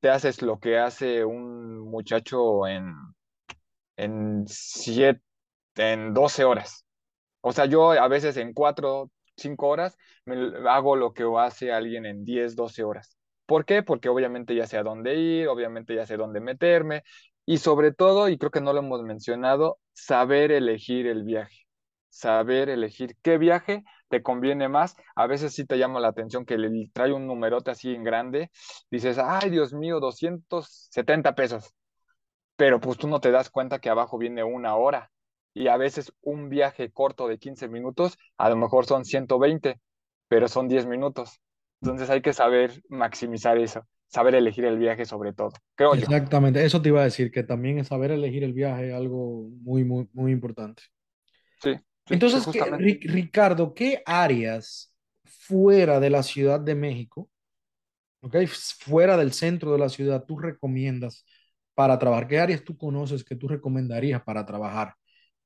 te 0.00 0.10
haces 0.10 0.42
lo 0.42 0.60
que 0.60 0.78
hace 0.78 1.24
un 1.24 1.80
muchacho 1.80 2.68
en, 2.68 2.94
en 3.96 4.44
siete, 4.46 5.22
en 5.76 6.14
12 6.14 6.44
horas. 6.44 6.84
O 7.42 7.52
sea, 7.52 7.66
yo 7.66 7.92
a 7.92 8.08
veces 8.08 8.36
en 8.36 8.52
cuatro, 8.54 9.10
cinco 9.36 9.68
horas 9.68 9.96
me 10.26 10.36
hago 10.68 10.96
lo 10.96 11.14
que 11.14 11.24
hace 11.38 11.72
alguien 11.72 12.06
en 12.06 12.24
10, 12.24 12.56
12 12.56 12.84
horas. 12.84 13.16
¿Por 13.46 13.64
qué? 13.64 13.82
Porque 13.82 14.08
obviamente 14.08 14.54
ya 14.54 14.66
sé 14.66 14.78
a 14.78 14.84
dónde 14.84 15.16
ir, 15.16 15.48
obviamente 15.48 15.94
ya 15.94 16.06
sé 16.06 16.16
dónde 16.16 16.40
meterme, 16.40 17.02
y 17.50 17.58
sobre 17.58 17.90
todo, 17.90 18.28
y 18.28 18.38
creo 18.38 18.52
que 18.52 18.60
no 18.60 18.72
lo 18.72 18.78
hemos 18.78 19.02
mencionado, 19.02 19.80
saber 19.92 20.52
elegir 20.52 21.08
el 21.08 21.24
viaje, 21.24 21.66
saber 22.08 22.68
elegir 22.68 23.16
qué 23.22 23.38
viaje 23.38 23.82
te 24.08 24.22
conviene 24.22 24.68
más. 24.68 24.94
A 25.16 25.26
veces 25.26 25.52
sí 25.52 25.66
te 25.66 25.76
llama 25.76 25.98
la 25.98 26.06
atención 26.06 26.44
que 26.46 26.56
le 26.58 26.70
trae 26.92 27.12
un 27.12 27.26
numerote 27.26 27.72
así 27.72 27.92
en 27.92 28.04
grande, 28.04 28.52
dices, 28.88 29.18
ay 29.18 29.50
Dios 29.50 29.72
mío, 29.72 29.98
270 29.98 31.34
pesos, 31.34 31.74
pero 32.54 32.78
pues 32.78 32.98
tú 32.98 33.08
no 33.08 33.18
te 33.20 33.32
das 33.32 33.50
cuenta 33.50 33.80
que 33.80 33.90
abajo 33.90 34.16
viene 34.16 34.44
una 34.44 34.76
hora 34.76 35.10
y 35.52 35.66
a 35.66 35.76
veces 35.76 36.12
un 36.20 36.50
viaje 36.50 36.92
corto 36.92 37.26
de 37.26 37.38
15 37.38 37.66
minutos, 37.66 38.16
a 38.38 38.48
lo 38.48 38.54
mejor 38.54 38.86
son 38.86 39.04
120, 39.04 39.80
pero 40.28 40.46
son 40.46 40.68
10 40.68 40.86
minutos. 40.86 41.40
Entonces 41.82 42.10
hay 42.10 42.22
que 42.22 42.32
saber 42.32 42.80
maximizar 42.88 43.58
eso 43.58 43.82
saber 44.10 44.34
elegir 44.34 44.64
el 44.64 44.76
viaje 44.76 45.06
sobre 45.06 45.32
todo, 45.32 45.52
creo 45.76 45.94
yo. 45.94 46.02
Exactamente, 46.02 46.64
eso 46.64 46.82
te 46.82 46.88
iba 46.88 47.00
a 47.00 47.04
decir, 47.04 47.30
que 47.30 47.44
también 47.44 47.78
es 47.78 47.88
saber 47.88 48.10
elegir 48.10 48.42
el 48.42 48.52
viaje 48.52 48.88
es 48.88 48.94
algo 48.94 49.48
muy, 49.62 49.84
muy, 49.84 50.08
muy 50.12 50.32
importante. 50.32 50.82
Sí. 51.62 51.78
Entonces, 52.08 52.44
Ricardo, 53.02 53.72
¿qué 53.72 54.02
áreas 54.04 54.92
fuera 55.24 56.00
de 56.00 56.10
la 56.10 56.24
Ciudad 56.24 56.58
de 56.58 56.74
México, 56.74 57.30
okay, 58.20 58.48
fuera 58.48 59.16
del 59.16 59.32
centro 59.32 59.72
de 59.72 59.78
la 59.78 59.88
ciudad, 59.88 60.24
tú 60.26 60.38
recomiendas 60.38 61.24
para 61.74 61.96
trabajar? 61.96 62.26
¿Qué 62.26 62.40
áreas 62.40 62.64
tú 62.64 62.76
conoces 62.76 63.22
que 63.22 63.36
tú 63.36 63.46
recomendarías 63.46 64.22
para 64.24 64.44
trabajar? 64.44 64.94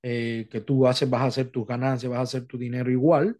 Eh, 0.02 0.48
que 0.50 0.60
tú 0.62 0.86
haces, 0.86 1.08
vas 1.08 1.22
a 1.22 1.26
hacer 1.26 1.50
tus 1.50 1.66
ganancias, 1.66 2.10
vas 2.10 2.20
a 2.20 2.22
hacer 2.22 2.46
tu 2.46 2.56
dinero 2.56 2.90
igual, 2.90 3.38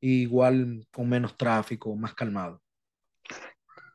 igual 0.00 0.86
con 0.92 1.08
menos 1.08 1.36
tráfico, 1.36 1.94
más 1.96 2.14
calmado 2.14 2.62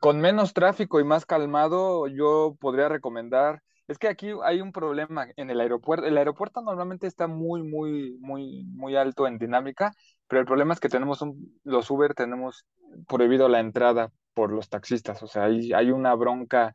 con 0.00 0.20
menos 0.20 0.52
tráfico 0.52 1.00
y 1.00 1.04
más 1.04 1.26
calmado, 1.26 2.06
yo 2.08 2.56
podría 2.60 2.88
recomendar, 2.88 3.62
es 3.88 3.98
que 3.98 4.08
aquí 4.08 4.30
hay 4.44 4.60
un 4.60 4.72
problema 4.72 5.28
en 5.36 5.50
el 5.50 5.60
aeropuerto. 5.60 6.06
El 6.06 6.18
aeropuerto 6.18 6.60
normalmente 6.60 7.06
está 7.06 7.28
muy, 7.28 7.62
muy, 7.62 8.16
muy, 8.20 8.64
muy 8.64 8.96
alto 8.96 9.26
en 9.26 9.38
dinámica, 9.38 9.92
pero 10.26 10.40
el 10.40 10.46
problema 10.46 10.74
es 10.74 10.80
que 10.80 10.88
tenemos 10.88 11.22
un, 11.22 11.58
los 11.62 11.90
Uber 11.90 12.14
tenemos 12.14 12.66
prohibido 13.06 13.48
la 13.48 13.60
entrada 13.60 14.10
por 14.34 14.52
los 14.52 14.68
taxistas, 14.68 15.22
o 15.22 15.26
sea, 15.26 15.44
hay, 15.44 15.72
hay 15.72 15.90
una 15.90 16.14
bronca 16.14 16.74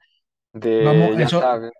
de, 0.53 0.83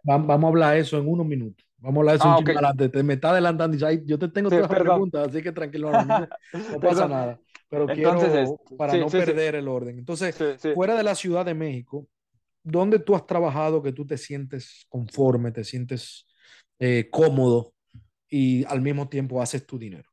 vamos, 0.03 0.27
vamos 0.27 0.43
a 0.43 0.47
hablar 0.47 0.77
eso 0.77 0.97
en 0.97 1.07
unos 1.07 1.25
minutos. 1.25 1.65
Vamos 1.77 1.97
a 1.97 1.99
hablar 1.99 2.13
de 2.13 2.17
eso 2.19 2.27
ah, 2.29 2.37
un 2.37 2.49
adelante. 2.49 2.89
Te 2.89 3.03
me 3.03 3.13
está 3.15 3.31
adelantando 3.31 3.75
y 3.75 4.05
yo 4.05 4.19
te 4.19 4.27
tengo 4.27 4.49
todas 4.49 4.69
las 4.69 4.79
preguntas, 4.79 5.29
así 5.29 5.41
que 5.41 5.51
tranquilo, 5.51 5.91
no, 5.91 6.03
no 6.03 6.27
pasa 6.81 7.07
nada 7.07 7.39
pero 7.71 7.87
quiero 7.87 8.59
para 8.77 8.97
no 8.97 9.07
perder 9.07 9.55
el 9.55 9.69
orden. 9.69 9.97
Entonces, 9.97 10.35
fuera 10.75 10.93
de 10.93 11.03
la 11.03 11.15
Ciudad 11.15 11.45
de 11.45 11.53
México, 11.53 12.05
¿dónde 12.61 12.99
tú 12.99 13.15
has 13.15 13.25
trabajado 13.25 13.81
que 13.81 13.93
tú 13.93 14.05
te 14.05 14.17
sientes 14.17 14.85
conforme, 14.89 15.53
te 15.53 15.63
sientes 15.63 16.27
eh, 16.79 17.07
cómodo 17.09 17.73
y 18.27 18.65
al 18.65 18.81
mismo 18.81 19.07
tiempo 19.07 19.41
haces 19.41 19.65
tu 19.65 19.79
dinero? 19.79 20.09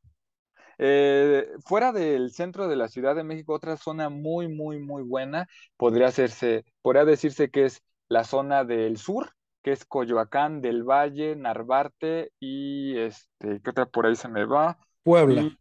Eh, 0.77 1.49
fuera 1.65 1.91
del 1.91 2.31
centro 2.31 2.69
de 2.69 2.77
la 2.77 2.87
Ciudad 2.87 3.13
de 3.13 3.25
México, 3.25 3.53
otra 3.53 3.75
zona 3.75 4.07
muy, 4.07 4.47
muy, 4.47 4.79
muy 4.79 5.03
buena 5.03 5.45
podría 5.75 6.07
hacerse, 6.07 6.63
podría 6.81 7.03
decirse 7.03 7.49
que 7.49 7.65
es 7.65 7.81
la 8.07 8.23
zona 8.23 8.63
del 8.63 8.95
sur, 8.95 9.33
que 9.63 9.73
es 9.73 9.83
Coyoacán 9.83 10.61
del 10.61 10.83
Valle, 10.83 11.35
Narvarte 11.35 12.31
y 12.39 12.97
este, 12.97 13.59
¿qué 13.61 13.69
otra 13.69 13.85
por 13.85 14.05
ahí 14.05 14.15
se 14.15 14.29
me 14.29 14.45
va? 14.45 14.77
Puebla. 15.03 15.41
Y 15.41 15.58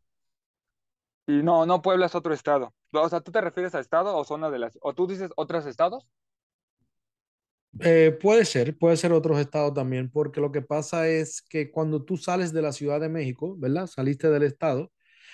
no, 1.29 1.67
no, 1.67 1.83
Puebla 1.83 2.07
es 2.07 2.15
otro 2.15 2.33
estado. 2.33 2.75
O 2.93 3.09
sea, 3.09 3.21
¿tú 3.21 3.31
te 3.31 3.41
refieres 3.41 3.75
a 3.75 3.81
estado 3.81 4.17
o 4.17 4.25
zona 4.25 4.51
de 4.51 4.59
las... 4.59 4.79
o 4.81 4.95
tú 4.95 5.07
dices 5.07 5.31
otros 5.37 5.67
estados? 5.67 6.09
Eh, 7.81 8.17
puede 8.21 8.45
ser, 8.45 8.77
puede 8.79 8.97
ser 8.97 9.13
otros 9.13 9.39
estados 9.39 9.75
también, 9.75 10.11
porque 10.11 10.41
lo 10.41 10.51
que 10.51 10.63
pasa 10.63 11.07
es 11.07 11.43
que 11.43 11.71
cuando 11.71 12.03
tú 12.03 12.17
sales 12.17 12.53
de 12.53 12.63
la 12.63 12.73
Ciudad 12.73 12.99
de 12.99 13.09
México, 13.09 13.55
¿verdad? 13.59 13.87
Saliste 13.87 14.31
del 14.31 14.45
estado. 14.45 14.91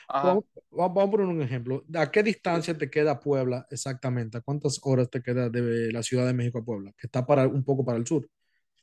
Vamos, 0.09 0.45
vamos, 0.71 1.09
a 1.09 1.11
poner 1.11 1.27
un 1.27 1.41
ejemplo. 1.41 1.85
¿A 1.95 2.11
qué 2.11 2.23
distancia 2.23 2.77
te 2.77 2.91
queda 2.91 3.21
Puebla 3.21 3.67
exactamente? 3.71 4.37
¿A 4.37 4.43
cuántas 4.43 4.79
horas 4.83 5.09
te 5.09 5.23
queda 5.23 5.49
de 5.49 5.93
la 5.93 6.03
Ciudad 6.03 6.27
de 6.27 6.35
México 6.35 6.59
a 6.59 6.65
Puebla? 6.65 6.93
Que 6.99 7.07
está 7.07 7.25
para, 7.25 7.47
un 7.47 7.65
poco 7.65 7.85
para 7.85 7.97
el 7.97 8.07
sur. 8.07 8.29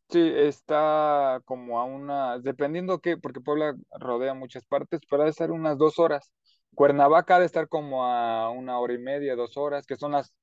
Sí, 0.09 0.19
está 0.19 1.41
como 1.45 1.79
a 1.79 1.85
una, 1.85 2.39
dependiendo 2.39 2.99
qué, 2.99 3.17
porque 3.17 3.39
Puebla 3.39 3.75
rodea 3.97 4.33
muchas 4.33 4.65
partes, 4.65 4.99
pero 5.09 5.23
debe 5.23 5.33
ser 5.33 5.51
unas 5.51 5.77
dos 5.77 5.99
horas. 5.99 6.33
Cuernavaca 6.75 7.35
ha 7.35 7.39
de 7.39 7.45
estar 7.45 7.67
como 7.67 8.05
a 8.05 8.49
una 8.49 8.79
hora 8.79 8.93
y 8.93 8.97
media, 8.97 9.35
dos 9.35 9.57
horas, 9.57 9.85
que 9.85 9.97
son 9.97 10.13
las, 10.13 10.33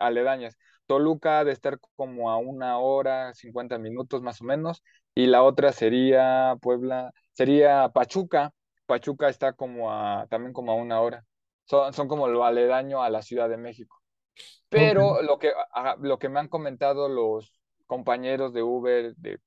aledañas. 0.00 0.58
Toluca 0.86 1.40
ha 1.40 1.44
de 1.44 1.52
estar 1.52 1.78
como 1.96 2.30
a 2.30 2.36
una 2.36 2.78
hora, 2.78 3.32
cincuenta 3.34 3.78
minutos 3.78 4.22
más 4.22 4.40
o 4.40 4.44
menos. 4.44 4.82
Y 5.14 5.26
la 5.26 5.42
otra 5.42 5.72
sería 5.72 6.56
Puebla, 6.60 7.12
sería 7.32 7.88
Pachuca. 7.90 8.52
Pachuca 8.86 9.28
está 9.28 9.52
como 9.52 9.92
a, 9.92 10.26
también 10.28 10.52
como 10.52 10.72
a 10.72 10.74
una 10.74 11.00
hora. 11.00 11.24
Son, 11.64 11.92
son 11.92 12.08
como 12.08 12.28
lo 12.28 12.44
aledaño 12.44 13.02
a 13.02 13.10
la 13.10 13.22
Ciudad 13.22 13.48
de 13.48 13.56
México. 13.56 14.00
Pero 14.68 15.22
lo, 15.22 15.38
que, 15.38 15.52
lo 16.00 16.18
que 16.18 16.28
me 16.28 16.40
han 16.40 16.48
comentado 16.48 17.08
los 17.08 17.60
compañeros 17.86 18.52
de 18.52 18.62
Uber, 18.62 19.14
de 19.16 19.38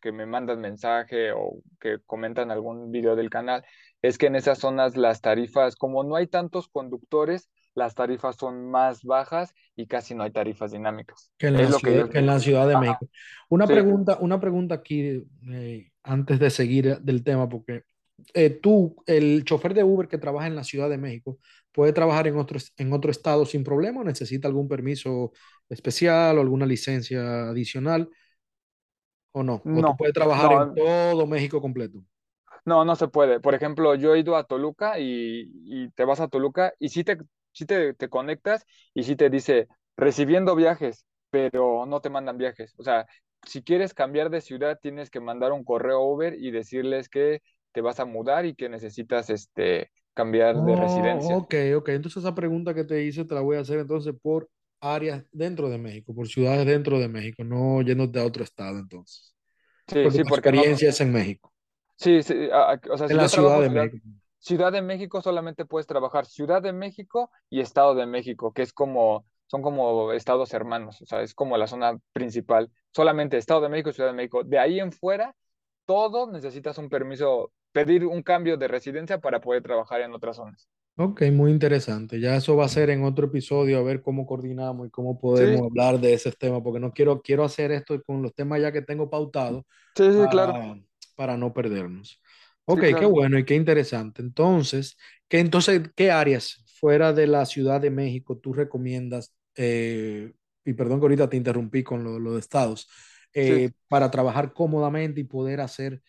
que 0.00 0.12
me 0.12 0.26
mandan 0.26 0.60
mensaje 0.60 1.32
o 1.32 1.62
que 1.80 1.98
comentan 2.04 2.50
algún 2.50 2.90
video 2.90 3.16
del 3.16 3.30
canal, 3.30 3.64
es 4.02 4.18
que 4.18 4.26
en 4.26 4.36
esas 4.36 4.58
zonas 4.58 4.96
las 4.96 5.20
tarifas, 5.20 5.76
como 5.76 6.02
no 6.02 6.16
hay 6.16 6.26
tantos 6.26 6.68
conductores, 6.68 7.48
las 7.74 7.94
tarifas 7.94 8.36
son 8.36 8.70
más 8.70 9.04
bajas 9.04 9.54
y 9.76 9.86
casi 9.86 10.14
no 10.14 10.24
hay 10.24 10.32
tarifas 10.32 10.72
dinámicas. 10.72 11.32
Que 11.38 11.46
en, 11.46 11.54
la, 11.54 11.70
ciudad, 11.70 12.10
que 12.10 12.18
en 12.18 12.26
la 12.26 12.38
ciudad, 12.38 12.68
de 12.68 12.76
México. 12.76 13.08
Una, 13.48 13.66
pregunta, 13.66 14.18
una 14.20 14.40
pregunta 14.40 14.74
aquí, 14.74 15.24
eh, 15.50 15.90
antes 16.02 16.38
de 16.38 16.50
seguir 16.50 16.98
del 16.98 17.22
tema, 17.22 17.48
porque 17.48 17.84
eh, 18.34 18.50
tú, 18.50 18.96
el 19.06 19.44
chofer 19.44 19.72
de 19.72 19.84
Uber 19.84 20.08
que 20.08 20.18
trabaja 20.18 20.48
en 20.48 20.56
la 20.56 20.64
Ciudad 20.64 20.90
de 20.90 20.98
México, 20.98 21.38
puede 21.70 21.92
trabajar 21.92 22.26
en 22.26 22.36
otro, 22.36 22.58
en 22.76 22.92
otro 22.92 23.10
estado 23.10 23.46
sin 23.46 23.64
problema 23.64 24.00
o 24.00 24.04
necesita 24.04 24.48
algún 24.48 24.68
permiso 24.68 25.32
especial 25.68 26.36
o 26.36 26.40
alguna 26.40 26.66
licencia 26.66 27.48
adicional 27.48 28.10
o 29.32 29.42
no. 29.42 29.54
O 29.54 29.80
tú 29.80 29.96
puedes 29.96 30.12
trabajar 30.12 30.68
en 30.68 30.74
todo 30.74 31.26
México 31.26 31.60
completo. 31.60 32.04
No, 32.64 32.84
no 32.84 32.96
se 32.96 33.08
puede. 33.08 33.40
Por 33.40 33.54
ejemplo, 33.54 33.94
yo 33.94 34.14
he 34.14 34.20
ido 34.20 34.36
a 34.36 34.44
Toluca 34.44 34.98
y, 34.98 35.90
te 35.94 36.04
vas 36.04 36.20
a 36.20 36.28
Toluca 36.28 36.72
y 36.78 36.90
sí 36.90 37.04
te, 37.04 37.18
te, 37.66 37.94
te 37.94 38.08
conectas 38.08 38.64
y 38.94 39.02
sí 39.02 39.16
te 39.16 39.30
dice 39.30 39.68
recibiendo 39.96 40.54
viajes, 40.54 41.06
pero 41.30 41.86
no 41.86 42.00
te 42.00 42.10
mandan 42.10 42.38
viajes. 42.38 42.74
O 42.78 42.82
sea, 42.82 43.06
si 43.46 43.62
quieres 43.62 43.94
cambiar 43.94 44.30
de 44.30 44.40
ciudad, 44.40 44.78
tienes 44.80 45.10
que 45.10 45.20
mandar 45.20 45.52
un 45.52 45.64
correo 45.64 46.00
Uber 46.02 46.34
y 46.34 46.50
decirles 46.50 47.08
que 47.08 47.42
te 47.72 47.80
vas 47.80 48.00
a 48.00 48.04
mudar 48.04 48.46
y 48.46 48.54
que 48.54 48.68
necesitas 48.68 49.30
este, 49.30 49.90
cambiar 50.14 50.56
de 50.62 50.76
residencia. 50.76 51.36
Oh, 51.36 51.38
ok, 51.38 51.54
ok. 51.76 51.88
Entonces 51.88 52.22
esa 52.22 52.34
pregunta 52.34 52.74
que 52.74 52.84
te 52.84 53.02
hice 53.02 53.24
te 53.24 53.34
la 53.34 53.40
voy 53.40 53.56
a 53.56 53.60
hacer 53.60 53.78
entonces 53.80 54.14
por 54.20 54.48
áreas 54.80 55.24
dentro 55.32 55.70
de 55.70 55.78
México, 55.78 56.14
por 56.14 56.28
ciudades 56.28 56.66
dentro 56.66 56.98
de 56.98 57.08
México, 57.08 57.44
no 57.44 57.82
yéndote 57.82 58.20
a 58.20 58.24
otro 58.24 58.44
estado 58.44 58.78
entonces. 58.78 59.34
Sí, 59.86 60.10
sí, 60.10 60.22
porque 60.24 60.48
experiencias 60.48 61.00
en 61.00 61.12
México. 61.12 61.51
Sí, 62.02 62.22
sí, 62.22 62.34
o 62.90 62.96
sea, 62.98 63.06
en 63.06 63.16
la 63.16 63.28
Ciudad 63.28 63.60
de 63.60 63.70
México. 63.70 63.98
Ciudad 64.38 64.72
de 64.72 64.82
México 64.82 65.22
solamente 65.22 65.64
puedes 65.64 65.86
trabajar 65.86 66.26
Ciudad 66.26 66.60
de 66.60 66.72
México 66.72 67.30
y 67.48 67.60
Estado 67.60 67.94
de 67.94 68.06
México, 68.06 68.52
que 68.52 68.62
es 68.62 68.72
como, 68.72 69.24
son 69.46 69.62
como 69.62 70.12
estados 70.12 70.52
hermanos, 70.52 71.00
o 71.02 71.06
sea, 71.06 71.22
es 71.22 71.32
como 71.34 71.56
la 71.56 71.68
zona 71.68 71.96
principal. 72.12 72.70
Solamente 72.92 73.38
Estado 73.38 73.60
de 73.62 73.68
México 73.68 73.90
y 73.90 73.92
Ciudad 73.92 74.10
de 74.10 74.16
México. 74.16 74.42
De 74.42 74.58
ahí 74.58 74.80
en 74.80 74.90
fuera, 74.92 75.36
todo 75.86 76.28
necesitas 76.30 76.76
un 76.78 76.88
permiso, 76.88 77.52
pedir 77.70 78.04
un 78.04 78.22
cambio 78.22 78.56
de 78.56 78.66
residencia 78.68 79.20
para 79.20 79.40
poder 79.40 79.62
trabajar 79.62 80.00
en 80.00 80.12
otras 80.14 80.36
zonas. 80.36 80.68
Ok, 80.96 81.22
muy 81.32 81.50
interesante. 81.50 82.20
Ya 82.20 82.36
eso 82.36 82.54
va 82.54 82.66
a 82.66 82.68
ser 82.68 82.90
en 82.90 83.02
otro 83.04 83.26
episodio, 83.26 83.78
a 83.78 83.82
ver 83.82 84.02
cómo 84.02 84.26
coordinamos 84.26 84.86
y 84.86 84.90
cómo 84.90 85.18
Sí, 85.34 85.44
podemos 85.48 85.62
hablar 85.62 85.98
de 86.00 86.12
ese 86.14 86.30
tema, 86.32 86.62
porque 86.62 86.80
no 86.80 86.92
quiero, 86.92 87.22
quiero 87.22 87.44
hacer 87.44 87.72
esto 87.72 88.00
con 88.02 88.22
los 88.22 88.34
temas 88.34 88.60
ya 88.60 88.72
que 88.72 88.82
tengo 88.82 89.08
pautados 89.08 89.64
sí, 89.96 90.12
sí, 90.12 90.28
claro, 90.28 90.54
para, 91.22 91.36
no 91.36 91.52
perdernos. 91.52 92.20
Ok, 92.64 92.84
sí, 92.84 92.94
qué 92.96 93.04
bueno 93.06 93.38
y 93.38 93.44
qué 93.44 93.54
interesante. 93.54 94.22
Entonces, 94.22 94.96
¿qué, 95.28 95.40
entonces, 95.40 95.82
¿qué 95.96 96.10
áreas 96.10 96.64
fuera 96.80 97.12
de 97.12 97.26
la 97.26 97.44
Ciudad 97.46 97.80
de 97.80 97.90
México 97.90 98.38
tú 98.38 98.52
recomiendas? 98.52 99.32
eh, 99.56 100.32
y 100.64 100.72
perdón 100.74 101.00
que 101.00 101.04
ahorita 101.06 101.28
te 101.28 101.36
interrumpí 101.36 101.82
con 101.82 102.04
lo, 102.04 102.18
lo 102.20 102.34
de 102.34 102.40
estados, 102.40 102.88
Sí. 103.40 103.54
eh, 103.56 103.70
para 103.88 104.10
trabajar 104.10 104.52
cómodamente 104.52 105.20
y 105.20 105.24
poder 105.24 105.60
hacer 105.60 106.02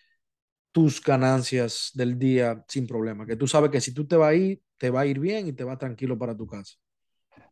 tus 0.72 1.02
ganancias 1.04 1.92
del 1.94 2.18
día 2.20 2.64
sin 2.68 2.88
problema. 2.88 3.26
Que 3.26 3.36
tú 3.36 3.48
sabes 3.48 3.72
que 3.72 3.82
si 3.82 3.94
tú 3.94 4.08
te 4.08 4.16
vas 4.18 4.30
a 4.32 4.36
ir, 4.36 4.62
te 4.78 4.90
va 4.90 5.02
a 5.02 5.06
ir 5.06 5.20
bien 5.20 5.48
y 5.48 5.54
te 5.54 5.64
vas 5.64 5.80
tranquilo 5.80 6.18
para 6.18 6.36
tu 6.38 6.48
casa. 6.48 6.76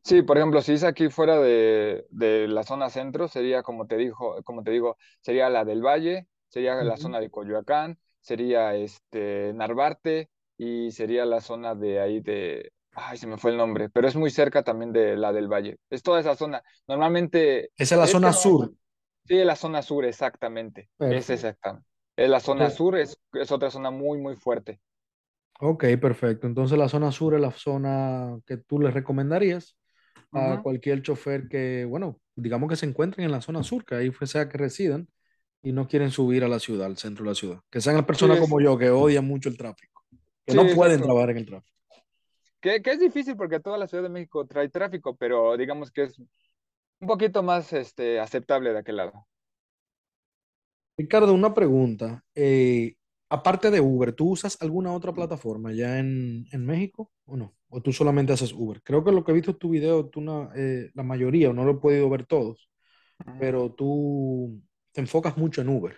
Sí, 0.03 0.21
por 0.23 0.37
ejemplo, 0.37 0.61
si 0.61 0.73
es 0.73 0.83
aquí 0.83 1.09
fuera 1.09 1.39
de, 1.39 2.05
de 2.09 2.47
la 2.47 2.63
zona 2.63 2.89
centro, 2.89 3.27
sería 3.27 3.61
como 3.63 3.85
te 3.87 3.97
dijo, 3.97 4.41
como 4.43 4.63
te 4.63 4.71
digo, 4.71 4.97
sería 5.21 5.49
la 5.49 5.63
del 5.65 5.81
Valle, 5.85 6.27
sería 6.51 6.75
la 6.83 6.97
zona 6.97 7.19
de 7.21 7.31
Coyoacán, 7.31 7.99
sería 8.21 8.75
este 8.75 9.53
Narvarte 9.55 10.29
y 10.57 10.91
sería 10.91 11.25
la 11.25 11.41
zona 11.41 11.75
de 11.75 12.01
ahí 12.01 12.21
de, 12.21 12.73
ay, 12.93 13.17
se 13.17 13.27
me 13.27 13.37
fue 13.39 13.51
el 13.51 13.57
nombre, 13.57 13.89
pero 13.89 14.07
es 14.07 14.15
muy 14.17 14.31
cerca 14.31 14.63
también 14.63 14.93
de 14.93 15.17
la 15.17 15.33
del 15.33 15.47
Valle. 15.49 15.79
Es 15.89 16.03
toda 16.03 16.19
esa 16.21 16.35
zona. 16.35 16.63
Normalmente, 16.87 17.71
Esa 17.77 17.95
es 17.95 17.99
la 17.99 18.07
es 18.07 18.15
zona 18.15 18.31
sur. 18.33 18.73
sí, 19.25 19.35
la 19.43 19.55
zona 19.55 19.81
sur, 19.81 20.05
exactamente. 20.05 20.89
Es 21.07 21.29
Perfecto. 21.29 21.31
exacta. 21.31 21.83
Es 22.15 22.29
la 22.29 22.39
zona 22.39 22.69
sur, 22.69 22.97
es, 22.97 23.17
es 23.33 23.51
otra 23.51 23.71
zona 23.71 23.91
muy, 23.91 24.19
muy 24.19 24.35
fuerte. 24.35 24.79
ok, 25.59 25.85
perfecto. 26.01 26.47
Entonces 26.47 26.77
la 26.77 26.89
zona 26.89 27.11
sur 27.11 27.35
es 27.35 27.41
la 27.41 27.51
zona 27.51 28.39
que 28.45 28.57
tú 28.57 28.79
le 28.79 28.91
recomendarías 28.91 29.77
a 30.33 30.59
cualquier 30.63 31.01
chofer 31.03 31.47
que, 31.49 31.85
bueno, 31.85 32.21
digamos 32.35 32.69
que 32.69 32.75
se 32.75 32.85
encuentren 32.87 33.25
en 33.25 33.31
la 33.31 33.41
zona 33.41 33.63
sur, 33.63 33.85
que 33.85 33.95
ahí 33.95 34.11
fue- 34.11 34.27
sea 34.27 34.49
que 34.49 34.57
residan 34.57 35.09
y 35.63 35.71
no 35.73 35.87
quieren 35.87 36.11
subir 36.11 36.43
a 36.43 36.47
la 36.47 36.59
ciudad, 36.59 36.87
al 36.87 36.97
centro 36.97 37.23
de 37.25 37.31
la 37.31 37.35
ciudad. 37.35 37.61
Que 37.69 37.81
sean 37.81 37.95
las 37.97 38.05
Sí, 38.11 38.29
personas 38.29 38.37
es, 38.37 38.47
como 38.47 38.61
yo, 38.61 38.77
que 38.77 38.89
odian 38.89 39.25
mucho 39.25 39.49
el 39.49 39.57
tráfico, 39.57 40.03
que 40.45 40.53
sí, 40.53 40.55
no 40.55 40.71
pueden 40.71 41.01
exacto. 41.01 41.03
trabajar 41.03 41.31
en 41.31 41.37
el 41.37 41.45
tráfico. 41.45 41.71
Que, 42.61 42.81
que 42.81 42.91
es 42.91 42.99
difícil 42.99 43.35
porque 43.35 43.59
toda 43.59 43.77
la 43.77 43.87
Ciudad 43.87 44.03
de 44.03 44.09
México 44.09 44.45
trae 44.45 44.69
tráfico, 44.69 45.15
pero 45.15 45.57
digamos 45.57 45.91
que 45.91 46.03
es 46.03 46.19
un 46.19 47.07
poquito 47.07 47.43
más 47.43 47.73
este, 47.73 48.19
aceptable 48.19 48.73
de 48.73 48.79
aquel 48.79 48.97
lado. 48.97 49.27
Ricardo, 50.97 51.33
una 51.33 51.53
pregunta. 51.53 52.23
Eh, 52.35 52.95
aparte 53.29 53.71
de 53.71 53.81
Uber, 53.81 54.13
¿tú 54.13 54.29
usas 54.31 54.57
alguna 54.61 54.93
otra 54.93 55.13
plataforma 55.13 55.71
ya 55.73 55.99
en, 55.99 56.45
en 56.51 56.65
México 56.65 57.11
o 57.25 57.37
no? 57.37 57.55
¿O 57.69 57.81
tú 57.81 57.91
solamente 57.93 58.33
haces 58.33 58.53
Uber? 58.53 58.81
Creo 58.83 59.03
que 59.03 59.11
lo 59.11 59.23
que 59.23 59.31
he 59.31 59.35
visto 59.35 59.51
en 59.51 59.57
tu 59.57 59.69
video, 59.69 60.09
tú 60.09 60.21
no- 60.21 60.51
eh, 60.55 60.91
la 60.93 61.03
mayoría, 61.03 61.53
no 61.53 61.63
lo 61.65 61.71
he 61.71 61.75
podido 61.79 62.09
ver 62.09 62.25
todos, 62.25 62.69
Ujú. 63.25 63.31
pero 63.37 63.73
tú 63.73 64.61
te 64.93 65.01
enfocas 65.01 65.37
mucho 65.37 65.61
en 65.61 65.69
Uber. 65.69 65.97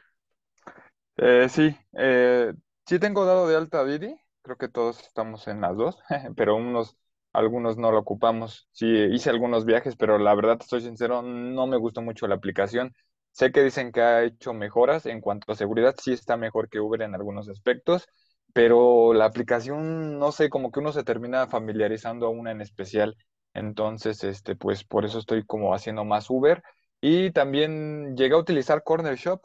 Eh, 1.18 1.48
sí, 1.50 1.76
eh, 1.98 2.54
sí 2.88 3.00
tengo 3.00 3.26
dado 3.26 3.48
de 3.48 3.56
alta 3.56 3.86
Didi, 3.86 4.16
creo 4.42 4.58
que 4.58 4.68
todos 4.68 5.00
estamos 5.02 5.48
en 5.48 5.62
las 5.62 5.78
dos, 5.78 5.98
pero 6.36 6.56
unos, 6.56 6.98
algunos 7.34 7.78
no 7.78 7.92
lo 7.92 8.00
ocupamos. 8.00 8.68
Sí, 8.72 8.88
hice 9.12 9.30
algunos 9.30 9.66
viajes, 9.66 9.96
pero 9.96 10.18
la 10.18 10.34
verdad, 10.36 10.58
te 10.58 10.66
soy 10.66 10.82
sincero, 10.82 11.22
no 11.22 11.68
me 11.68 11.78
gustó 11.78 12.02
mucho 12.02 12.28
la 12.28 12.36
aplicación. 12.36 12.94
Sé 13.32 13.52
que 13.52 13.64
dicen 13.64 13.92
que 13.92 14.02
ha 14.02 14.24
hecho 14.24 14.54
mejoras 14.54 15.06
en 15.06 15.22
cuanto 15.22 15.52
a 15.52 15.56
seguridad, 15.56 15.96
sí 16.02 16.14
está 16.14 16.38
mejor 16.38 16.70
que 16.70 16.80
Uber 16.80 17.02
en 17.02 17.16
algunos 17.16 17.48
aspectos, 17.50 18.08
pero 18.54 19.14
la 19.14 19.26
aplicación, 19.26 20.20
no 20.20 20.32
sé, 20.32 20.50
como 20.50 20.72
que 20.72 20.80
uno 20.80 20.92
se 20.92 21.04
termina 21.04 21.48
familiarizando 21.48 22.28
a 22.28 22.30
una 22.30 22.52
en 22.52 22.62
especial. 22.62 23.16
Entonces, 23.56 24.24
este, 24.24 24.56
pues 24.56 24.84
por 24.84 25.06
eso 25.06 25.20
estoy 25.20 25.46
como 25.46 25.74
haciendo 25.74 26.06
más 26.06 26.30
Uber. 26.30 26.62
Y 27.04 27.32
también 27.32 28.16
llegué 28.18 28.34
a 28.36 28.40
utilizar 28.40 28.84
Corner 28.84 29.16
Shop 29.16 29.42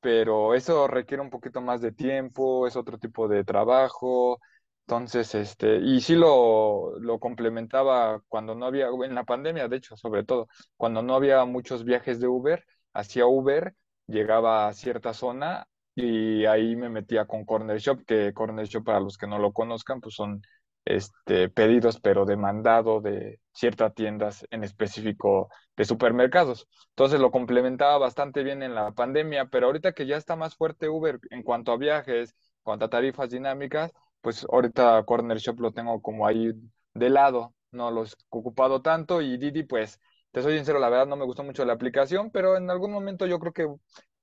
pero 0.00 0.54
eso 0.54 0.86
requiere 0.88 1.22
un 1.22 1.30
poquito 1.30 1.60
más 1.60 1.80
de 1.80 1.92
tiempo, 1.92 2.66
es 2.66 2.76
otro 2.76 2.98
tipo 2.98 3.28
de 3.28 3.44
trabajo. 3.44 4.40
Entonces, 4.86 5.34
este, 5.34 5.76
y 5.78 6.00
sí 6.00 6.14
lo, 6.14 6.98
lo 7.00 7.18
complementaba 7.18 8.22
cuando 8.28 8.54
no 8.54 8.66
había, 8.66 8.86
en 9.04 9.14
la 9.16 9.24
pandemia, 9.24 9.66
de 9.68 9.76
hecho, 9.78 9.96
sobre 9.96 10.24
todo, 10.24 10.46
cuando 10.76 11.02
no 11.02 11.14
había 11.16 11.44
muchos 11.44 11.84
viajes 11.84 12.20
de 12.20 12.28
Uber, 12.28 12.64
hacía 12.92 13.26
Uber, 13.26 13.74
llegaba 14.06 14.68
a 14.68 14.72
cierta 14.74 15.12
zona 15.12 15.66
y 15.96 16.44
ahí 16.44 16.76
me 16.76 16.88
metía 16.88 17.26
con 17.26 17.44
Corner 17.44 17.78
Shop, 17.80 18.04
que 18.06 18.32
Corner 18.32 18.66
Shop, 18.66 18.84
para 18.84 19.00
los 19.00 19.18
que 19.18 19.26
no 19.26 19.38
lo 19.40 19.52
conozcan, 19.52 20.00
pues 20.00 20.14
son 20.14 20.40
este, 20.86 21.48
pedidos, 21.50 22.00
pero 22.00 22.24
de 22.24 22.36
mandado 22.36 23.00
de 23.00 23.40
ciertas 23.52 23.94
tiendas 23.94 24.46
en 24.50 24.64
específico 24.64 25.50
de 25.76 25.84
supermercados. 25.84 26.68
Entonces 26.90 27.20
lo 27.20 27.30
complementaba 27.30 27.98
bastante 27.98 28.42
bien 28.42 28.62
en 28.62 28.74
la 28.74 28.92
pandemia, 28.92 29.46
pero 29.46 29.66
ahorita 29.66 29.92
que 29.92 30.06
ya 30.06 30.16
está 30.16 30.36
más 30.36 30.54
fuerte 30.56 30.88
Uber 30.88 31.18
en 31.30 31.42
cuanto 31.42 31.72
a 31.72 31.76
viajes, 31.76 32.30
en 32.30 32.62
cuanto 32.62 32.86
a 32.86 32.90
tarifas 32.90 33.30
dinámicas, 33.30 33.92
pues 34.20 34.46
ahorita 34.50 35.04
Corner 35.04 35.38
Shop 35.38 35.60
lo 35.60 35.72
tengo 35.72 36.00
como 36.00 36.26
ahí 36.26 36.52
de 36.94 37.10
lado, 37.10 37.54
no 37.72 37.90
lo 37.90 38.04
he 38.04 38.08
ocupado 38.30 38.80
tanto 38.80 39.20
y 39.20 39.36
Didi, 39.38 39.64
pues 39.64 40.00
te 40.30 40.42
soy 40.42 40.56
sincero, 40.56 40.78
la 40.78 40.88
verdad 40.88 41.06
no 41.06 41.16
me 41.16 41.24
gustó 41.24 41.42
mucho 41.42 41.64
la 41.64 41.72
aplicación, 41.72 42.30
pero 42.30 42.56
en 42.56 42.70
algún 42.70 42.92
momento 42.92 43.26
yo 43.26 43.38
creo 43.40 43.52
que 43.52 43.68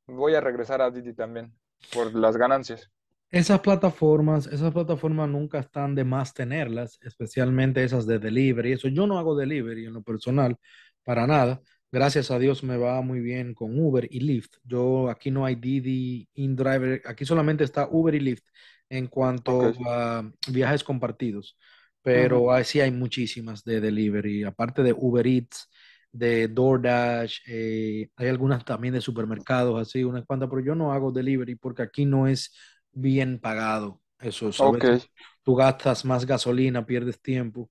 voy 0.08 0.36
a 0.36 0.42
regresar 0.42 0.82
a 0.82 0.92
Didi 0.92 1.14
también 1.14 1.54
por 1.94 2.14
las 2.16 2.38
ganancias. 2.38 2.90
Esas 3.34 3.62
plataformas, 3.62 4.46
esas 4.46 4.72
plataformas 4.72 5.28
nunca 5.28 5.58
están 5.58 5.96
de 5.96 6.04
más 6.04 6.36
tenerlas, 6.36 7.00
especialmente 7.02 7.84
esas 7.84 8.06
de 8.06 8.20
delivery. 8.20 8.74
Eso 8.74 8.90
yo 8.90 9.08
no 9.08 9.18
hago 9.18 9.36
delivery 9.36 9.88
en 9.88 9.94
lo 9.94 10.04
personal, 10.04 10.56
para 11.04 11.26
nada. 11.26 11.60
Gracias 11.92 12.30
a 12.30 12.38
Dios 12.38 12.64
me 12.64 12.78
va 12.78 13.02
muy 13.02 13.22
bien 13.22 13.56
con 13.56 13.76
Uber 13.80 14.08
y 14.12 14.20
Lyft. 14.20 14.58
Yo 14.64 15.10
aquí 15.10 15.32
no 15.32 15.46
hay 15.46 15.56
Didi, 15.56 16.30
InDriver, 16.36 17.02
aquí 17.06 17.26
solamente 17.26 17.64
está 17.64 17.88
Uber 17.90 18.14
y 18.14 18.20
Lyft 18.20 18.46
en 18.88 19.08
cuanto 19.08 19.74
a 19.88 20.32
viajes 20.52 20.84
compartidos. 20.84 21.58
Pero 22.04 22.52
así 22.52 22.82
hay 22.82 22.92
muchísimas 22.92 23.64
de 23.64 23.82
delivery, 23.82 24.44
aparte 24.44 24.84
de 24.84 24.94
Uber 24.94 25.26
Eats, 25.26 25.72
de 26.12 26.50
DoorDash, 26.50 27.40
eh, 27.48 28.10
hay 28.16 28.28
algunas 28.28 28.64
también 28.64 28.94
de 28.94 29.02
supermercados, 29.02 29.82
así, 29.82 30.04
unas 30.04 30.24
cuantas, 30.26 30.50
pero 30.52 30.62
yo 30.64 30.76
no 30.76 30.94
hago 30.94 31.12
delivery 31.12 31.56
porque 31.56 31.82
aquí 31.82 32.06
no 32.06 32.28
es 32.28 32.54
bien 32.94 33.40
pagado. 33.40 34.02
Eso 34.20 34.50
es, 34.50 34.64
a 34.64 34.68
Ok, 34.68 34.84
veces 34.84 35.10
tú 35.44 35.56
gastas 35.56 36.06
más 36.06 36.26
gasolina, 36.26 36.86
pierdes 36.86 37.22
tiempo, 37.22 37.70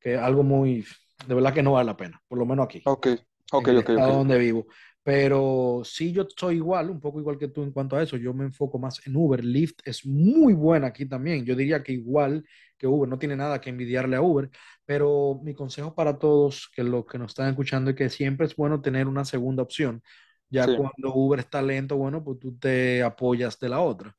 que 0.00 0.16
algo 0.16 0.42
muy, 0.42 0.84
de 1.26 1.34
verdad 1.34 1.54
que 1.54 1.62
no 1.62 1.72
vale 1.72 1.86
la 1.86 1.96
pena, 1.96 2.20
por 2.28 2.38
lo 2.38 2.46
menos 2.46 2.64
aquí, 2.66 2.84
ok, 2.84 3.06
ok, 3.52 3.68
en 3.94 4.04
el 4.06 4.06
donde 4.06 4.38
vivo. 4.38 4.66
Pero 5.02 5.82
sí, 5.84 6.12
yo 6.12 6.26
soy 6.36 6.56
igual, 6.56 6.90
un 6.90 7.00
poco 7.00 7.18
igual 7.20 7.36
que 7.38 7.48
tú 7.48 7.62
en 7.62 7.72
cuanto 7.72 7.96
a 7.96 8.02
eso. 8.02 8.16
Yo 8.16 8.32
me 8.34 8.44
enfoco 8.44 8.78
más 8.78 9.04
en 9.06 9.16
Uber. 9.16 9.44
Lyft 9.44 9.80
es 9.84 10.06
muy 10.06 10.54
buena 10.54 10.88
aquí 10.88 11.06
también. 11.06 11.44
Yo 11.44 11.56
diría 11.56 11.82
que 11.82 11.92
igual 11.92 12.44
que 12.78 12.86
Uber, 12.86 13.08
no 13.08 13.18
tiene 13.18 13.34
nada 13.36 13.60
que 13.60 13.70
envidiarle 13.70 14.14
a 14.16 14.22
Uber. 14.22 14.48
Pero 14.84 15.40
mi 15.42 15.54
consejo 15.54 15.94
para 15.94 16.18
todos 16.18 16.70
que 16.74 16.84
los 16.84 17.04
que 17.06 17.18
nos 17.18 17.32
están 17.32 17.48
escuchando 17.50 17.90
es 17.90 17.96
que 17.96 18.10
siempre 18.10 18.46
es 18.46 18.54
bueno 18.56 18.80
tener 18.80 19.08
una 19.08 19.24
segunda 19.24 19.62
opción. 19.64 20.02
Ya 20.50 20.68
Sí, 20.68 20.72
cuando 20.72 21.12
Uber 21.14 21.40
está 21.40 21.62
lento, 21.62 21.96
bueno, 21.96 22.22
pues 22.22 22.38
tú 22.38 22.56
te 22.58 23.02
apoyas 23.02 23.58
de 23.58 23.68
la 23.70 23.80
otra. 23.80 24.14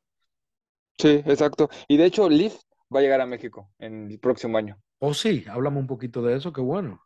Sí, 0.98 1.10
exacto. 1.26 1.70
Y 1.88 1.98
de 1.98 2.06
hecho, 2.06 2.30
Lyft 2.30 2.62
va 2.94 3.00
a 3.00 3.04
llegar 3.04 3.22
a 3.22 3.26
México 3.26 3.72
en 3.80 4.12
el 4.12 4.20
próximo 4.20 4.58
año. 4.58 4.78
Oh, 5.00 5.14
sí, 5.14 5.46
háblame 5.48 5.78
un 5.80 5.86
poquito 5.88 6.24
de 6.24 6.36
eso, 6.36 6.52
qué 6.52 6.62
bueno. 6.62 7.00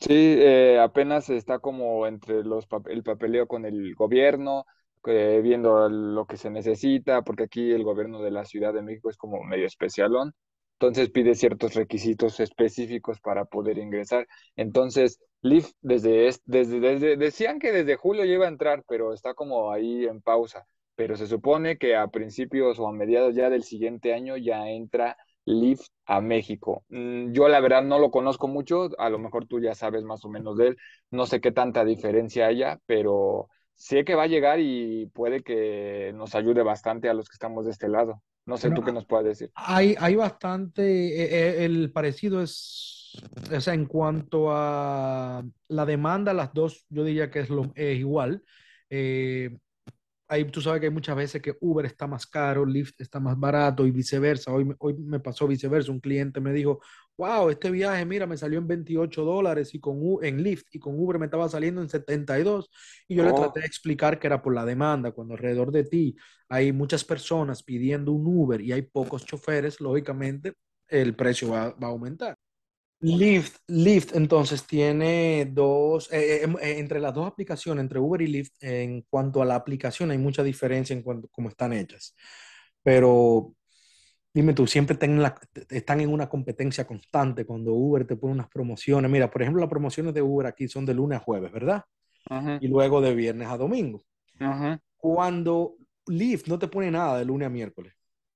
Sí, 0.00 0.12
eh, 0.12 0.78
apenas 0.80 1.30
está 1.30 1.60
como 1.60 2.06
entre 2.06 2.44
los 2.44 2.68
pap- 2.68 2.90
el 2.90 3.02
papeleo 3.02 3.46
con 3.46 3.64
el 3.64 3.94
gobierno, 3.94 4.66
eh, 5.06 5.40
viendo 5.42 5.88
lo 5.88 6.26
que 6.26 6.36
se 6.36 6.50
necesita, 6.50 7.22
porque 7.22 7.44
aquí 7.44 7.72
el 7.72 7.84
gobierno 7.84 8.20
de 8.20 8.30
la 8.30 8.44
Ciudad 8.44 8.74
de 8.74 8.82
México 8.82 9.08
es 9.08 9.16
como 9.16 9.42
medio 9.44 9.66
especialón, 9.66 10.32
entonces 10.74 11.10
pide 11.10 11.34
ciertos 11.34 11.74
requisitos 11.74 12.38
específicos 12.40 13.20
para 13.20 13.46
poder 13.46 13.78
ingresar. 13.78 14.26
Entonces, 14.56 15.20
Lyft 15.40 15.72
desde, 15.80 16.28
es- 16.28 16.42
desde, 16.44 16.80
desde, 16.80 17.16
decían 17.16 17.58
que 17.58 17.72
desde 17.72 17.96
julio 17.96 18.24
ya 18.24 18.32
iba 18.34 18.44
a 18.46 18.48
entrar, 18.48 18.84
pero 18.86 19.14
está 19.14 19.32
como 19.34 19.70
ahí 19.72 20.04
en 20.06 20.20
pausa, 20.20 20.66
pero 20.94 21.16
se 21.16 21.26
supone 21.26 21.78
que 21.78 21.96
a 21.96 22.08
principios 22.08 22.78
o 22.78 22.88
a 22.88 22.92
mediados 22.92 23.34
ya 23.34 23.50
del 23.50 23.64
siguiente 23.64 24.14
año 24.14 24.36
ya 24.36 24.68
entra 24.68 25.16
Lyft 25.44 25.88
a 26.06 26.20
México. 26.20 26.84
Mm, 26.88 27.32
Yo 27.32 27.48
la 27.48 27.60
verdad 27.60 27.82
no 27.82 27.98
lo 27.98 28.10
conozco 28.10 28.48
mucho, 28.48 28.90
a 28.98 29.10
lo 29.10 29.18
mejor 29.18 29.46
tú 29.46 29.60
ya 29.60 29.74
sabes 29.74 30.04
más 30.04 30.24
o 30.24 30.28
menos 30.28 30.56
de 30.56 30.68
él, 30.68 30.76
no 31.10 31.26
sé 31.26 31.40
qué 31.40 31.52
tanta 31.52 31.84
diferencia 31.84 32.46
haya, 32.46 32.78
pero 32.86 33.48
sé 33.74 34.04
que 34.04 34.14
va 34.14 34.24
a 34.24 34.26
llegar 34.28 34.60
y 34.60 35.06
puede 35.14 35.42
que 35.42 36.12
nos 36.14 36.34
ayude 36.34 36.62
bastante 36.62 37.08
a 37.08 37.14
los 37.14 37.28
que 37.28 37.34
estamos 37.34 37.64
de 37.66 37.72
este 37.72 37.88
lado. 37.88 38.22
No 38.46 38.56
sé 38.58 38.70
tú 38.70 38.82
qué 38.82 38.92
nos 38.92 39.06
puedes 39.06 39.26
decir. 39.26 39.52
hay, 39.54 39.94
hay 39.98 40.16
bastante, 40.16 40.82
eh, 40.82 41.60
eh, 41.62 41.64
el 41.64 41.92
parecido 41.92 42.42
es, 42.42 43.12
o 43.52 43.60
sea, 43.60 43.74
en 43.74 43.86
cuanto 43.86 44.46
a 44.50 45.44
la 45.68 45.86
demanda, 45.86 46.32
las 46.34 46.52
dos, 46.52 46.84
yo 46.88 47.04
diría 47.04 47.30
que 47.30 47.40
es, 47.40 47.50
lo, 47.50 47.72
es 47.74 47.98
igual. 47.98 48.42
Eh, 48.90 49.56
Ahí 50.28 50.44
tú 50.50 50.60
sabes 50.60 50.80
que 50.80 50.86
hay 50.86 50.92
muchas 50.92 51.16
veces 51.16 51.42
que 51.42 51.54
Uber 51.60 51.84
está 51.86 52.06
más 52.06 52.26
caro, 52.26 52.64
Lyft 52.64 53.00
está 53.00 53.20
más 53.20 53.38
barato 53.38 53.86
y 53.86 53.90
viceversa. 53.90 54.52
Hoy, 54.52 54.66
hoy 54.78 54.94
me 54.94 55.20
pasó 55.20 55.46
viceversa. 55.46 55.92
Un 55.92 56.00
cliente 56.00 56.40
me 56.40 56.52
dijo, 56.52 56.80
wow, 57.16 57.50
este 57.50 57.70
viaje, 57.70 58.04
mira, 58.06 58.26
me 58.26 58.36
salió 58.36 58.58
en 58.58 58.66
28 58.66 59.22
dólares 59.24 59.74
y 59.74 59.80
con, 59.80 59.96
U- 60.00 60.20
en 60.22 60.42
Lyft 60.42 60.74
y 60.74 60.78
con 60.78 60.98
Uber 60.98 61.18
me 61.18 61.26
estaba 61.26 61.48
saliendo 61.48 61.82
en 61.82 61.88
72. 61.90 62.70
Y 63.06 63.14
yo 63.16 63.24
le 63.24 63.34
traté 63.34 63.60
Oh, 63.60 63.60
de 63.60 63.66
explicar 63.66 64.18
que 64.18 64.26
era 64.26 64.40
por 64.42 64.54
la 64.54 64.64
demanda. 64.64 65.12
Cuando 65.12 65.34
alrededor 65.34 65.70
de 65.70 65.84
ti 65.84 66.16
hay 66.48 66.72
muchas 66.72 67.04
personas 67.04 67.62
pidiendo 67.62 68.12
un 68.12 68.26
Uber 68.26 68.60
y 68.60 68.72
hay 68.72 68.82
pocos 68.82 69.24
choferes, 69.26 69.80
lógicamente 69.80 70.54
el 70.88 71.14
precio 71.16 71.50
va, 71.50 71.70
va 71.72 71.88
a 71.88 71.90
aumentar. 71.90 72.36
Lyft, 73.04 73.58
Lyft 73.66 74.14
entonces 74.16 74.66
tiene 74.66 75.46
dos, 75.52 76.10
eh, 76.10 76.44
eh, 76.44 76.54
eh, 76.62 76.78
entre 76.78 77.00
las 77.00 77.12
dos 77.12 77.26
aplicaciones, 77.26 77.82
entre 77.82 77.98
Uber 78.00 78.22
y 78.22 78.28
Lyft, 78.28 78.54
en 78.62 79.02
cuanto 79.10 79.42
a 79.42 79.44
la 79.44 79.56
aplicación 79.56 80.10
hay 80.10 80.16
mucha 80.16 80.42
diferencia 80.42 80.94
en 80.96 81.02
cuanto 81.02 81.28
cómo 81.28 81.50
están 81.50 81.74
hechas. 81.74 82.14
Pero 82.82 83.54
dime 84.32 84.54
tú, 84.54 84.66
siempre 84.66 84.96
la- 85.08 85.38
están 85.70 86.00
en 86.00 86.08
una 86.10 86.28
competencia 86.30 86.86
constante 86.86 87.44
cuando 87.44 87.74
Uber 87.74 88.06
te 88.06 88.16
pone 88.16 88.32
unas 88.34 88.48
promociones. 88.48 89.10
Mira, 89.10 89.30
por 89.30 89.42
ejemplo, 89.42 89.60
las 89.60 89.70
promociones 89.70 90.14
de 90.14 90.22
Uber 90.22 90.46
aquí 90.46 90.66
son 90.66 90.86
de 90.86 90.94
lunes 90.94 91.18
a 91.18 91.22
jueves, 91.22 91.52
¿verdad? 91.52 91.82
Y 92.60 92.68
luego 92.68 93.02
de 93.02 93.14
viernes 93.14 93.48
a 93.48 93.58
domingo. 93.58 94.02
Cuando 94.96 95.76
Lyft 96.06 96.48
no 96.48 96.58
te 96.58 96.68
pone 96.68 96.90
nada 96.90 97.18
de 97.18 97.26
lunes 97.26 97.46
a 97.46 97.50
miércoles, 97.50 97.92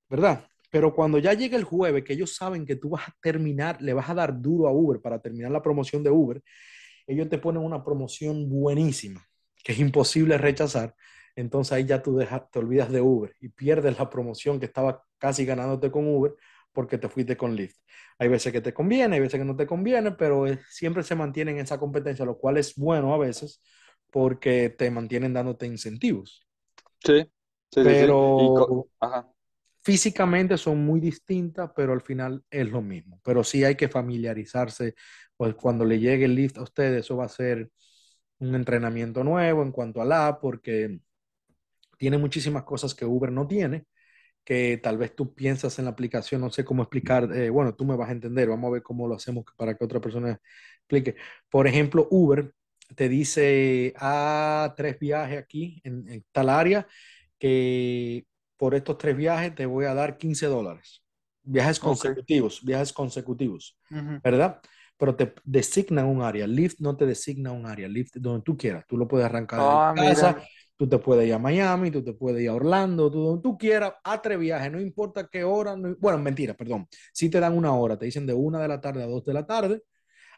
¿verdad? 0.09 0.47
Pero 0.69 0.93
cuando 0.93 1.17
ya 1.17 1.33
llega 1.33 1.57
el 1.57 1.63
jueves, 1.63 2.03
que 2.03 2.13
ellos 2.13 2.35
saben 2.35 2.65
que 2.65 2.75
tú 2.75 2.89
vas 2.89 3.07
a 3.09 3.15
terminar, 3.21 3.81
le 3.81 3.93
vas 3.93 4.09
a 4.09 4.13
dar 4.13 4.39
duro 4.41 4.67
a 4.67 4.71
Uber 4.71 5.01
para 5.01 5.19
terminar 5.21 5.51
la 5.51 5.61
promoción 5.61 6.03
de 6.03 6.11
Uber, 6.11 6.41
ellos 7.07 7.29
te 7.29 7.37
ponen 7.39 7.63
una 7.63 7.83
promoción 7.83 8.49
buenísima, 8.49 9.25
que 9.63 9.71
es 9.73 9.79
imposible 9.79 10.37
rechazar. 10.37 10.95
Entonces 11.35 11.73
ahí 11.73 11.85
ya 11.85 12.01
tú 12.01 12.15
dejas, 12.17 12.49
te 12.51 12.59
olvidas 12.59 12.91
de 12.91 13.01
Uber 13.01 13.33
y 13.39 13.49
pierdes 13.49 13.97
la 13.97 14.09
promoción 14.09 14.59
que 14.59 14.65
estaba 14.65 15.03
casi 15.17 15.45
ganándote 15.45 15.91
con 15.91 16.07
Uber 16.07 16.33
porque 16.71 16.97
te 16.97 17.09
fuiste 17.09 17.35
con 17.37 17.55
Lyft. 17.55 17.77
Hay 18.19 18.27
veces 18.27 18.51
que 18.53 18.61
te 18.61 18.73
conviene, 18.73 19.15
hay 19.15 19.21
veces 19.21 19.39
que 19.39 19.45
no 19.45 19.55
te 19.55 19.65
conviene, 19.65 20.11
pero 20.11 20.45
siempre 20.69 21.03
se 21.03 21.15
mantiene 21.15 21.51
en 21.51 21.59
esa 21.59 21.79
competencia, 21.79 22.25
lo 22.25 22.37
cual 22.37 22.57
es 22.57 22.75
bueno 22.75 23.13
a 23.13 23.17
veces 23.17 23.61
porque 24.11 24.69
te 24.69 24.91
mantienen 24.91 25.33
dándote 25.33 25.65
incentivos. 25.65 26.45
Sí, 27.05 27.23
sí, 27.71 27.85
sí, 27.85 27.95
sí. 27.95 28.05
Pero 28.05 28.87
ajá. 28.99 29.31
Físicamente 29.89 30.55
son 30.59 30.85
muy 30.85 30.99
distintas, 30.99 31.71
pero 31.75 31.93
al 31.93 32.01
final 32.01 32.43
es 32.51 32.69
lo 32.69 32.79
mismo. 32.79 33.19
Pero 33.23 33.43
sí 33.43 33.63
hay 33.63 33.73
que 33.75 33.89
familiarizarse, 33.89 34.93
pues 35.35 35.55
cuando 35.55 35.83
le 35.83 35.97
llegue 35.99 36.25
el 36.25 36.35
lift 36.35 36.59
a 36.59 36.61
ustedes, 36.61 37.05
eso 37.05 37.17
va 37.17 37.25
a 37.25 37.29
ser 37.29 37.71
un 38.37 38.53
entrenamiento 38.53 39.23
nuevo 39.23 39.63
en 39.63 39.71
cuanto 39.71 39.99
a 39.99 40.05
la 40.05 40.39
porque 40.39 40.99
tiene 41.97 42.19
muchísimas 42.19 42.63
cosas 42.65 42.93
que 42.93 43.03
Uber 43.05 43.31
no 43.31 43.47
tiene, 43.47 43.85
que 44.43 44.77
tal 44.83 44.99
vez 44.99 45.15
tú 45.15 45.33
piensas 45.33 45.79
en 45.79 45.85
la 45.85 45.91
aplicación, 45.91 46.41
no 46.41 46.51
sé 46.51 46.63
cómo 46.65 46.83
explicar, 46.83 47.31
eh, 47.35 47.49
bueno, 47.49 47.75
tú 47.75 47.85
me 47.85 47.95
vas 47.97 48.09
a 48.09 48.13
entender, 48.13 48.49
vamos 48.49 48.69
a 48.69 48.73
ver 48.73 48.83
cómo 48.83 49.07
lo 49.07 49.15
hacemos 49.15 49.45
para 49.57 49.75
que 49.75 49.85
otra 49.85 50.01
persona 50.01 50.39
explique. 50.81 51.15
Por 51.49 51.67
ejemplo, 51.67 52.07
Uber 52.11 52.53
te 52.95 53.09
dice 53.09 53.93
a 53.97 54.73
tres 54.77 54.99
viajes 54.99 55.39
aquí 55.39 55.81
en, 55.83 56.07
en 56.09 56.25
tal 56.31 56.49
área 56.49 56.87
que 57.39 58.27
por 58.59 58.75
estos 58.75 58.99
tres 58.99 59.17
viajes 59.17 59.55
te 59.55 59.65
voy 59.67 59.85
a 59.87 59.95
dar 59.95 60.19
15 60.19 60.47
dólares. 60.47 61.03
Viajes 61.43 61.79
consecutivos, 61.79 62.63
viajes 62.63 62.93
consecutivos, 62.93 63.77
Ujú. 63.91 64.21
¿verdad? 64.23 64.61
Pero 64.97 65.15
te 65.15 65.33
designan 65.45 66.05
un 66.07 66.21
área. 66.21 66.45
Lyft 66.47 66.79
no 66.81 66.97
te 66.97 67.05
designa 67.07 67.51
un 67.53 67.65
área. 67.65 67.87
Lyft 67.87 68.17
donde 68.17 68.43
tú 68.43 68.57
quieras. 68.57 68.85
Tú 68.87 68.97
lo 68.97 69.07
puedes 69.07 69.25
arrancar 69.25 69.67
de 69.69 69.81
Ah, 69.81 69.93
casa, 69.93 70.35
mira. 70.35 70.49
tú 70.77 70.87
te 70.89 70.97
puedes 70.99 71.27
ir 71.27 71.33
a 71.33 71.39
Miami, 71.39 71.91
tú 71.91 72.03
te 72.03 72.13
puedes 72.13 72.41
ir 72.43 72.49
a 72.49 72.55
Orlando, 72.55 73.11
tú 73.11 73.21
donde 73.23 73.41
tú 73.43 73.57
quieras, 73.57 73.93
a 74.03 74.21
tres 74.21 74.39
viajes, 74.39 74.71
no 74.71 74.79
importa 74.81 75.27
qué 75.31 75.43
hora. 75.43 75.75
no- 75.77 75.95
bueno, 75.99 76.19
mentira, 76.19 76.53
perdón. 76.55 76.87
Si 77.13 77.29
te 77.29 77.39
dan 77.39 77.57
una 77.57 77.73
hora, 77.73 77.97
te 77.97 78.05
dicen 78.05 78.27
de 78.27 78.33
una 78.33 78.61
de 78.61 78.67
la 78.67 78.81
tarde 78.81 79.03
a 79.03 79.07
dos 79.07 79.25
de 79.25 79.33
la 79.33 79.45
tarde, 79.45 79.81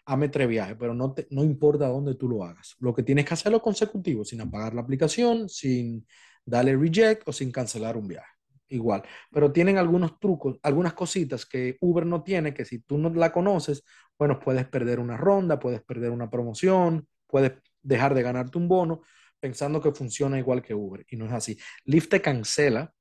hazme 0.06 0.30
tres 0.30 0.48
viajes, 0.48 0.76
pero 0.80 0.94
no, 0.94 1.14
te, 1.14 1.28
no 1.32 1.44
importa 1.44 1.88
dónde 1.88 2.16
tú 2.16 2.28
lo 2.30 2.44
hagas. 2.44 2.76
Lo 2.80 2.94
que 2.94 3.04
tienes 3.04 3.26
que 3.26 3.34
hacerlo 3.34 3.62
consecutivo, 3.62 4.24
sin 4.26 4.42
apagar 4.42 4.74
la 4.74 4.82
aplicación, 4.82 5.50
sin 5.50 6.06
darle 6.46 6.76
reject 6.76 7.28
o 7.28 7.34
sin 7.34 7.52
cancelar 7.52 7.98
un 7.98 8.08
viaje. 8.08 8.28
Igual. 8.70 9.04
Pero 9.32 9.52
tienen 9.52 9.78
algunos 9.78 10.20
trucos, 10.20 10.58
algunas 10.64 10.94
cositas 10.94 11.46
que 11.46 11.78
Uber 11.82 12.06
no 12.06 12.24
tiene, 12.24 12.54
que 12.54 12.64
si 12.66 12.80
tú 12.80 12.98
no 12.98 13.10
la 13.10 13.32
conoces, 13.32 13.84
bueno, 14.18 14.40
puedes 14.40 14.66
perder 14.68 15.00
una 15.00 15.18
ronda, 15.18 15.60
puedes 15.60 15.82
perder 15.82 16.12
una 16.12 16.30
promoción, 16.30 17.08
puedes 17.28 17.54
dejar 17.82 18.14
de 18.14 18.22
ganarte 18.24 18.58
un 18.58 18.68
bono 18.68 19.02
pensando 19.40 19.82
que 19.82 19.92
funciona 19.92 20.38
igual 20.40 20.62
que 20.62 20.74
Uber. 20.74 21.06
Y 21.10 21.18
no 21.18 21.26
es 21.26 21.34
así. 21.34 21.58
Lyft 21.86 22.10
te 22.10 22.22
cancela 22.22 22.94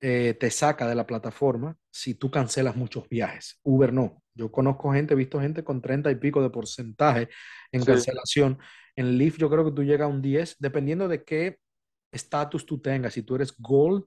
eh, 0.00 0.34
te 0.38 0.50
saca 0.50 0.86
de 0.86 0.94
la 0.94 1.06
plataforma 1.06 1.76
si 1.90 2.14
tú 2.14 2.30
cancelas 2.30 2.76
muchos 2.76 3.08
viajes. 3.08 3.58
Uber 3.62 3.92
no. 3.92 4.22
Yo 4.34 4.50
conozco 4.50 4.92
gente, 4.92 5.14
he 5.14 5.16
visto 5.16 5.40
gente 5.40 5.64
con 5.64 5.80
30 5.80 6.10
y 6.10 6.16
pico 6.16 6.42
de 6.42 6.50
porcentaje 6.50 7.28
en 7.72 7.80
Sí. 7.80 7.86
cancelación. 7.86 8.58
En 8.96 9.16
Lyft 9.16 9.38
yo 9.38 9.48
creo 9.48 9.64
que 9.64 9.72
tú 9.72 9.82
llegas 9.82 10.06
a 10.06 10.08
un 10.08 10.20
10, 10.20 10.56
dependiendo 10.58 11.08
de 11.08 11.24
qué 11.24 11.58
estatus 12.14 12.66
tú 12.66 12.80
tengas. 12.80 13.14
Si 13.14 13.22
tú 13.22 13.36
eres 13.36 13.54
Gold, 13.58 14.04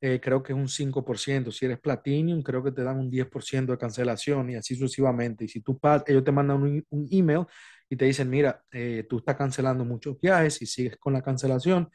eh, 0.00 0.20
creo 0.22 0.42
que 0.42 0.52
es 0.52 0.58
un 0.58 0.68
5%. 0.68 1.50
Si 1.52 1.64
eres 1.66 1.80
Platinum, 1.80 2.42
creo 2.42 2.62
que 2.62 2.72
te 2.72 2.82
dan 2.84 2.98
un 2.98 3.10
10% 3.10 3.72
de 3.72 3.78
cancelación 3.78 4.50
y 4.50 4.56
así 4.56 4.76
sucesivamente. 4.76 5.44
Y 5.44 5.48
si 5.48 5.60
tú 5.62 5.78
pas 5.78 6.04
ellos 6.06 6.24
te 6.24 6.32
mandan 6.32 6.62
un, 6.62 6.84
un 6.90 7.08
email 7.10 7.46
y 7.88 7.96
te 7.96 8.04
dicen, 8.06 8.28
mira, 8.30 8.62
eh, 8.72 9.06
tú 9.08 9.18
estás 9.18 9.36
cancelando 9.36 9.84
muchos 9.84 10.20
viajes 10.20 10.60
y 10.62 10.66
sigues 10.66 10.96
con 10.98 11.12
la 11.14 11.22
cancelación, 11.22 11.90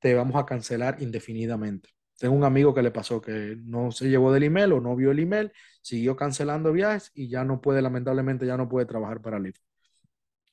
te 0.00 0.14
vamos 0.14 0.36
a 0.36 0.46
cancelar 0.46 1.00
indefinidamente. 1.02 1.90
Tengo 2.18 2.34
un 2.34 2.44
amigo 2.44 2.74
que 2.74 2.82
le 2.82 2.90
pasó 2.90 3.20
que 3.20 3.56
no 3.64 3.90
se 3.92 4.08
llevó 4.08 4.32
del 4.32 4.44
email 4.44 4.72
o 4.72 4.80
no 4.80 4.96
vio 4.96 5.10
el 5.10 5.18
email, 5.20 5.52
siguió 5.82 6.16
cancelando 6.16 6.72
viajes 6.72 7.10
y 7.14 7.28
ya 7.28 7.44
no 7.44 7.60
puede, 7.60 7.82
lamentablemente, 7.82 8.46
ya 8.46 8.56
no 8.56 8.68
puede 8.68 8.86
trabajar 8.86 9.20
para 9.20 9.38
Lyft. 9.38 9.60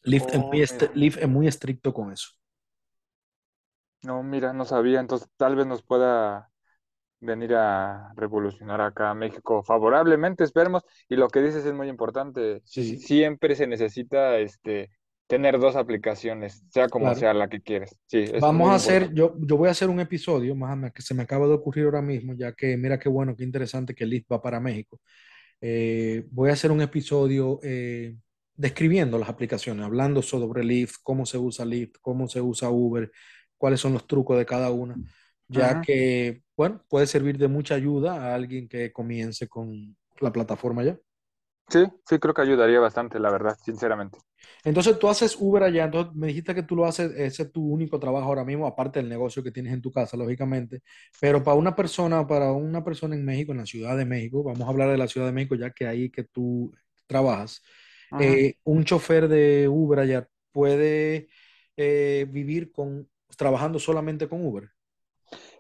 Lyft, 0.04 0.34
es, 0.34 0.42
muy 0.50 0.62
Oh, 0.62 0.62
est- 0.62 0.84
mira. 0.84 0.94
Lyft 0.94 1.18
es 1.20 1.28
muy 1.30 1.48
estricto 1.48 1.94
con 1.94 2.12
eso. 2.14 2.30
No, 4.04 4.24
mira, 4.24 4.54
no 4.54 4.66
sabía. 4.66 5.00
Entonces, 5.00 5.28
tal 5.38 5.56
vez 5.56 5.66
nos 5.66 5.82
pueda 5.82 6.50
venir 7.20 7.56
a 7.56 8.14
revolucionar 8.16 8.82
acá 8.82 9.10
a 9.10 9.14
México 9.16 9.64
favorablemente, 9.64 10.44
esperemos. 10.44 10.84
Y 11.10 11.16
lo 11.16 11.30
que 11.30 11.42
dices 11.42 11.66
es 11.66 11.74
muy 11.74 11.88
importante. 11.88 12.62
Sí, 12.66 12.98
Siempre 12.98 13.56
se 13.56 13.68
necesita 13.68 14.38
este 14.38 14.90
tener 15.28 15.58
dos 15.58 15.76
aplicaciones, 15.76 16.64
sea 16.70 16.88
como 16.90 17.06
claro. 17.06 17.20
sea 17.20 17.34
la 17.34 17.48
que 17.48 17.62
quieres. 17.62 17.96
Sí, 18.06 18.26
Vamos 18.40 18.70
a 18.70 18.76
hacer, 18.76 19.14
yo, 19.14 19.36
yo 19.40 19.58
voy 19.58 19.70
a 19.70 19.72
hacer 19.72 19.90
un 19.90 20.00
episodio, 20.00 20.54
más 20.54 20.74
o 20.74 20.76
menos, 20.76 20.94
que 20.94 21.02
se 21.02 21.14
me 21.14 21.24
acaba 21.24 21.48
de 21.48 21.54
ocurrir 21.54 21.86
ahora 21.86 22.02
mismo, 22.02 22.34
ya 22.36 22.54
que 22.54 22.78
mira 22.78 23.00
qué 23.00 23.10
bueno, 23.10 23.36
qué 23.36 23.44
interesante 23.44 23.96
que 23.96 24.06
Lyft 24.06 24.32
va 24.32 24.42
para 24.42 24.60
México. 24.60 25.00
Eh, 25.60 26.26
voy 26.30 26.50
a 26.50 26.54
hacer 26.54 26.72
un 26.72 26.82
episodio 26.82 27.60
eh, 27.64 28.16
describiendo 28.56 29.18
las 29.18 29.30
aplicaciones, 29.30 29.86
hablando 29.86 30.22
sobre 30.22 30.64
Lyft, 30.64 30.98
cómo 31.02 31.26
se 31.26 31.38
usa 31.38 31.66
Lyft, 31.66 31.96
cómo 32.02 32.28
se 32.28 32.42
usa 32.42 32.70
Uber, 32.70 33.10
cuáles 33.64 33.80
son 33.80 33.94
los 33.94 34.06
trucos 34.06 34.38
de 34.38 34.46
cada 34.46 34.72
una, 34.72 35.00
ya 35.48 35.80
que, 35.80 36.44
bueno, 36.58 36.84
puede 36.90 37.08
servir 37.08 37.38
de 37.38 37.48
mucha 37.48 37.76
ayuda 37.76 38.16
a 38.16 38.36
alguien 38.36 38.68
que 38.68 38.92
comience 38.92 39.48
con 39.48 39.96
la 40.20 40.34
plataforma 40.34 40.84
ya. 40.84 41.00
Sí, 41.70 41.86
sí, 42.06 42.20
creo 42.20 42.34
que 42.34 42.42
ayudaría 42.42 42.82
bastante, 42.82 43.20
la 43.20 43.32
verdad, 43.32 43.58
sinceramente. 43.64 44.20
Entonces 44.66 45.00
tú 45.00 45.08
haces 45.08 45.38
Uber 45.40 45.64
allá, 45.64 45.86
entonces 45.86 46.14
me 46.14 46.28
dijiste 46.28 46.54
que 46.54 46.64
tú 46.64 46.76
lo 46.76 46.86
haces, 46.86 47.14
ese 47.16 47.44
es 47.44 47.52
tu 47.54 47.66
único 47.66 47.98
trabajo 48.02 48.28
ahora 48.28 48.44
mismo, 48.44 48.68
aparte 48.68 49.00
del 49.00 49.08
negocio 49.08 49.42
que 49.42 49.52
tienes 49.54 49.72
en 49.72 49.82
tu 49.82 49.94
casa, 49.94 50.18
lógicamente, 50.18 50.82
pero 51.22 51.42
para 51.42 51.56
una 51.56 51.74
persona, 51.74 52.28
para 52.28 52.52
una 52.52 52.84
persona 52.84 53.16
en 53.16 53.24
México, 53.24 53.54
en 53.54 53.60
la 53.60 53.66
Ciudad 53.66 53.96
de 53.96 54.04
México, 54.04 54.44
vamos 54.44 54.68
a 54.68 54.70
hablar 54.70 54.90
de 54.90 54.98
la 54.98 55.08
Ciudad 55.08 55.28
de 55.28 55.32
México 55.32 55.56
ya 55.56 55.72
que 55.72 55.88
ahí 55.88 56.10
que 56.10 56.26
tú 56.26 56.70
trabajas, 57.08 57.62
eh, 58.20 58.56
un 58.66 58.84
chofer 58.84 59.30
de 59.30 59.70
Uber 59.70 60.00
allá 60.00 60.28
puede 60.52 61.30
eh, 61.78 62.28
vivir 62.30 62.74
con, 62.74 63.08
trabajando 63.38 63.80
solamente 63.80 64.28
con 64.30 64.46
Uber. 64.46 64.70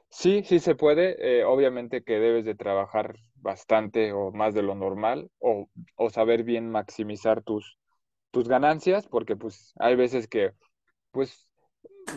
Sí, 0.09 0.43
sí 0.43 0.59
se 0.59 0.75
puede. 0.75 1.39
eh, 1.41 1.43
obviamente 1.45 2.03
que 2.03 2.19
debes 2.19 2.45
de 2.45 2.55
trabajar 2.55 3.15
bastante 3.35 4.13
o 4.13 4.31
más 4.31 4.53
de 4.53 4.61
lo 4.61 4.75
normal 4.75 5.29
o, 5.39 5.69
o 5.95 6.09
saber 6.09 6.43
bien 6.43 6.69
maximizar 6.71 7.41
tus, 7.43 7.77
tus 8.31 8.47
ganancias, 8.47 9.07
porque 9.07 9.35
pues 9.35 9.73
hay 9.79 9.95
veces 9.95 10.27
que, 10.27 10.51
pues, 11.11 11.49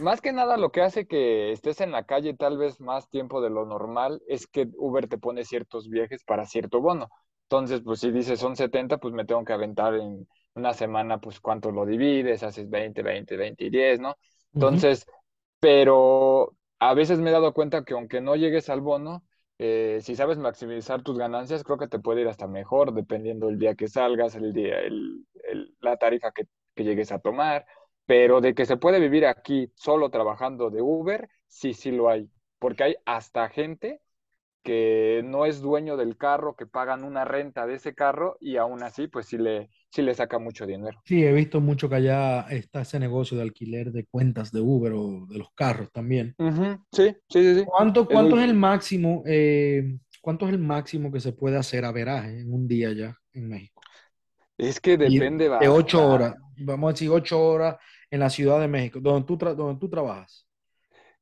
más 0.01 0.21
que 0.23 0.33
nada 0.33 0.57
lo 0.59 0.73
que 0.73 0.83
hace 0.83 1.07
que 1.07 1.53
estés 1.53 1.81
en 1.81 1.93
la 1.93 2.05
calle 2.07 2.35
tal 2.35 2.59
vez 2.59 2.81
más 2.81 3.09
tiempo 3.11 3.41
de 3.43 3.51
lo 3.51 3.67
normal 3.67 4.23
es 4.29 4.47
que 4.47 4.69
Uber 4.79 5.09
te 5.09 5.19
pone 5.19 5.45
ciertos 5.45 5.89
viajes 5.91 6.25
para 6.25 6.47
cierto 6.47 6.81
bono. 6.81 7.09
Entonces, 7.45 7.83
pues 7.85 8.01
si 8.01 8.11
dices 8.13 8.41
son 8.41 8.57
70 8.57 8.99
pues 8.99 9.15
me 9.15 9.25
tengo 9.27 9.45
que 9.45 9.53
aventar 9.55 9.95
en 9.95 10.29
una 10.55 10.75
semana, 10.75 11.19
pues 11.21 11.41
cuánto 11.41 11.71
lo 11.73 11.87
divides, 11.87 12.43
haces 12.43 12.69
20 12.71 13.03
20 13.03 13.37
20 13.37 13.65
y 13.67 13.71
10, 13.71 14.01
¿no? 14.01 14.17
Entonces, 14.55 15.07
pero 15.61 16.57
a 16.79 16.95
veces 16.95 17.19
me 17.21 17.31
he 17.31 17.33
dado 17.33 17.53
cuenta 17.55 17.85
que 17.85 17.95
aunque 17.95 18.21
no 18.21 18.37
llegues 18.37 18.69
al 18.69 18.81
bono, 18.81 19.25
eh, 19.59 20.01
si 20.03 20.15
sabes 20.17 20.39
maximizar 20.39 21.03
tus 21.03 21.19
ganancias, 21.19 21.65
creo 21.65 21.79
que 21.79 21.89
te 21.89 21.99
puede 21.99 22.21
ir 22.23 22.29
hasta 22.29 22.47
mejor, 22.47 22.93
dependiendo 22.95 23.49
el 23.49 23.59
día 23.59 23.75
que 23.75 23.89
salgas, 23.89 24.35
el 24.37 24.53
día, 24.53 24.81
el, 24.81 25.27
el- 25.51 25.75
la 25.81 25.97
tarifa 25.97 26.33
que, 26.33 26.45
que 26.75 26.85
llegues 26.85 27.13
a 27.13 27.19
tomar. 27.21 27.67
pero 28.07 28.41
de 28.41 28.55
que 28.55 28.67
se 28.67 28.77
puede 28.77 29.01
vivir 29.01 29.27
aquí 29.27 29.73
solo 29.75 30.11
trabajando 30.11 30.71
de 30.71 30.81
Uber, 30.83 31.29
sí, 31.49 31.75
sí 31.75 31.91
lo 31.91 32.09
hay, 32.09 32.31
porque 32.59 32.85
hay 32.85 32.97
hasta 33.05 33.49
gente 33.49 34.01
que 34.67 35.23
no 35.25 35.47
es 35.47 35.61
dueño 35.63 35.97
del 35.97 36.17
carro, 36.19 36.57
que 36.57 36.67
pagan 36.67 37.05
una 37.05 37.25
renta 37.25 37.67
de 37.67 37.77
ese 37.77 37.95
carro 37.95 38.37
y 38.41 38.57
aún 38.59 38.83
así, 38.83 39.09
pues 39.09 39.27
sí 39.27 39.39
le, 39.39 39.71
sí 39.91 40.03
le 40.03 40.15
saca 40.15 40.39
mucho 40.39 40.67
dinero. 40.67 41.05
Sí, 41.05 41.25
he 41.25 41.33
visto 41.33 41.61
mucho 41.61 41.89
que 41.89 41.95
allá 41.97 42.43
está 42.51 42.83
ese 42.83 42.99
negocio 43.01 43.37
de 43.37 43.45
alquiler 43.45 43.93
de 43.93 44.05
cuentas 44.07 44.51
de 44.53 44.61
Uber 44.61 44.93
o 44.95 45.27
de 45.27 45.39
los 45.39 45.51
carros 45.55 45.91
también. 45.93 46.37
Sí, 46.93 47.15
sí, 47.29 47.43
sí, 47.45 47.55
sí. 47.55 47.65
¿Cuánto, 47.65 48.09
Es 48.09 48.09
cuánto 48.11 48.39
es 48.39 48.45
muy... 48.45 48.45
el 48.45 48.55
máximo, 48.55 49.23
eh, 49.27 49.99
cuánto 50.23 50.47
es 50.47 50.53
el 50.53 50.59
máximo 50.61 51.11
que 51.13 51.21
se 51.21 51.33
puede 51.33 51.57
hacer 51.59 51.85
a 51.85 51.93
veraje 51.93 52.41
en 52.41 52.53
un 52.53 52.67
día 52.69 52.93
ya 52.93 53.17
en 53.33 53.49
México? 53.49 53.83
Es 54.59 54.81
que 54.81 54.99
Y 55.01 55.21
depende 55.21 55.49
de 55.59 55.69
ocho 55.69 56.05
horas, 56.07 56.37
vamos 56.57 56.89
a 56.91 56.93
decir 56.93 57.11
ocho 57.11 57.41
horas 57.43 57.77
en 58.11 58.21
la 58.21 58.31
Ciudad 58.31 58.61
de 58.61 58.69
México, 58.69 59.01
donde 59.01 59.27
tú, 59.27 59.37
tra- 59.39 59.55
donde 59.55 59.79
tú 59.81 59.89
trabajas. 59.89 60.46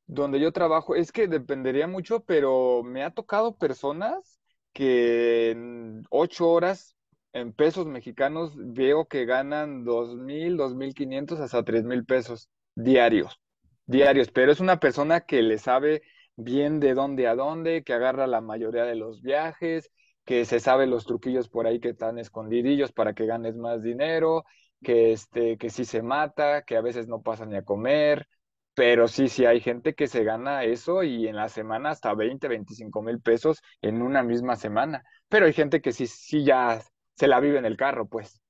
Donde 0.07 0.39
yo 0.39 0.51
trabajo, 0.51 0.95
es 0.95 1.11
que 1.11 1.27
dependería 1.27 1.87
mucho, 1.87 2.21
pero 2.21 2.83
me 2.83 3.03
ha 3.03 3.11
tocado 3.11 3.57
personas 3.57 4.39
que 4.73 5.51
en 5.51 6.03
ocho 6.09 6.49
horas 6.49 6.95
en 7.33 7.53
pesos 7.53 7.85
mexicanos 7.87 8.53
veo 8.55 9.07
que 9.07 9.25
ganan 9.25 9.83
dos 9.83 10.15
mil, 10.15 10.57
dos 10.57 10.75
mil 10.75 10.93
quinientos 10.93 11.39
hasta 11.39 11.63
tres 11.63 11.83
mil 11.83 12.05
pesos 12.05 12.49
diarios, 12.75 13.39
diarios, 13.85 14.29
pero 14.31 14.51
es 14.51 14.59
una 14.59 14.79
persona 14.79 15.21
que 15.21 15.41
le 15.41 15.57
sabe 15.57 16.01
bien 16.35 16.79
de 16.79 16.93
dónde 16.93 17.27
a 17.27 17.35
dónde, 17.35 17.83
que 17.83 17.93
agarra 17.93 18.27
la 18.27 18.41
mayoría 18.41 18.83
de 18.85 18.95
los 18.95 19.21
viajes, 19.21 19.91
que 20.25 20.45
se 20.45 20.59
sabe 20.59 20.87
los 20.87 21.05
truquillos 21.05 21.49
por 21.49 21.67
ahí 21.67 21.79
que 21.79 21.89
están 21.89 22.19
escondidillos 22.19 22.91
para 22.91 23.13
que 23.13 23.25
ganes 23.25 23.55
más 23.55 23.81
dinero, 23.83 24.45
que 24.83 25.13
este, 25.13 25.57
que 25.57 25.69
sí 25.69 25.85
se 25.85 26.01
mata, 26.01 26.63
que 26.63 26.77
a 26.77 26.81
veces 26.81 27.07
no 27.07 27.21
pasa 27.21 27.45
ni 27.45 27.55
a 27.55 27.63
comer. 27.63 28.27
Pero 28.75 29.07
sí, 29.07 29.29
sí, 29.29 29.45
hay 29.45 29.61
gente 29.61 29.95
que 29.95 30.07
se 30.07 30.23
gana 30.23 30.63
eso 30.65 31.03
y 31.03 31.27
en 31.27 31.35
la 31.37 31.49
semana 31.49 31.91
hasta 31.91 32.13
20, 32.13 32.47
25 32.49 33.01
mil 33.01 33.21
pesos 33.21 33.61
en 33.81 34.01
una 34.01 34.23
misma 34.23 34.55
semana. 34.57 35.03
Pero 35.29 35.45
hay 35.45 35.53
gente 35.53 35.81
que 35.81 35.93
sí, 35.93 36.07
sí 36.07 36.43
ya 36.45 36.81
se 37.15 37.27
la 37.27 37.39
vive 37.39 37.57
en 37.59 37.65
el 37.65 37.77
carro, 37.77 38.07
pues. 38.07 38.41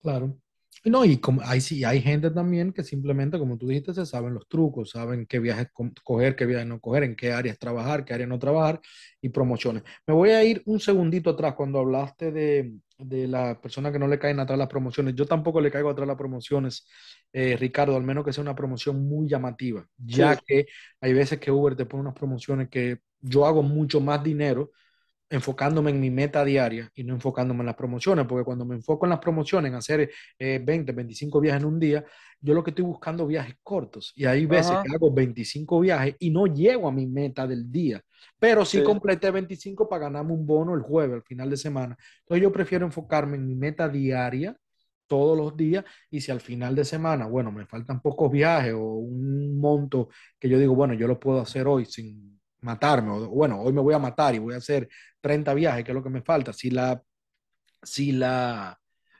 Claro. 0.00 0.38
No, 0.84 1.04
y 1.04 1.18
como, 1.18 1.40
hay, 1.44 1.60
sí, 1.60 1.82
hay 1.84 2.00
gente 2.00 2.30
también 2.30 2.72
que 2.72 2.84
simplemente, 2.84 3.38
como 3.38 3.58
tú 3.58 3.66
dijiste, 3.66 3.92
se 3.92 4.06
saben 4.06 4.34
los 4.34 4.46
trucos, 4.48 4.90
saben 4.90 5.26
qué 5.26 5.40
viajes 5.40 5.68
co- 5.72 5.90
coger, 6.04 6.36
qué 6.36 6.46
viajes 6.46 6.66
no 6.68 6.80
coger, 6.80 7.02
en 7.02 7.16
qué 7.16 7.32
áreas 7.32 7.58
trabajar, 7.58 8.04
qué 8.04 8.14
áreas 8.14 8.28
no 8.28 8.38
trabajar 8.38 8.80
y 9.20 9.28
promociones. 9.30 9.82
Me 10.06 10.14
voy 10.14 10.30
a 10.30 10.44
ir 10.44 10.62
un 10.66 10.78
segundito 10.78 11.30
atrás 11.30 11.54
cuando 11.54 11.80
hablaste 11.80 12.30
de, 12.30 12.72
de 12.98 13.26
la 13.26 13.60
persona 13.60 13.90
que 13.90 13.98
no 13.98 14.06
le 14.06 14.18
caen 14.20 14.38
atrás 14.38 14.58
las 14.58 14.68
promociones. 14.68 15.14
Yo 15.16 15.26
tampoco 15.26 15.60
le 15.60 15.72
caigo 15.72 15.90
atrás 15.90 16.06
las 16.06 16.16
promociones, 16.16 16.86
eh, 17.32 17.56
Ricardo, 17.56 17.96
al 17.96 18.04
menos 18.04 18.24
que 18.24 18.32
sea 18.32 18.42
una 18.42 18.54
promoción 18.54 19.08
muy 19.08 19.28
llamativa, 19.28 19.84
ya 19.98 20.36
Sí. 20.36 20.40
que 20.46 20.66
hay 21.00 21.12
veces 21.12 21.40
que 21.40 21.50
Uber 21.50 21.74
te 21.76 21.86
pone 21.86 22.02
unas 22.02 22.14
promociones 22.14 22.68
que 22.68 22.98
yo 23.20 23.44
hago 23.46 23.62
mucho 23.64 24.00
más 24.00 24.22
dinero 24.22 24.70
enfocándome 25.28 25.90
en 25.90 26.00
mi 26.00 26.10
meta 26.10 26.44
diaria 26.44 26.90
y 26.94 27.02
no 27.04 27.14
enfocándome 27.14 27.60
en 27.60 27.66
las 27.66 27.74
promociones, 27.76 28.26
porque 28.26 28.44
cuando 28.44 28.64
me 28.64 28.76
enfoco 28.76 29.06
en 29.06 29.10
las 29.10 29.18
promociones, 29.18 29.70
en 29.70 29.76
hacer 29.76 30.10
eh, 30.38 30.60
20, 30.64 30.92
25 30.92 31.40
viajes 31.40 31.62
en 31.62 31.68
un 31.68 31.80
día, 31.80 32.04
yo 32.40 32.54
lo 32.54 32.62
que 32.62 32.70
estoy 32.70 32.84
buscando 32.84 33.26
viajes 33.26 33.56
cortos 33.62 34.12
y 34.14 34.24
hay 34.26 34.46
veces 34.46 34.78
Ajá, 34.78 34.82
que 34.82 34.88
hago 34.94 35.12
25 35.12 35.80
viajes 35.80 36.14
y 36.18 36.30
no 36.30 36.46
llego 36.46 36.88
a 36.88 36.92
mi 36.92 37.06
meta 37.06 37.46
del 37.46 37.70
día, 37.72 38.02
pero 38.38 38.64
sí 38.64 38.82
sí. 38.82 38.82
completé 38.82 39.30
25 39.30 39.88
para 39.88 40.04
ganarme 40.04 40.32
un 40.32 40.46
bono 40.46 40.74
el 40.74 40.82
jueves, 40.82 41.16
al 41.16 41.22
final 41.24 41.50
de 41.50 41.56
semana. 41.56 41.96
Entonces 42.20 42.42
yo 42.42 42.52
prefiero 42.52 42.86
enfocarme 42.86 43.36
en 43.36 43.46
mi 43.46 43.54
meta 43.56 43.88
diaria 43.88 44.56
todos 45.06 45.36
los 45.36 45.56
días 45.56 45.84
y 46.10 46.20
si 46.20 46.32
al 46.32 46.40
final 46.40 46.74
de 46.74 46.84
semana, 46.84 47.26
bueno, 47.26 47.52
me 47.52 47.66
faltan 47.66 48.00
pocos 48.00 48.30
viajes 48.30 48.74
o 48.74 48.80
un 48.82 49.58
monto 49.60 50.08
que 50.38 50.48
yo 50.48 50.58
digo, 50.58 50.74
bueno, 50.74 50.94
yo 50.94 51.06
lo 51.06 51.18
puedo 51.20 51.40
hacer 51.40 51.66
hoy 51.68 51.84
sin 51.86 52.35
matarme, 52.66 53.10
o 53.10 53.28
bueno, 53.28 53.60
hoy 53.60 53.72
me 53.72 53.80
voy 53.80 53.94
a 53.94 53.98
matar 53.98 54.34
y 54.34 54.38
voy 54.38 54.54
a 54.54 54.58
hacer 54.58 54.88
30 55.20 55.54
viajes, 55.54 55.84
que 55.84 55.92
es 55.92 55.94
lo 55.94 56.02
que 56.02 56.10
me 56.10 56.22
falta. 56.22 56.52
Si 56.52 56.70
la, 56.70 57.02
si 57.82 58.12
la 58.12 58.78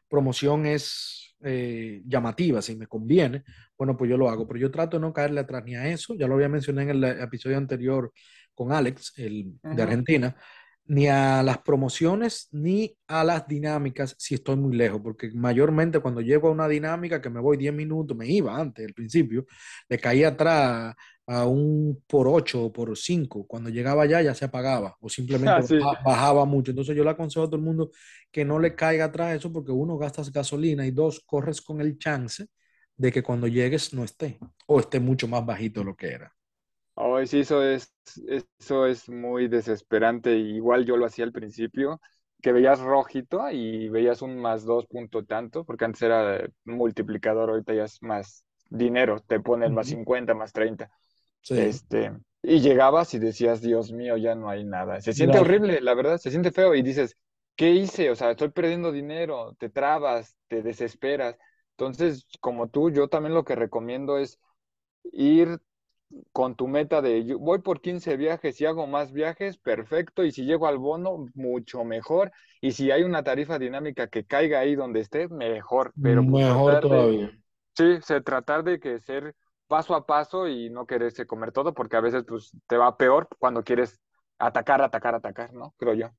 promoción 0.09 0.67
es 0.67 1.37
eh, 1.43 2.03
llamativa, 2.07 2.61
si 2.61 2.77
me 2.77 2.87
conviene, 2.87 3.45
bueno, 3.79 3.97
pues 3.97 4.11
yo 4.11 4.17
lo 4.17 4.29
hago. 4.29 4.47
Pero 4.47 4.61
yo 4.61 4.71
trato 4.71 4.97
de 4.97 5.03
no 5.03 5.13
caerle 5.13 5.41
atrás 5.41 5.65
ni 5.65 5.77
a 5.77 5.87
eso. 5.89 6.15
Ya 6.15 6.27
lo 6.27 6.35
había 6.35 6.49
mencionado 6.49 6.91
en 6.91 6.97
el 6.97 7.05
episodio 7.21 7.57
anterior 7.57 8.13
con 8.55 8.73
Alex, 8.73 9.13
el 9.17 9.55
de. 9.63 9.83
Argentina, 9.83 10.37
ni 10.89 11.09
a 11.09 11.43
las 11.43 11.59
promociones 11.59 12.49
ni 12.53 12.97
a 13.09 13.24
las 13.24 13.47
dinámicas 13.49 14.14
si 14.18 14.34
estoy 14.37 14.57
muy 14.57 14.76
lejos, 14.76 15.01
porque 15.03 15.30
mayormente 15.34 16.01
cuando 16.01 16.20
llego 16.20 16.49
a 16.49 16.53
una 16.53 16.68
dinámica 16.68 17.20
que 17.20 17.30
me 17.30 17.41
voy 17.41 17.57
10 17.57 17.74
minutos, 17.74 18.16
me 18.16 18.26
iba 18.28 18.57
antes, 18.57 18.87
al 18.87 18.95
principio, 18.95 19.45
le 19.89 19.99
caía 19.99 20.28
atrás 20.28 20.95
a 21.28 21.45
un 21.47 22.03
por 22.07 22.28
8 22.28 22.64
o 22.66 22.72
por 22.72 22.97
5 22.97 23.47
cuando 23.47 23.68
llegaba 23.68 24.05
allá 24.05 24.22
ya 24.22 24.34
se 24.34 24.45
apagaba 24.45 24.97
o 25.01 25.09
simplemente 25.09 25.61
Ah, 25.61 25.62
sí. 25.62 25.76
bajaba 26.05 26.45
mucho. 26.45 26.70
Entonces 26.70 26.97
yo 26.97 27.03
le 27.03 27.11
aconsejo 27.11 27.45
a 27.47 27.49
todo 27.49 27.57
el 27.57 27.62
mundo 27.62 27.91
que 28.30 28.45
no 28.45 28.59
le 28.61 28.74
caiga 28.76 29.07
atrás 29.07 29.37
eso 29.37 29.53
porque 29.53 29.72
uno, 29.72 29.99
gastas 29.99 30.30
gasolina 30.32 30.87
y 30.87 30.93
dos, 30.93 31.20
corres 31.26 31.61
con 31.61 31.80
el 31.80 31.99
chance 31.99 32.47
de 32.97 33.12
que 33.12 33.22
cuando 33.22 33.47
llegues 33.49 33.93
no 33.93 34.05
esté 34.05 34.39
o 34.66 34.80
esté 34.80 35.01
mucho 35.01 35.26
más 35.28 35.45
bajito 35.45 35.80
de 35.80 35.87
lo 35.87 35.97
que 35.97 36.09
era. 36.09 36.36
Sí, 37.25 37.41
eso 37.41 37.62
es, 37.62 37.93
eso 38.59 38.87
es 38.87 39.09
muy 39.09 39.49
desesperante. 39.49 40.37
Igual 40.37 40.85
yo 40.85 40.97
lo 40.97 41.07
hacía 41.07 41.25
al 41.25 41.33
principio, 41.33 42.01
que 42.43 42.53
veías 42.53 42.81
rojito 42.81 43.49
y 43.51 43.89
veías 43.89 44.23
un 44.23 44.39
más 44.39 44.64
dos 44.64 44.87
punto 44.87 45.25
tanto, 45.25 45.64
porque 45.64 45.85
antes 45.85 46.03
era 46.03 46.47
multiplicador, 46.64 47.51
ahorita 47.51 47.75
ya 47.75 47.85
es 47.85 48.03
más 48.03 48.45
dinero, 48.69 49.21
te 49.27 49.41
ponen 49.41 49.75
más 49.75 49.87
Ujú. 49.87 49.89
50 49.89 50.35
más 50.35 50.53
30. 50.53 50.91
Sí, 51.43 51.55
Este, 51.55 52.12
y 52.43 52.61
llegabas 52.61 53.14
y 53.14 53.19
decías, 53.21 53.61
Dios 53.62 53.93
mío, 53.93 54.17
ya 54.17 54.35
no 54.35 54.51
hay 54.51 54.64
nada. 54.64 55.01
Se 55.01 55.12
siente 55.12 55.39
gracias. 55.39 55.41
horrible, 55.41 55.81
la 55.81 55.95
verdad, 55.95 56.19
se 56.19 56.31
siente 56.31 56.53
feo 56.53 56.75
y 56.75 56.83
dices, 56.83 57.17
¿qué 57.57 57.71
hice? 57.73 58.11
O 58.11 58.17
sea, 58.17 58.31
estoy 58.33 58.51
perdiendo 58.51 58.93
dinero, 58.93 59.55
te 59.59 59.69
trabas, 59.71 60.37
te 60.49 60.62
desesperas. 60.62 61.37
Entonces, 61.73 62.27
como 62.41 62.69
tú, 62.69 62.91
yo 62.91 63.09
también 63.09 63.35
lo 63.35 63.45
que 63.45 63.55
recomiendo 63.55 64.19
es 64.19 64.39
ir 65.12 65.61
con 66.33 66.55
tu 66.55 66.69
meta 66.69 67.03
de 67.03 67.25
yo 67.25 67.39
voy 67.39 67.61
por 67.61 67.81
15 67.81 68.17
viajes 68.17 68.61
y 68.61 68.67
hago 68.67 68.87
más 68.87 69.13
viajes, 69.13 69.59
perfecto. 69.59 70.25
Y 70.25 70.33
si 70.33 70.45
llego 70.45 70.67
al 70.67 70.79
bono, 70.79 71.27
mucho 71.35 71.85
mejor. 71.85 72.33
Y 72.61 72.73
si 72.73 72.91
hay 72.91 73.03
una 73.03 73.23
tarifa 73.25 73.59
dinámica 73.59 74.09
que 74.09 74.25
caiga 74.25 74.61
ahí 74.61 74.75
donde 74.75 75.01
esté, 75.01 75.29
mejor. 75.29 75.95
Pero 76.01 76.25
pues 76.27 76.47
Mejor 76.47 76.75
de, 76.75 76.81
todavía. 76.81 77.31
sí, 77.77 77.99
se 78.03 78.21
tratar 78.21 78.65
de 78.65 78.79
que 78.81 79.01
ser 79.01 79.35
paso 79.67 79.95
a 79.95 80.07
paso 80.07 80.49
y 80.49 80.71
no 80.71 80.87
quererse 80.87 81.27
comer 81.27 81.53
todo, 81.53 81.75
porque 81.75 81.97
a 81.97 82.01
veces 82.01 82.25
pues 82.27 82.53
te 82.67 82.77
va 82.77 82.97
peor 82.97 83.29
cuando 83.39 83.63
quieres 83.65 84.01
atacar, 84.39 84.81
atacar, 84.83 85.15
atacar, 85.15 85.53
¿no? 85.53 85.75
Creo 85.79 85.95
yo. 85.95 86.11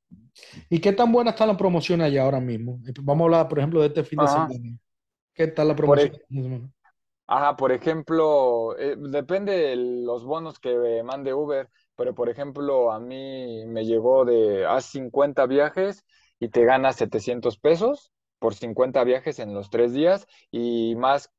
¿Y 0.70 0.80
qué 0.80 0.92
tan 0.94 1.12
buena 1.12 1.32
está 1.32 1.46
la 1.46 1.58
promoción 1.58 2.02
allá 2.02 2.24
ahora 2.24 2.40
mismo? 2.40 2.80
Vamos 3.02 3.22
a 3.22 3.26
hablar, 3.26 3.48
por 3.48 3.60
ejemplo, 3.60 3.82
de 3.82 3.88
este 3.88 4.04
fin 4.04 4.20
de 4.20 4.28
semana. 4.28 4.78
¿Qué 5.34 5.48
tal 5.48 5.68
la 5.70 5.76
promoción? 5.76 6.74
Ajá, 7.28 7.58
por 7.58 7.74
ejemplo, 7.74 8.78
eh, 8.78 8.96
depende 8.98 9.52
de 9.52 9.76
los 9.76 10.24
bonos 10.24 10.60
que 10.60 11.04
mande 11.04 11.34
Uber, 11.34 11.70
pero 11.96 12.16
por 12.16 12.30
ejemplo, 12.30 12.92
a 12.92 13.00
mí 13.00 13.66
me 13.66 13.86
llegó 13.86 14.24
de 14.24 14.66
haz 14.66 14.86
50 14.86 15.46
viajes 15.46 16.06
y 16.40 16.50
te 16.50 16.64
ganas 16.64 16.96
700 16.96 17.58
pesos 17.58 18.14
por 18.40 18.56
50 18.56 19.04
viajes 19.04 19.40
en 19.40 19.54
los 19.54 19.70
tres 19.70 19.92
días 19.92 20.26
y 20.52 20.96
más 20.96 21.34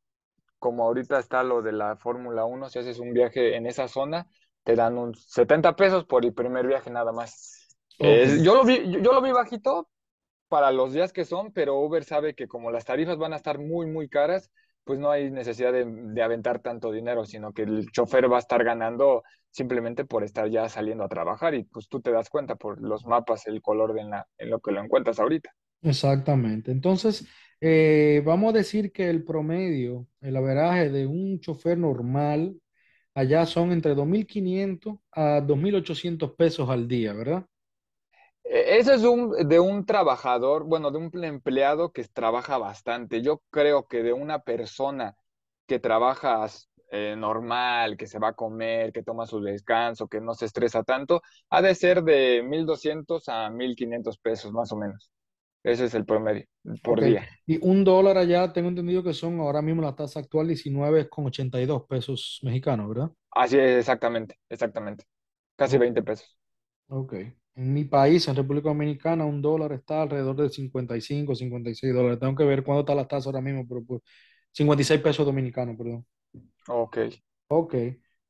como 0.59 0.85
ahorita 0.85 1.19
está 1.19 1.43
lo 1.43 1.63
de 1.63 1.73
la 1.73 1.97
Fórmula 1.97 2.45
Uno, 2.45 2.69
si 2.69 2.81
haces 2.81 2.99
un 2.99 3.15
viaje 3.15 3.57
en 3.57 3.67
esa 3.67 3.89
zona, 3.89 4.27
te 4.65 4.75
dan 4.75 4.99
un 4.99 5.15
70 5.15 5.75
pesos 5.75 6.05
por 6.05 6.25
el 6.25 6.35
primer 6.35 6.67
viaje 6.67 6.91
nada 6.91 7.13
más. 7.13 7.79
Eh, 7.99 8.41
yo 8.43 8.55
lo 8.55 8.65
vi, 8.65 8.91
yo, 8.91 8.99
yo 8.99 9.13
lo 9.13 9.23
vi 9.23 9.33
bajito, 9.33 9.89
para 10.49 10.73
los 10.73 10.93
días 10.93 11.13
que 11.13 11.25
son, 11.25 11.53
pero 11.53 11.79
Uber 11.79 12.05
sabe 12.05 12.35
que 12.35 12.49
como 12.49 12.71
las 12.71 12.85
tarifas 12.85 13.19
van 13.19 13.33
a 13.33 13.37
estar 13.37 13.59
muy, 13.59 13.87
muy 13.87 14.09
caras, 14.09 14.51
pues 14.89 15.01
no 15.01 15.11
hay 15.13 15.31
necesidad 15.31 15.73
de, 15.73 15.85
de 15.87 16.23
aventar 16.25 16.61
tanto 16.63 16.91
dinero, 16.93 17.27
sino 17.27 17.53
que 17.53 17.63
el 17.65 17.91
chofer 17.93 18.33
va 18.33 18.39
a 18.39 18.41
estar 18.41 18.65
ganando 18.65 19.23
simplemente 19.51 20.07
por 20.07 20.25
estar 20.25 20.49
ya 20.51 20.69
saliendo 20.71 21.05
a 21.05 21.09
trabajar 21.11 21.55
y 21.55 21.65
pues 21.65 21.89
tú 21.89 22.01
te 22.01 22.13
das 22.13 22.31
cuenta 22.31 22.57
por 22.57 22.81
los 22.83 23.07
mapas, 23.07 23.47
el 23.49 23.63
color 23.63 23.95
de 23.95 24.03
en, 24.03 24.11
la- 24.11 24.29
en 24.39 24.51
lo 24.51 24.61
que 24.61 24.73
lo 24.73 24.83
encuentras 24.83 25.21
ahorita. 25.21 25.51
Exactamente. 25.83 26.73
Entonces, 26.73 27.27
eh, 27.61 28.23
vamos 28.25 28.53
a 28.55 28.59
decir 28.59 28.93
que 28.93 29.09
el 29.11 29.25
promedio, 29.25 30.07
el 30.21 30.37
averaje 30.37 30.91
de 30.91 31.07
un 31.07 31.41
chofer 31.41 31.79
normal 31.79 32.61
allá 33.15 33.47
son 33.47 33.73
entre 33.73 33.95
2.500 33.95 34.99
a 35.13 35.41
2.800 35.43 36.33
pesos 36.35 36.71
al 36.71 36.89
día, 36.89 37.13
¿verdad? 37.15 37.47
E- 38.49 38.79
Ese 38.79 38.95
es 38.95 39.03
un, 39.05 39.31
de 39.49 39.61
un 39.61 39.85
trabajador, 39.87 40.65
bueno, 40.65 40.91
de 40.91 40.99
un 40.99 41.25
empleado 41.25 41.93
que 41.93 42.05
trabaja 42.05 42.59
bastante. 42.59 43.23
Yo 43.23 43.43
creo 43.51 43.87
que 43.87 44.03
de 44.03 44.13
una 44.13 44.41
persona 44.41 45.17
que 45.67 45.79
trabaja 45.79 46.47
eh, 46.91 47.15
normal, 47.17 47.97
que 47.97 48.07
se 48.07 48.19
va 48.19 48.29
a 48.29 48.33
comer, 48.35 48.93
que 48.93 49.03
toma 49.03 49.27
su 49.27 49.41
descanso, 49.41 50.09
que 50.09 50.21
no 50.21 50.35
se 50.35 50.47
estresa 50.47 50.83
tanto, 50.83 51.23
ha 51.51 51.61
de 51.63 51.75
ser 51.75 52.03
de 52.03 52.43
1.200 52.49 53.29
a 53.29 53.51
1.500 53.51 54.19
pesos 54.19 54.53
más 54.53 54.73
o 54.73 54.77
menos. 54.77 55.11
Ese 55.65 55.87
es 55.87 55.95
el 55.95 56.07
promedio 56.07 56.47
por 56.83 57.03
día. 57.03 57.29
Y 57.47 57.59
un 57.67 57.85
dólar 57.85 58.19
allá, 58.19 58.53
tengo 58.53 58.69
entendido 58.69 59.03
que 59.03 59.13
son 59.15 59.41
ahora 59.41 59.63
mismo 59.63 59.83
la 59.83 59.95
tasa 59.97 60.21
actual 60.21 60.47
19,82 60.49 61.85
pesos 61.89 62.39
mexicanos, 62.43 62.89
¿verdad? 62.89 63.11
Así 63.31 63.59
es, 63.59 63.79
exactamente, 63.81 64.39
exactamente. 64.49 65.05
Casi 65.57 65.79
Ok. 65.79 65.79
20 65.79 66.03
pesos. 66.03 66.37
Ok. 66.89 67.15
En 67.59 67.75
mi 67.75 67.85
país, 67.85 68.29
en 68.29 68.37
República 68.37 68.69
Dominicana, 68.69 69.25
un 69.25 69.43
dólar 69.43 69.73
está 69.73 70.03
alrededor 70.03 70.37
de 70.37 70.49
55, 70.49 71.35
56 71.35 71.93
dólares. 71.93 72.21
Tengo 72.21 72.37
que 72.37 72.45
ver 72.45 72.63
cuándo 72.63 72.81
está 72.81 72.95
la 72.95 73.09
tasa 73.09 73.29
ahora 73.29 73.41
mismo, 73.41 73.67
pero 73.69 73.83
pues 73.85 74.01
56 74.53 75.01
pesos 75.01 75.27
dominicanos, 75.27 75.77
perdón. 75.77 76.07
Ok, 76.69 76.99
Ok. 77.49 77.75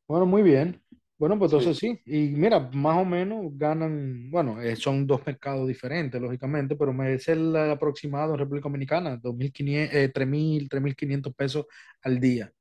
Bueno, 0.06 0.26
muy 0.26 0.42
bien. 0.42 0.82
Bueno, 1.18 1.38
pues 1.38 1.52
entonces 1.52 1.76
sí. 1.78 2.00
Y 2.06 2.28
mira, 2.30 2.60
más 2.72 2.98
o 2.98 3.04
menos 3.04 3.46
ganan, 3.56 4.30
bueno, 4.30 4.62
eh, 4.62 4.76
son 4.76 5.06
dos 5.06 5.26
mercados 5.26 5.66
diferentes, 5.68 6.20
lógicamente, 6.20 6.76
pero 6.76 6.92
me 6.92 7.14
es 7.14 7.28
el 7.28 7.54
aproximado 7.56 8.32
en 8.34 8.38
República 8.38 8.68
Dominicana, 8.68 9.16
2.500, 9.16 9.90
eh, 9.92 10.08
3.000, 10.14 10.68
3.500 10.68 11.34
pesos 11.34 11.66
al 12.02 12.20
día. 12.20 12.52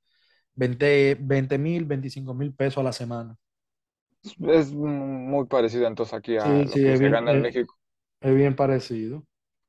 20 0.55 1.17
20 1.21 1.57
mil, 1.59 1.85
25 1.85 2.33
mil 2.33 2.53
pesos 2.53 2.79
a 2.79 2.83
la 2.83 2.93
semana. 2.93 3.37
Es 4.23 4.71
muy 4.73 5.45
parecido 5.47 5.87
entonces 5.87 6.13
aquí 6.13 6.37
a 6.37 6.61
Sí, 6.61 6.67
lo 6.67 6.79
sí, 6.79 6.81
que 6.81 6.93
es 6.93 6.97
se 6.97 7.09
bien, 7.09 7.09
gana 7.09 7.31
en 7.31 7.39
es, 7.39 7.41
México. 7.41 7.77
es 8.21 8.35
bien 8.35 8.55
parecido. 8.55 9.25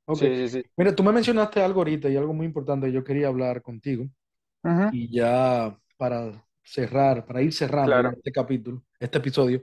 Ok. 0.07 0.23
Sí, 0.23 0.35
sí, 0.37 0.49
sí. 0.49 0.65
Mira, 0.77 0.95
tú 0.95 1.03
me 1.05 1.13
mencionaste 1.13 1.63
algo 1.63 1.81
ahorita 1.81 2.09
y 2.11 2.17
algo 2.17 2.35
muy 2.35 2.47
importante 2.47 2.87
que 2.89 2.93
yo 2.93 3.05
quería 3.05 3.29
hablar 3.29 3.63
contigo. 3.63 4.07
Ujú, 4.65 4.87
Y 4.91 5.11
ya 5.15 5.79
para 5.99 6.47
cerrar, 6.65 7.27
para 7.27 7.43
ir 7.43 7.53
cerrando 7.55 8.03
claro, 8.03 8.17
este 8.17 8.33
capítulo, 8.33 8.85
este 9.01 9.19
episodio, 9.19 9.63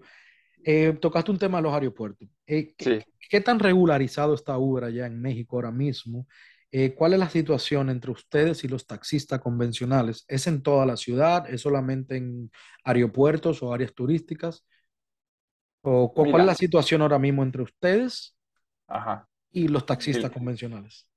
eh, 0.64 0.94
tocaste 1.02 1.32
un 1.32 1.40
tema 1.40 1.60
de 1.60 1.64
los 1.64 1.74
aeropuertos. 1.74 2.30
Eh, 2.48 2.76
¿qué, 2.78 2.96
sí. 2.96 3.06
qué 3.30 3.42
tan 3.42 3.60
regularizado 3.60 4.36
está 4.36 4.58
Uber 4.58 4.86
allá 4.86 5.08
en 5.08 5.22
México 5.22 5.58
ahora 5.58 5.72
mismo? 5.72 6.28
Eh, 6.72 6.94
¿cuál 6.96 7.14
es 7.14 7.20
la 7.20 7.30
situación 7.30 7.90
entre 7.90 8.12
ustedes 8.12 8.64
y 8.64 8.68
los 8.68 8.88
taxistas 8.88 9.40
convencionales? 9.42 10.26
¿Es 10.28 10.48
en 10.48 10.62
toda 10.64 10.86
la 10.86 10.98
ciudad? 10.98 11.50
¿Es 11.50 11.62
solamente 11.62 12.18
en 12.18 12.52
aeropuertos 12.84 13.64
o 13.64 13.74
áreas 13.74 13.94
turísticas? 13.94 14.66
¿O 15.88 16.14
cu- 16.14 16.24
cuál 16.32 16.42
es 16.42 16.48
la 16.48 16.56
situación 16.56 17.02
ahora 17.02 17.20
mismo 17.20 17.44
entre 17.44 17.62
ustedes 17.62 18.36
ajá. 18.88 19.28
y 19.52 19.68
los 19.68 19.86
taxistas 19.86 20.32
convencionales? 20.32 21.08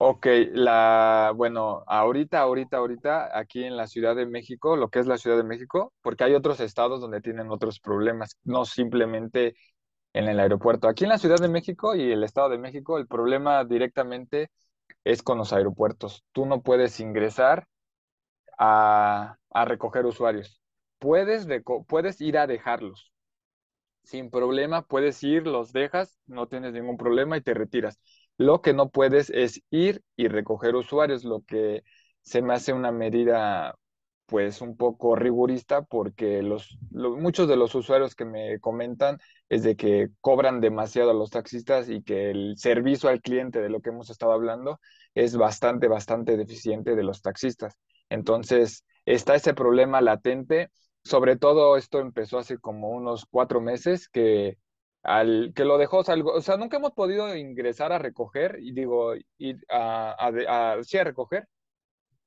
Ok, 0.00 0.26
la, 0.52 1.32
bueno, 1.34 1.82
ahorita, 1.88 2.38
ahorita, 2.40 2.76
ahorita, 2.76 3.36
aquí 3.36 3.64
en 3.64 3.76
la 3.76 3.88
Ciudad 3.88 4.14
de 4.14 4.26
México, 4.26 4.76
lo 4.76 4.90
que 4.90 5.00
es 5.00 5.06
la 5.08 5.18
Ciudad 5.18 5.36
de 5.36 5.42
México, 5.42 5.92
porque 6.02 6.22
hay 6.22 6.34
otros 6.34 6.60
estados 6.60 7.00
donde 7.00 7.20
tienen 7.20 7.50
otros 7.50 7.80
problemas, 7.80 8.36
no 8.44 8.64
simplemente 8.64 9.56
en 10.12 10.28
el 10.28 10.40
aeropuerto. 10.40 10.88
Aquí 10.88 11.04
en 11.04 11.10
la 11.10 11.18
Ciudad 11.18 11.38
de 11.38 11.48
México 11.48 11.96
y 11.96 12.12
el 12.12 12.24
Estado 12.24 12.50
de 12.50 12.58
México, 12.58 12.98
el 12.98 13.08
problema 13.08 13.64
directamente 13.64 14.50
es 15.04 15.22
con 15.22 15.38
los 15.38 15.52
aeropuertos. 15.52 16.24
Tú 16.32 16.46
no 16.46 16.62
puedes 16.62 17.00
ingresar 17.00 17.66
a, 18.58 19.36
a 19.50 19.64
recoger 19.64 20.06
usuarios. 20.06 20.60
Puedes, 20.98 21.46
puedes 21.88 22.20
ir 22.20 22.38
a 22.38 22.46
dejarlos. 22.46 23.12
Sin 24.08 24.30
problema, 24.30 24.86
puedes 24.86 25.22
ir, 25.22 25.46
los 25.46 25.70
dejas, 25.74 26.18
no 26.26 26.48
tienes 26.48 26.72
ningún 26.72 26.96
problema 26.96 27.36
y 27.36 27.42
te 27.42 27.52
retiras. 27.52 28.00
Lo 28.38 28.62
que 28.62 28.72
no 28.72 28.88
puedes 28.88 29.28
es 29.28 29.60
ir 29.68 30.00
y 30.16 30.28
recoger 30.28 30.76
usuarios, 30.76 31.24
lo 31.24 31.42
que 31.42 31.82
se 32.22 32.40
me 32.40 32.54
hace 32.54 32.72
una 32.72 32.90
medida 32.90 33.74
pues 34.24 34.62
un 34.62 34.78
poco 34.78 35.14
rigurista 35.14 35.82
porque 35.82 36.42
muchos 36.90 37.48
de 37.48 37.56
los 37.56 37.74
usuarios 37.74 38.14
que 38.14 38.24
me 38.24 38.58
comentan 38.60 39.18
es 39.50 39.62
de 39.62 39.76
que 39.76 40.08
cobran 40.22 40.62
demasiado 40.62 41.10
a 41.10 41.14
los 41.14 41.28
taxistas 41.28 41.90
y 41.90 42.02
que 42.02 42.30
el 42.30 42.54
servicio 42.56 43.10
al 43.10 43.20
cliente 43.20 43.60
de 43.60 43.68
lo 43.68 43.82
que 43.82 43.90
hemos 43.90 44.08
estado 44.08 44.32
hablando 44.32 44.80
es 45.14 45.36
bastante, 45.36 45.86
bastante 45.86 46.38
deficiente 46.38 46.96
de 46.96 47.02
los 47.02 47.20
taxistas. 47.20 47.76
Entonces, 48.08 48.86
está 49.04 49.34
ese 49.34 49.52
problema 49.52 50.00
latente 50.00 50.70
sobre 51.04 51.36
todo 51.36 51.76
esto 51.76 52.00
empezó 52.00 52.38
hace 52.38 52.58
como 52.58 52.90
unos 52.90 53.26
cuatro 53.30 53.60
meses 53.60 54.08
que, 54.08 54.58
al, 55.02 55.52
que 55.54 55.64
lo 55.64 55.78
dejó, 55.78 56.04
salgo, 56.04 56.32
o 56.34 56.40
sea, 56.42 56.56
nunca 56.56 56.76
hemos 56.78 56.92
podido 56.92 57.34
ingresar 57.36 57.92
a 57.92 57.98
recoger, 57.98 58.58
y 58.60 58.72
digo, 58.72 59.14
ir 59.38 59.58
a, 59.70 60.12
a, 60.18 60.72
a- 60.74 60.82
sí 60.84 60.98
a 60.98 61.04
recoger, 61.04 61.48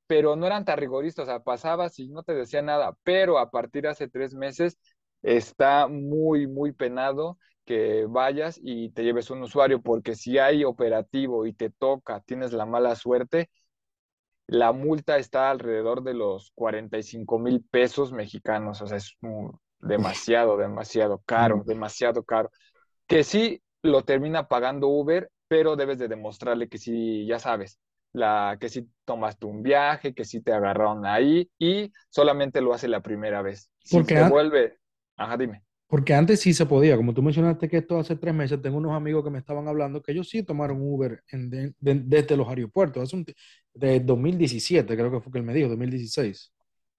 pero 0.07 0.35
no 0.35 0.45
eran 0.47 0.65
tan 0.65 0.77
rigoristas, 0.77 1.23
o 1.23 1.25
sea, 1.31 1.39
pasabas 1.43 1.97
y 1.99 2.09
no 2.09 2.23
te 2.23 2.33
decía 2.33 2.61
nada, 2.61 2.97
pero 3.03 3.39
a 3.39 3.49
partir 3.51 3.83
de 3.83 3.89
hace 3.89 4.07
tres 4.09 4.33
meses 4.33 4.77
está 5.21 5.87
muy, 5.87 6.47
muy 6.47 6.73
penado 6.73 7.37
que 7.65 8.05
vayas 8.09 8.59
y 8.61 8.89
te 8.91 9.03
lleves 9.03 9.29
un 9.29 9.43
usuario, 9.43 9.81
porque 9.81 10.15
si 10.15 10.37
hay 10.37 10.63
operativo 10.65 11.45
y 11.45 11.53
te 11.53 11.69
toca, 11.69 12.21
tienes 12.21 12.51
la 12.53 12.65
mala 12.65 12.95
suerte, 12.95 13.49
la 14.51 14.73
multa 14.73 15.17
está 15.17 15.51
alrededor 15.51 16.03
de 16.03 16.15
los 16.15 16.51
cuarenta 16.55 16.99
y 16.99 17.03
cinco 17.03 17.39
mil 17.39 17.63
pesos 17.71 18.13
mexicanos, 18.13 18.81
o 18.83 18.87
sea, 18.87 18.97
es 18.99 19.15
un- 19.23 19.59
demasiado, 19.79 20.57
demasiado 20.57 21.21
caro, 21.25 21.63
mucho. 21.63 21.67
demasiado 21.67 22.23
caro. 22.23 22.51
Que 23.07 23.23
sí 23.23 23.61
lo 23.83 24.03
termina 24.03 24.47
pagando 24.47 24.87
Uber, 24.89 25.31
pero 25.47 25.75
debes 25.75 25.99
de 25.99 26.07
demostrarle 26.07 26.69
que 26.69 26.77
sí, 26.77 27.25
ya 27.27 27.39
sabes, 27.39 27.79
la, 28.13 28.57
que 28.59 28.69
sí 28.69 28.89
tomaste 29.05 29.45
un 29.47 29.63
viaje, 29.63 30.13
que 30.15 30.25
sí 30.25 30.41
te 30.41 30.53
agarraron 30.53 31.05
ahí 31.05 31.49
y 31.59 31.93
solamente 32.09 32.61
lo 32.61 32.73
hace 32.73 32.87
la 32.87 33.01
primera 33.01 33.41
vez. 33.41 33.69
Si 33.83 34.05
Porque, 34.05 34.15
te 34.15 34.23
vuelve, 34.23 34.79
ajá, 35.17 35.37
dime. 35.37 35.63
Porque 35.91 36.13
antes 36.15 36.41
sí 36.41 36.53
se 36.55 36.65
podía, 36.67 36.97
como 36.97 37.13
tú 37.13 37.21
mencionaste 37.23 37.69
que 37.69 37.77
esto 37.79 37.99
hace 37.99 38.15
tres 38.17 38.33
meses, 38.35 38.61
tengo 38.61 38.77
unos 38.79 38.93
amigos 38.93 39.23
que 39.25 39.29
me 39.31 39.39
estaban 39.39 39.67
hablando 39.69 40.01
que 40.01 40.13
ellos 40.13 40.29
sí 40.29 40.43
tomaron 40.43 40.79
Uber 40.81 41.23
en- 41.29 41.49
de- 41.51 41.75
de- 41.79 41.95
desde 42.05 42.37
los 42.37 42.47
aeropuertos, 42.49 43.03
es 43.03 43.13
un, 43.13 43.25
de 43.73 43.99
2017, 44.01 44.95
creo 44.97 45.11
que 45.11 45.21
fue 45.21 45.31
que 45.33 45.39
él 45.39 45.45
me 45.45 45.53
dijo, 45.53 45.69
2016. 45.69 46.53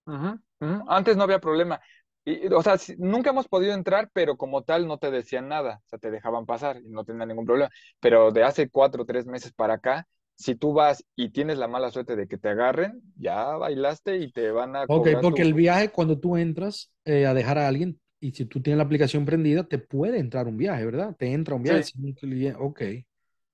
Ujú, 0.06 0.38
ujú. 0.60 0.84
Antes 0.88 1.16
no 1.16 1.22
había 1.24 1.38
problema. 1.40 1.80
Y, 2.24 2.52
o 2.52 2.62
sea, 2.62 2.76
nunca 2.98 3.30
hemos 3.30 3.48
podido 3.48 3.72
entrar, 3.74 4.10
pero 4.12 4.36
como 4.36 4.62
tal 4.62 4.86
no 4.86 4.98
te 4.98 5.10
decían 5.10 5.48
nada, 5.48 5.80
o 5.86 5.88
sea, 5.88 5.98
te 5.98 6.10
dejaban 6.10 6.46
pasar 6.46 6.78
y 6.82 6.88
no 6.88 7.04
tenían 7.04 7.28
ningún 7.28 7.46
problema. 7.46 7.70
Pero 8.00 8.30
de 8.32 8.44
hace 8.44 8.68
cuatro 8.70 9.02
o 9.02 9.06
tres 9.06 9.26
meses 9.26 9.52
para 9.52 9.74
acá, 9.74 10.06
si 10.34 10.54
tú 10.54 10.72
vas 10.72 11.04
y 11.16 11.30
tienes 11.30 11.58
la 11.58 11.68
mala 11.68 11.90
suerte 11.90 12.16
de 12.16 12.28
que 12.28 12.38
te 12.38 12.48
agarren, 12.48 13.00
ya 13.16 13.44
bailaste 13.56 14.18
y 14.18 14.32
te 14.32 14.50
van 14.50 14.76
a 14.76 14.86
Ok, 14.86 15.08
porque 15.20 15.42
tu... 15.42 15.42
el 15.42 15.54
viaje, 15.54 15.90
cuando 15.90 16.18
tú 16.18 16.36
entras 16.36 16.92
eh, 17.04 17.26
a 17.26 17.34
dejar 17.34 17.58
a 17.58 17.68
alguien, 17.68 18.00
y 18.22 18.32
si 18.32 18.46
tú 18.46 18.60
tienes 18.62 18.78
la 18.78 18.84
aplicación 18.84 19.24
prendida, 19.26 19.64
te 19.68 19.78
puede 19.78 20.18
entrar 20.18 20.48
un 20.48 20.56
viaje, 20.56 20.84
¿verdad? 20.86 21.16
Te 21.16 21.32
entra 21.32 21.54
un 21.56 21.62
viaje 21.62 21.82
Sí, 21.82 21.92
sin 21.92 22.04
un 22.06 22.12
cliente. 22.14 22.58
Ok, 22.60 22.82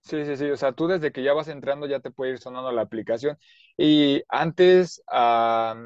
sí, 0.03 0.25
sí, 0.25 0.37
sí, 0.37 0.45
o 0.51 0.57
sea, 0.57 0.73
tú 0.73 0.87
desde 0.87 1.13
que 1.13 1.23
ya 1.23 1.33
vas 1.35 1.49
entrando 1.49 1.87
ya 1.87 2.01
te 2.01 2.11
puede 2.11 2.33
ir 2.33 2.39
sonando 2.39 2.73
la 2.73 2.83
aplicación. 2.83 3.39
Y 3.77 4.23
antes, 4.29 5.03
ah, 5.09 5.77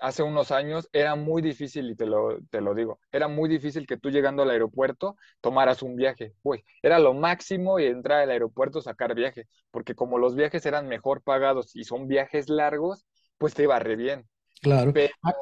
hace 0.00 0.22
unos 0.22 0.50
años, 0.52 0.88
era 0.92 1.14
muy 1.16 1.42
difícil, 1.42 1.90
y 1.90 1.96
te 1.96 2.06
lo, 2.06 2.38
te 2.50 2.60
lo 2.60 2.74
digo, 2.74 3.00
era 3.12 3.28
muy 3.28 3.48
difícil 3.48 3.86
que 3.86 3.96
tú 3.96 4.10
llegando 4.10 4.42
al 4.42 4.50
aeropuerto 4.50 5.16
tomaras 5.40 5.82
un 5.82 5.96
viaje. 5.96 6.34
Uy, 6.42 6.64
era 6.82 6.98
lo 6.98 7.14
máximo 7.14 7.78
y 7.78 7.86
entrar 7.86 8.20
al 8.22 8.30
aeropuerto, 8.30 8.80
sacar 8.82 9.14
viaje, 9.14 9.46
porque 9.70 9.94
como 9.94 10.18
los 10.18 10.34
viajes 10.36 10.64
eran 10.66 10.88
mejor 10.88 11.22
pagados 11.22 11.74
y 11.76 11.84
son 11.84 12.08
viajes 12.08 12.48
largos, 12.48 13.06
pues 13.38 13.54
te 13.54 13.64
iba 13.64 13.78
re 13.78 13.96
bien. 13.96 14.28
claro. 14.60 14.92
Pero, 14.92 15.14
Ah, 15.22 15.34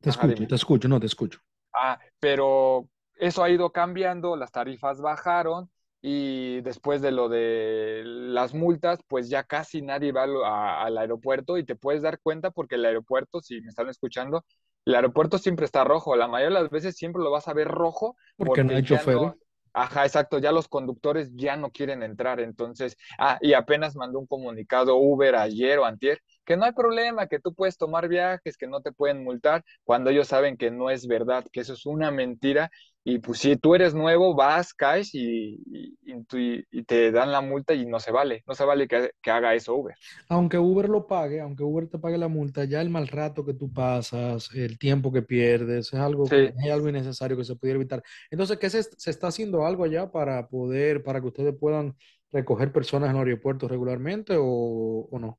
te 0.00 0.10
escucho, 0.10 0.46
te 0.46 0.54
escucho, 0.56 0.88
no 0.88 1.00
te 1.00 1.06
escucho. 1.06 1.40
Ah, 1.72 1.98
pero 2.18 2.88
eso 3.16 3.42
ha 3.42 3.50
ido 3.50 3.70
cambiando, 3.72 4.36
las 4.36 4.52
tarifas 4.52 5.00
bajaron 5.00 5.70
y 6.02 6.60
después 6.62 7.02
de 7.02 7.12
lo 7.12 7.28
de 7.28 8.02
las 8.04 8.54
multas, 8.54 9.00
pues 9.06 9.28
ya 9.28 9.44
casi 9.44 9.82
nadie 9.82 10.12
va 10.12 10.24
al, 10.24 10.44
a- 10.44 10.82
al 10.84 10.98
aeropuerto 10.98 11.58
y 11.58 11.64
te 11.64 11.76
puedes 11.76 12.02
dar 12.02 12.18
cuenta 12.20 12.50
porque 12.50 12.76
el 12.76 12.84
aeropuerto, 12.86 13.40
si 13.40 13.60
me 13.60 13.68
están 13.68 13.88
escuchando, 13.88 14.44
el 14.84 14.94
aeropuerto 14.94 15.38
siempre 15.38 15.66
está 15.66 15.84
rojo. 15.84 16.16
La 16.16 16.26
mayoría 16.28 16.56
de 16.58 16.62
las 16.64 16.70
veces 16.72 16.96
siempre 16.96 17.22
lo 17.22 17.30
vas 17.30 17.48
a 17.48 17.52
ver 17.54 17.68
rojo 17.68 18.16
Porque 18.36 18.64
no 18.64 18.74
hay 18.74 18.82
porque 18.82 18.82
choferes. 18.82 19.22
no, 19.22 19.36
ajá, 19.72 20.04
exacto, 20.06 20.38
ya 20.38 20.52
los 20.52 20.68
conductores 20.68 21.30
ya 21.34 21.56
no 21.56 21.70
quieren 21.70 22.02
entrar. 22.02 22.40
Entonces, 22.40 22.96
ah, 23.18 23.38
y 23.42 23.52
apenas 23.52 23.94
mandó 23.96 24.18
un 24.18 24.26
comunicado 24.26 24.96
Uber 24.96 25.36
ayer 25.36 25.78
o 25.78 25.84
antier 25.84 26.20
que 26.44 26.56
no 26.56 26.64
hay 26.64 26.72
problema, 26.72 27.26
que 27.26 27.38
tú 27.38 27.54
puedes 27.54 27.76
tomar 27.76 28.08
viajes, 28.08 28.56
que 28.56 28.66
no 28.66 28.80
te 28.80 28.92
pueden 28.92 29.22
multar 29.22 29.64
cuando 29.84 30.10
ellos 30.10 30.28
saben 30.28 30.56
que 30.56 30.70
no 30.70 30.90
es 30.90 31.06
verdad, 31.06 31.44
que 31.52 31.60
eso 31.60 31.74
es 31.74 31.86
una 31.86 32.10
mentira. 32.10 32.70
Y 33.02 33.18
pues 33.18 33.38
si 33.38 33.56
tú 33.56 33.74
eres 33.74 33.94
nuevo, 33.94 34.34
vas, 34.34 34.74
caes 34.74 35.10
y, 35.14 35.58
te 36.86 37.10
dan 37.12 37.32
la 37.32 37.40
multa 37.40 37.72
y 37.72 37.86
no 37.86 37.98
se 37.98 38.10
vale, 38.10 38.42
no 38.46 38.54
se 38.54 38.64
vale 38.64 38.86
que, 38.86 39.12
que 39.22 39.30
haga 39.30 39.54
eso 39.54 39.74
Uber. 39.74 39.94
Aunque 40.28 40.58
Uber 40.58 40.88
lo 40.88 41.06
pague, 41.06 41.40
aunque 41.40 41.62
Uber 41.62 41.86
te 41.88 41.98
pague 41.98 42.18
la 42.18 42.28
multa, 42.28 42.64
ya 42.64 42.80
el 42.80 42.90
mal 42.90 43.08
rato 43.08 43.44
que 43.44 43.54
tú 43.54 43.72
pasas, 43.72 44.50
el 44.54 44.78
tiempo 44.78 45.12
que 45.12 45.22
pierdes, 45.22 45.92
es 45.92 46.00
algo 46.00 46.24
que 46.24 46.52
es 46.56 46.70
algo 46.70 46.88
innecesario 46.88 47.36
que 47.36 47.44
se 47.44 47.56
pudiera 47.56 47.78
evitar. 47.78 48.02
Entonces, 48.30 48.58
¿qué 48.58 48.68
se, 48.68 48.82
se 48.82 49.10
está 49.10 49.28
haciendo 49.28 49.64
algo 49.64 49.84
allá 49.84 50.10
para 50.10 50.48
poder, 50.48 51.02
para 51.02 51.20
que 51.20 51.28
ustedes 51.28 51.54
puedan 51.58 51.96
recoger 52.30 52.70
personas 52.70 53.10
en 53.10 53.16
aeropuertos 53.16 53.70
regularmente 53.70 54.36
o, 54.38 55.08
o 55.10 55.18
no? 55.18 55.38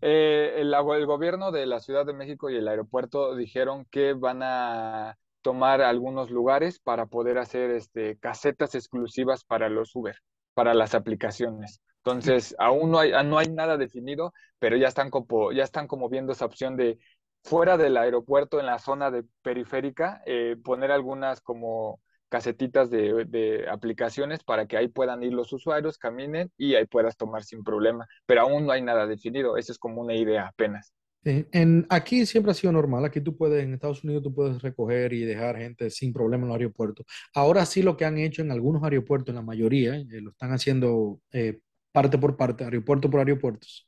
Eh, 0.00 0.54
el, 0.56 0.74
el 0.74 1.06
gobierno 1.06 1.52
de 1.52 1.66
la 1.66 1.80
Ciudad 1.80 2.06
de 2.06 2.12
México 2.12 2.50
y 2.50 2.56
el 2.56 2.68
aeropuerto 2.68 3.34
dijeron 3.36 3.86
que 3.90 4.14
van 4.14 4.42
a 4.42 5.18
tomar 5.42 5.82
algunos 5.82 6.30
lugares 6.30 6.78
para 6.78 7.06
poder 7.06 7.38
hacer 7.38 7.70
este, 7.70 8.18
casetas 8.18 8.74
exclusivas 8.74 9.44
para 9.44 9.68
los 9.68 9.94
Uber, 9.94 10.16
para 10.54 10.74
las 10.74 10.94
aplicaciones. 10.94 11.80
Entonces, 12.04 12.54
aún 12.58 12.90
no 12.90 12.98
hay, 12.98 13.12
no 13.24 13.38
hay 13.38 13.48
nada 13.48 13.76
definido, 13.76 14.32
pero 14.58 14.76
ya 14.76 14.88
están, 14.88 15.10
como, 15.10 15.52
ya 15.52 15.62
están 15.62 15.86
como 15.86 16.08
viendo 16.08 16.32
esa 16.32 16.46
opción 16.46 16.76
de 16.76 16.98
fuera 17.44 17.76
del 17.76 17.96
aeropuerto, 17.96 18.60
en 18.60 18.66
la 18.66 18.78
zona 18.78 19.10
de 19.10 19.24
periférica, 19.42 20.22
eh, 20.26 20.56
poner 20.62 20.90
algunas 20.90 21.40
como 21.40 22.00
casetitas 22.32 22.88
de, 22.88 23.26
de, 23.26 23.68
aplicaciones 23.68 24.42
para 24.42 24.66
que 24.66 24.78
ahí 24.78 24.88
puedan 24.88 25.22
ir 25.22 25.34
los 25.34 25.52
usuarios, 25.52 25.98
caminen 25.98 26.50
y 26.56 26.76
ahí 26.76 26.86
puedas 26.86 27.14
tomar 27.14 27.44
sin 27.44 27.62
problema. 27.62 28.08
Pero 28.24 28.40
aún 28.40 28.64
no 28.64 28.72
hay 28.72 28.80
nada 28.80 29.06
definido, 29.06 29.58
eso 29.58 29.70
es 29.70 29.78
como 29.78 30.00
una 30.00 30.14
idea 30.14 30.46
apenas. 30.46 30.94
En, 31.24 31.86
aquí 31.90 32.24
siempre 32.24 32.52
ha 32.52 32.54
sido 32.54 32.72
normal, 32.72 33.04
aquí 33.04 33.20
tú 33.20 33.36
puedes, 33.36 33.62
en 33.62 33.74
Estados 33.74 34.02
Unidos 34.02 34.22
tú 34.22 34.34
puedes 34.34 34.62
recoger 34.62 35.12
y 35.12 35.26
dejar 35.26 35.58
gente 35.58 35.90
sin 35.90 36.14
problema 36.14 36.44
en 36.44 36.48
los 36.48 36.56
aeropuertos. 36.56 37.04
Ahora 37.34 37.66
sí 37.66 37.82
lo 37.82 37.98
que 37.98 38.06
han 38.06 38.16
hecho 38.16 38.40
en 38.40 38.50
algunos 38.50 38.82
aeropuertos, 38.82 39.28
en 39.28 39.36
la 39.36 39.42
mayoría, 39.42 39.96
eh, 39.96 40.06
lo 40.22 40.30
están 40.30 40.52
haciendo 40.52 41.20
eh, 41.32 41.60
parte 41.92 42.16
por 42.16 42.38
parte, 42.38 42.64
aeropuerto 42.64 43.10
por 43.10 43.20
aeropuertos, 43.20 43.86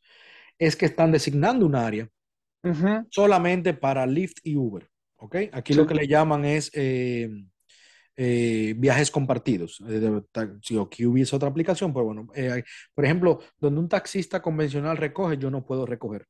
es 0.59 0.77
que 0.77 0.85
están 0.85 1.13
designando 1.13 1.65
un 1.65 1.77
área 1.77 2.11
solamente 3.11 3.73
para 3.73 4.07
Lyft 4.07 4.41
y 4.43 4.57
Uber. 4.57 4.87
¿ok? 5.17 5.37
Aquí 5.53 5.73
lo 5.73 5.87
que 5.87 5.95
le 5.95 6.07
llaman 6.07 6.45
es 6.45 6.71
eh, 6.75 7.31
viajes 8.17 9.11
compartidos. 9.11 9.83
si 10.63 10.79
aquí 10.79 11.07
hubiese 11.07 11.37
otra 11.37 11.49
aplicación, 11.49 11.93
pues 11.93 12.05
bueno, 12.05 12.27
por 12.95 13.05
ejemplo, 13.05 13.41
donde 13.59 13.81
un 13.81 13.89
taxista 13.89 14.41
convencional 14.41 14.97
recoge, 14.97 15.39
yo 15.39 15.51
no 15.51 15.65
puedo 15.65 15.87
recoger. 15.87 16.27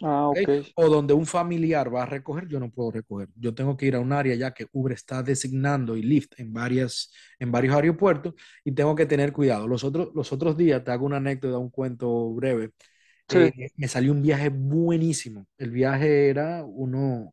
Ah, 0.00 0.28
okay. 0.28 0.66
O 0.74 0.88
donde 0.88 1.14
un 1.14 1.26
familiar 1.26 1.94
va 1.94 2.02
a 2.02 2.06
recoger, 2.06 2.48
yo 2.48 2.58
no 2.58 2.70
puedo 2.70 2.90
recoger. 2.90 3.28
Yo 3.36 3.54
tengo 3.54 3.76
que 3.76 3.86
ir 3.86 3.94
a 3.94 4.00
un 4.00 4.12
área 4.12 4.34
ya 4.34 4.52
que 4.52 4.66
Uber 4.72 4.92
está 4.92 5.22
designando 5.22 5.96
y 5.96 6.02
Lyft 6.02 6.40
en, 6.40 6.52
varias, 6.52 7.12
en 7.38 7.52
varios 7.52 7.74
aeropuertos 7.74 8.34
y 8.64 8.72
tengo 8.72 8.96
que 8.96 9.06
tener 9.06 9.32
cuidado. 9.32 9.68
Los 9.68 9.84
otros, 9.84 10.10
los 10.14 10.32
otros 10.32 10.56
días, 10.56 10.82
te 10.82 10.90
hago 10.90 11.06
una 11.06 11.18
anécdota, 11.18 11.58
un 11.58 11.70
cuento 11.70 12.32
breve. 12.34 12.70
Eh, 13.28 13.70
me 13.76 13.88
salió 13.88 14.12
un 14.12 14.22
viaje 14.22 14.48
buenísimo. 14.48 15.46
El 15.56 15.70
viaje 15.70 16.28
era 16.28 16.64
uno, 16.64 17.32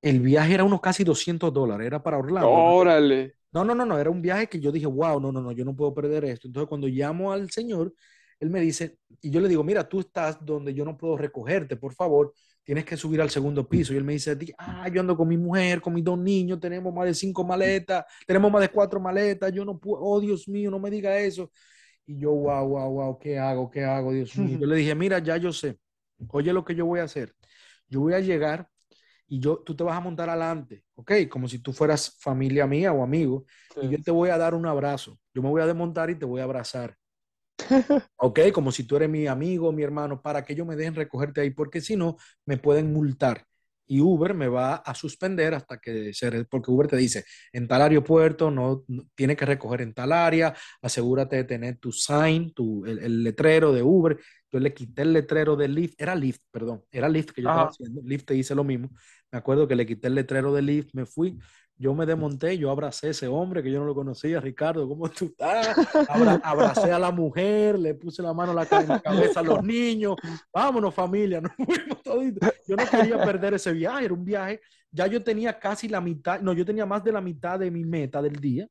el 0.00 0.20
viaje 0.20 0.54
era 0.54 0.64
unos 0.64 0.80
casi 0.80 1.04
200 1.04 1.52
dólares, 1.52 1.86
era 1.86 2.02
para 2.02 2.18
Orlando. 2.18 2.50
Órale. 2.50 3.34
No, 3.52 3.64
no, 3.64 3.74
no, 3.74 3.86
no, 3.86 3.98
era 3.98 4.10
un 4.10 4.20
viaje 4.20 4.46
que 4.46 4.60
yo 4.60 4.70
dije, 4.70 4.86
wow, 4.86 5.20
no, 5.20 5.32
no, 5.32 5.40
no, 5.40 5.52
yo 5.52 5.64
no 5.64 5.74
puedo 5.74 5.94
perder 5.94 6.24
esto. 6.26 6.46
Entonces 6.46 6.68
cuando 6.68 6.86
llamo 6.86 7.32
al 7.32 7.50
señor, 7.50 7.94
él 8.38 8.50
me 8.50 8.60
dice, 8.60 8.98
y 9.20 9.30
yo 9.30 9.40
le 9.40 9.48
digo, 9.48 9.64
mira, 9.64 9.88
tú 9.88 10.00
estás 10.00 10.44
donde 10.44 10.74
yo 10.74 10.84
no 10.84 10.96
puedo 10.96 11.16
recogerte, 11.16 11.76
por 11.76 11.94
favor, 11.94 12.34
tienes 12.62 12.84
que 12.84 12.96
subir 12.96 13.20
al 13.20 13.30
segundo 13.30 13.68
piso. 13.68 13.92
Y 13.92 13.96
él 13.96 14.04
me 14.04 14.12
dice, 14.12 14.36
ah, 14.58 14.88
yo 14.88 15.00
ando 15.00 15.16
con 15.16 15.26
mi 15.26 15.36
mujer, 15.36 15.80
con 15.80 15.94
mis 15.94 16.04
dos 16.04 16.18
niños, 16.18 16.60
tenemos 16.60 16.94
más 16.94 17.06
de 17.06 17.14
cinco 17.14 17.42
maletas, 17.42 18.04
tenemos 18.26 18.52
más 18.52 18.60
de 18.60 18.68
cuatro 18.68 19.00
maletas, 19.00 19.52
yo 19.52 19.64
no 19.64 19.78
puedo, 19.78 20.02
oh 20.02 20.20
Dios 20.20 20.46
mío, 20.46 20.70
no 20.70 20.78
me 20.78 20.90
diga 20.90 21.18
eso. 21.18 21.50
Y 22.06 22.20
yo, 22.20 22.32
wow, 22.32 22.68
wow, 22.68 22.90
wow, 22.90 23.18
¿qué 23.18 23.38
hago? 23.38 23.70
¿Qué 23.70 23.84
hago, 23.84 24.12
Dios 24.12 24.36
mío? 24.36 24.58
Yo 24.60 24.66
le 24.66 24.76
dije, 24.76 24.94
mira, 24.94 25.18
ya 25.18 25.36
yo 25.36 25.52
sé, 25.52 25.78
oye 26.30 26.52
lo 26.52 26.64
que 26.64 26.74
yo 26.74 26.86
voy 26.86 27.00
a 27.00 27.04
hacer. 27.04 27.34
Yo 27.88 28.00
voy 28.00 28.14
a 28.14 28.20
llegar 28.20 28.68
y 29.28 29.40
yo, 29.40 29.58
tú 29.58 29.76
te 29.76 29.84
vas 29.84 29.96
a 29.96 30.00
montar 30.00 30.28
adelante, 30.30 30.84
¿ok? 30.94 31.12
Como 31.28 31.48
si 31.48 31.58
tú 31.58 31.72
fueras 31.72 32.16
familia 32.18 32.66
mía 32.66 32.92
o 32.92 33.02
amigo, 33.02 33.44
y 33.80 33.88
yo 33.90 34.02
te 34.02 34.10
voy 34.10 34.30
a 34.30 34.38
dar 34.38 34.54
un 34.54 34.66
abrazo. 34.66 35.18
Yo 35.34 35.42
me 35.42 35.50
voy 35.50 35.60
a 35.60 35.66
desmontar 35.66 36.10
y 36.10 36.14
te 36.14 36.24
voy 36.24 36.40
a 36.40 36.44
abrazar. 36.44 36.96
ok, 38.16 38.40
como 38.52 38.72
si 38.72 38.84
tú 38.84 38.96
eres 38.96 39.10
mi 39.10 39.26
amigo, 39.26 39.70
mi 39.72 39.82
hermano, 39.82 40.22
para 40.22 40.44
que 40.44 40.54
ellos 40.54 40.66
me 40.66 40.76
dejen 40.76 40.94
recogerte 40.94 41.42
ahí, 41.42 41.50
porque 41.50 41.80
si 41.80 41.96
no, 41.96 42.16
me 42.46 42.56
pueden 42.56 42.92
multar. 42.92 43.44
Y 43.90 44.00
Uber 44.02 44.34
me 44.34 44.48
va 44.48 44.76
a 44.76 44.94
suspender 44.94 45.54
hasta 45.54 45.78
que 45.78 46.12
se, 46.12 46.44
porque 46.44 46.70
Uber 46.70 46.86
te 46.86 46.96
dice, 46.96 47.24
en 47.52 47.66
tal 47.66 47.80
aeropuerto 47.80 48.50
no, 48.50 48.84
tiene 49.14 49.34
que 49.34 49.46
recoger 49.46 49.80
en 49.80 49.94
tal 49.94 50.12
área, 50.12 50.54
asegúrate 50.82 51.36
de 51.36 51.44
tener 51.44 51.78
tu 51.78 51.90
sign, 51.90 52.52
tu, 52.52 52.84
el, 52.84 53.24
letrero 53.24 53.72
de 53.72 53.82
Uber. 53.82 54.18
Yo 54.50 54.60
le 54.60 54.72
quité 54.72 55.02
el 55.02 55.12
letrero 55.12 55.56
de 55.56 55.68
Lyft, 55.68 56.00
era 56.00 56.14
Lyft, 56.14 56.42
perdón, 56.50 56.82
era 56.90 57.08
Lyft 57.08 57.32
que 57.32 57.42
yo 57.42 57.48
estaba 57.48 57.68
haciendo, 57.68 58.00
Lyft 58.02 58.26
te 58.26 58.34
dice 58.34 58.54
lo 58.54 58.64
mismo. 58.64 58.90
Me 59.30 59.38
acuerdo 59.38 59.68
que 59.68 59.76
le 59.76 59.86
quité 59.86 60.08
el 60.08 60.14
letrero 60.14 60.54
de 60.54 60.62
Lyft, 60.62 60.94
me 60.94 61.04
fui, 61.04 61.38
yo 61.76 61.94
me 61.94 62.06
desmonté, 62.06 62.58
yo 62.58 62.70
abracé 62.70 63.06
a 63.06 63.10
ese 63.10 63.28
hombre 63.28 63.62
que 63.62 63.70
yo 63.70 63.78
no 63.78 63.86
lo 63.86 63.94
conocía, 63.94 64.40
Ricardo, 64.40 64.88
¿cómo 64.88 65.08
tú 65.08 65.26
estás? 65.26 65.76
abracé 66.42 66.90
a 66.90 66.98
la 66.98 67.12
mujer, 67.12 67.78
le 67.78 67.94
puse 67.94 68.20
la 68.20 68.34
mano 68.34 68.50
a 68.50 68.54
la, 68.54 68.66
cabeza 68.66 69.40
a 69.40 69.42
los 69.42 69.62
niños, 69.62 70.16
vámonos 70.52 70.92
familia, 70.92 71.40
nos 71.42 71.52
fuimos 71.54 72.02
toditos. 72.02 72.50
Yo 72.66 72.74
no 72.74 72.84
quería 72.84 73.22
perder 73.24 73.54
ese 73.54 73.72
viaje, 73.72 74.06
era 74.06 74.14
un 74.14 74.24
viaje, 74.24 74.60
ya 74.90 75.06
yo 75.06 75.22
tenía 75.22 75.58
casi 75.58 75.88
la 75.88 76.00
mitad, 76.00 76.40
no, 76.40 76.52
yo 76.52 76.64
tenía 76.64 76.84
más 76.84 77.04
de 77.04 77.12
la 77.12 77.20
mitad 77.20 77.60
de 77.60 77.70
mi 77.70 77.84
meta 77.84 78.20
del 78.20 78.36
día, 78.40 78.66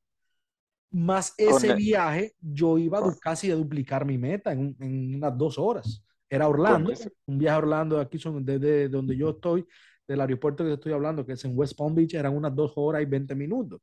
más 0.92 1.34
ese 1.38 1.74
viaje, 1.76 2.34
yo 2.40 2.78
iba 2.78 3.02
casi 3.22 3.52
a 3.52 3.56
duplicar 3.56 4.06
mi 4.06 4.18
meta 4.18 4.52
en, 4.52 4.76
en 4.80 5.16
unas 5.16 5.38
dos 5.38 5.58
horas. 5.58 6.04
Era 6.30 6.48
Orlando, 6.48 6.94
un 7.26 7.38
viaje 7.38 7.56
a 7.56 7.60
Orlando, 7.60 8.00
aquí 8.00 8.18
son 8.18 8.44
desde 8.44 8.90
donde 8.90 9.16
yo 9.16 9.30
estoy, 9.32 9.66
del 10.08 10.22
aeropuerto 10.22 10.64
que 10.64 10.74
estoy 10.74 10.94
hablando, 10.94 11.26
que 11.26 11.34
es 11.34 11.46
en 11.46 11.58
West 11.58 11.78
Palm 11.78 11.96
Beach, 11.96 12.14
eran 12.14 12.36
unas 12.36 12.54
dos 12.56 12.74
horas 12.76 13.02
y 13.02 13.06
20 13.06 13.36
minutos. 13.36 13.82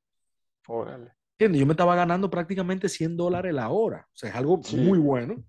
Órale. 0.66 1.12
Yo 1.38 1.66
me 1.66 1.72
estaba 1.72 1.96
ganando 1.96 2.30
prácticamente 2.30 2.88
100 2.88 3.16
dólares 3.16 3.52
la 3.52 3.68
hora. 3.68 4.06
O 4.06 4.16
sea, 4.16 4.30
es 4.30 4.36
algo 4.36 4.60
muy 4.76 4.98
bueno. 4.98 5.44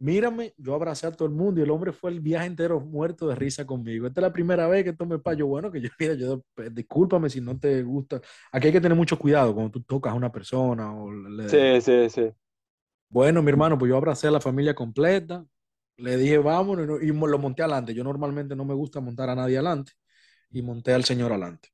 Mírame, 0.00 0.54
yo 0.56 0.74
abracé 0.74 1.08
a 1.08 1.12
todo 1.12 1.26
el 1.26 1.34
mundo 1.34 1.60
y 1.60 1.64
el 1.64 1.70
hombre 1.70 1.92
fue 1.92 2.12
el 2.12 2.20
viaje 2.20 2.46
entero 2.46 2.78
muerto 2.80 3.26
de 3.26 3.34
risa 3.34 3.66
conmigo. 3.66 4.06
Esta 4.06 4.20
es 4.20 4.22
la 4.22 4.32
primera 4.32 4.68
vez 4.68 4.84
que 4.84 4.92
tomé 4.92 5.18
payo 5.18 5.46
bueno, 5.48 5.72
que 5.72 5.80
yo, 5.80 5.88
mira, 5.98 6.14
yo, 6.14 6.42
pues, 6.54 6.72
discúlpame 6.74 7.28
si 7.28 7.40
no 7.40 7.58
te 7.58 7.82
gusta. 7.82 8.20
Aquí 8.52 8.68
hay 8.68 8.72
que 8.72 8.80
tener 8.80 8.96
mucho 8.96 9.18
cuidado 9.18 9.54
cuando 9.54 9.72
tú 9.72 9.82
tocas 9.82 10.12
a 10.12 10.16
una 10.16 10.30
persona. 10.30 10.94
O 10.94 11.10
Sí, 11.48 11.80
sí, 11.80 12.10
sí. 12.10 12.30
Bueno, 13.10 13.42
mi 13.42 13.50
hermano, 13.50 13.78
pues 13.78 13.88
yo 13.88 13.96
abracé 13.96 14.28
a 14.28 14.30
la 14.30 14.40
familia 14.40 14.74
completa. 14.74 15.44
Le 15.96 16.16
dije, 16.16 16.38
vámonos, 16.38 17.02
y 17.02 17.08
lo 17.08 17.38
monté 17.38 17.62
adelante. 17.62 17.92
Yo 17.94 18.04
normalmente 18.04 18.54
no 18.54 18.64
me 18.64 18.74
gusta 18.74 19.00
montar 19.00 19.30
a 19.30 19.34
nadie 19.34 19.56
adelante, 19.56 19.92
y 20.50 20.62
monté 20.62 20.94
al 20.94 21.04
señor 21.04 21.32
adelante. 21.32 21.70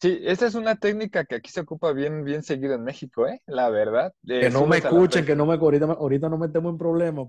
Sí, 0.00 0.18
esa 0.24 0.46
es 0.46 0.54
una 0.54 0.76
técnica 0.76 1.26
que 1.26 1.34
aquí 1.34 1.50
se 1.50 1.60
ocupa 1.60 1.92
bien, 1.92 2.24
bien 2.24 2.42
seguido 2.42 2.74
en 2.74 2.82
México, 2.82 3.26
¿eh? 3.26 3.42
La 3.46 3.68
verdad. 3.68 4.14
que 4.26 4.48
no 4.48 4.66
me 4.66 4.78
escuchen, 4.78 5.26
que 5.26 5.36
no 5.36 5.44
me 5.44 5.54
ahorita, 5.54 5.84
ahorita 5.84 6.28
no 6.30 6.38
metemos 6.38 6.72
en 6.72 6.78
problemas. 6.78 7.26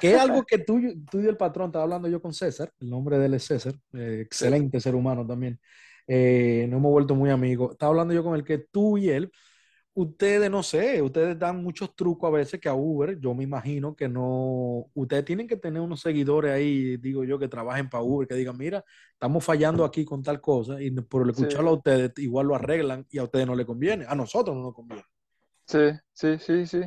Que 0.00 0.14
es 0.14 0.18
algo 0.18 0.42
que 0.46 0.58
tú, 0.58 0.80
tú 1.10 1.20
y 1.20 1.26
el 1.26 1.36
patrón, 1.36 1.66
estaba 1.66 1.84
hablando 1.84 2.08
yo 2.08 2.22
con 2.22 2.32
César, 2.32 2.72
el 2.80 2.88
nombre 2.88 3.18
de 3.18 3.26
él 3.26 3.34
es 3.34 3.44
César, 3.44 3.74
eh, 3.92 4.22
excelente 4.24 4.80
ser 4.80 4.94
humano 4.94 5.26
también. 5.26 5.60
Eh, 6.06 6.66
no 6.70 6.78
hemos 6.78 6.90
vuelto 6.90 7.14
muy 7.14 7.28
amigos. 7.28 7.72
Estaba 7.72 7.90
hablando 7.90 8.14
yo 8.14 8.24
con 8.24 8.34
el 8.34 8.44
que 8.44 8.58
tú 8.58 8.96
y 8.96 9.10
él 9.10 9.30
ustedes, 9.96 10.50
no 10.50 10.62
sé, 10.62 11.00
ustedes 11.00 11.38
dan 11.38 11.62
muchos 11.62 11.96
trucos 11.96 12.28
a 12.28 12.30
veces 12.36 12.60
que 12.60 12.68
a 12.68 12.74
Uber, 12.74 13.18
yo 13.18 13.34
me 13.34 13.44
imagino 13.44 13.96
que 13.96 14.08
no, 14.08 14.90
ustedes 14.94 15.24
tienen 15.24 15.48
que 15.48 15.56
tener 15.56 15.80
unos 15.80 16.00
seguidores 16.00 16.52
ahí, 16.52 16.98
digo 16.98 17.24
yo, 17.24 17.38
que 17.38 17.48
trabajen 17.48 17.88
para 17.88 18.04
Uber, 18.04 18.28
que 18.28 18.34
digan, 18.34 18.58
mira, 18.58 18.84
estamos 19.12 19.42
fallando 19.42 19.84
aquí 19.86 20.04
con 20.04 20.22
tal 20.22 20.40
cosa, 20.40 20.80
y 20.82 20.90
por 20.90 21.28
escucharlo 21.28 21.70
a 21.70 21.74
ustedes, 21.74 22.12
igual 22.18 22.46
lo 22.46 22.54
arreglan 22.54 23.06
y 23.10 23.16
a 23.18 23.24
ustedes 23.24 23.46
no 23.46 23.54
les 23.54 23.64
conviene, 23.64 24.04
a 24.06 24.14
nosotros 24.14 24.54
no 24.54 24.62
nos 24.62 24.74
conviene. 24.74 25.02
Sí, 25.66 25.78
sí, 26.12 26.38
sí, 26.38 26.66
sí. 26.66 26.82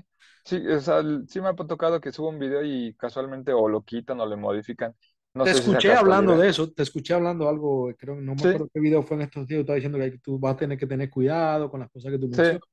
Sí, 0.45 0.65
o 0.67 0.79
sea, 0.79 1.01
sí 1.27 1.41
me 1.41 1.49
ha 1.49 1.55
tocado 1.55 1.99
que 1.99 2.11
subo 2.11 2.29
un 2.29 2.39
video 2.39 2.63
y 2.63 2.95
casualmente 2.95 3.53
o 3.53 3.67
lo 3.67 3.83
quitan 3.83 4.19
o 4.19 4.25
le 4.25 4.35
modifican. 4.35 4.95
No 5.33 5.45
te 5.45 5.57
escuché 5.57 5.93
hablando 5.93 6.37
de 6.37 6.49
eso, 6.49 6.71
te 6.71 6.83
escuché 6.83 7.13
hablando 7.13 7.49
algo, 7.49 7.91
creo 7.97 8.15
que 8.15 8.21
no 8.21 8.35
me 8.35 8.45
acuerdo 8.45 8.69
qué 8.73 8.79
video 8.79 9.03
fue 9.03 9.17
en 9.17 9.23
estos 9.23 9.47
días, 9.47 9.61
estaba 9.61 9.75
diciendo 9.75 9.99
que 9.99 10.17
tú 10.19 10.39
vas 10.39 10.53
a 10.53 10.57
tener 10.57 10.77
que 10.77 10.87
tener 10.87 11.09
cuidado 11.09 11.69
con 11.69 11.81
las 11.81 11.89
cosas 11.91 12.11
que 12.11 12.19
tú 12.19 12.27
mencionas. 12.27 12.67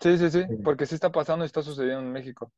Sí, 0.00 0.18
sí, 0.18 0.30
sí, 0.30 0.44
porque 0.62 0.86
sí 0.86 0.94
está 0.94 1.10
pasando 1.10 1.44
y 1.44 1.46
está 1.46 1.62
sucediendo 1.62 2.00
en 2.00 2.12
México. 2.12 2.52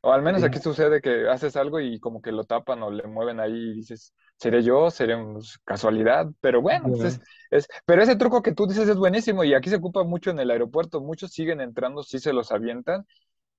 O 0.00 0.12
al 0.12 0.20
menos 0.20 0.42
aquí 0.42 0.58
sucede 0.58 1.00
que 1.00 1.28
haces 1.28 1.56
algo 1.56 1.80
y 1.80 1.98
como 1.98 2.20
que 2.20 2.30
lo 2.30 2.44
tapan 2.44 2.82
o 2.82 2.90
le 2.90 3.04
mueven 3.04 3.40
ahí 3.40 3.70
y 3.70 3.74
dices, 3.76 4.12
¿seré 4.36 4.62
yo? 4.62 4.90
¿Seré 4.90 5.16
casualidad? 5.64 6.26
Pero 6.42 6.60
bueno, 6.60 6.88
pues 6.94 7.20
es, 7.50 7.68
pero 7.86 8.02
ese 8.02 8.14
truco 8.16 8.42
que 8.42 8.52
tú 8.52 8.66
dices 8.66 8.86
es 8.86 8.96
buenísimo 8.96 9.44
y 9.44 9.54
aquí 9.54 9.70
se 9.70 9.76
ocupa 9.76 10.04
mucho 10.04 10.30
en 10.30 10.40
el 10.40 10.50
aeropuerto. 10.50 11.00
Muchos 11.00 11.32
siguen 11.32 11.62
entrando, 11.62 12.02
sí 12.02 12.18
se 12.18 12.34
los 12.34 12.52
avientan 12.52 13.06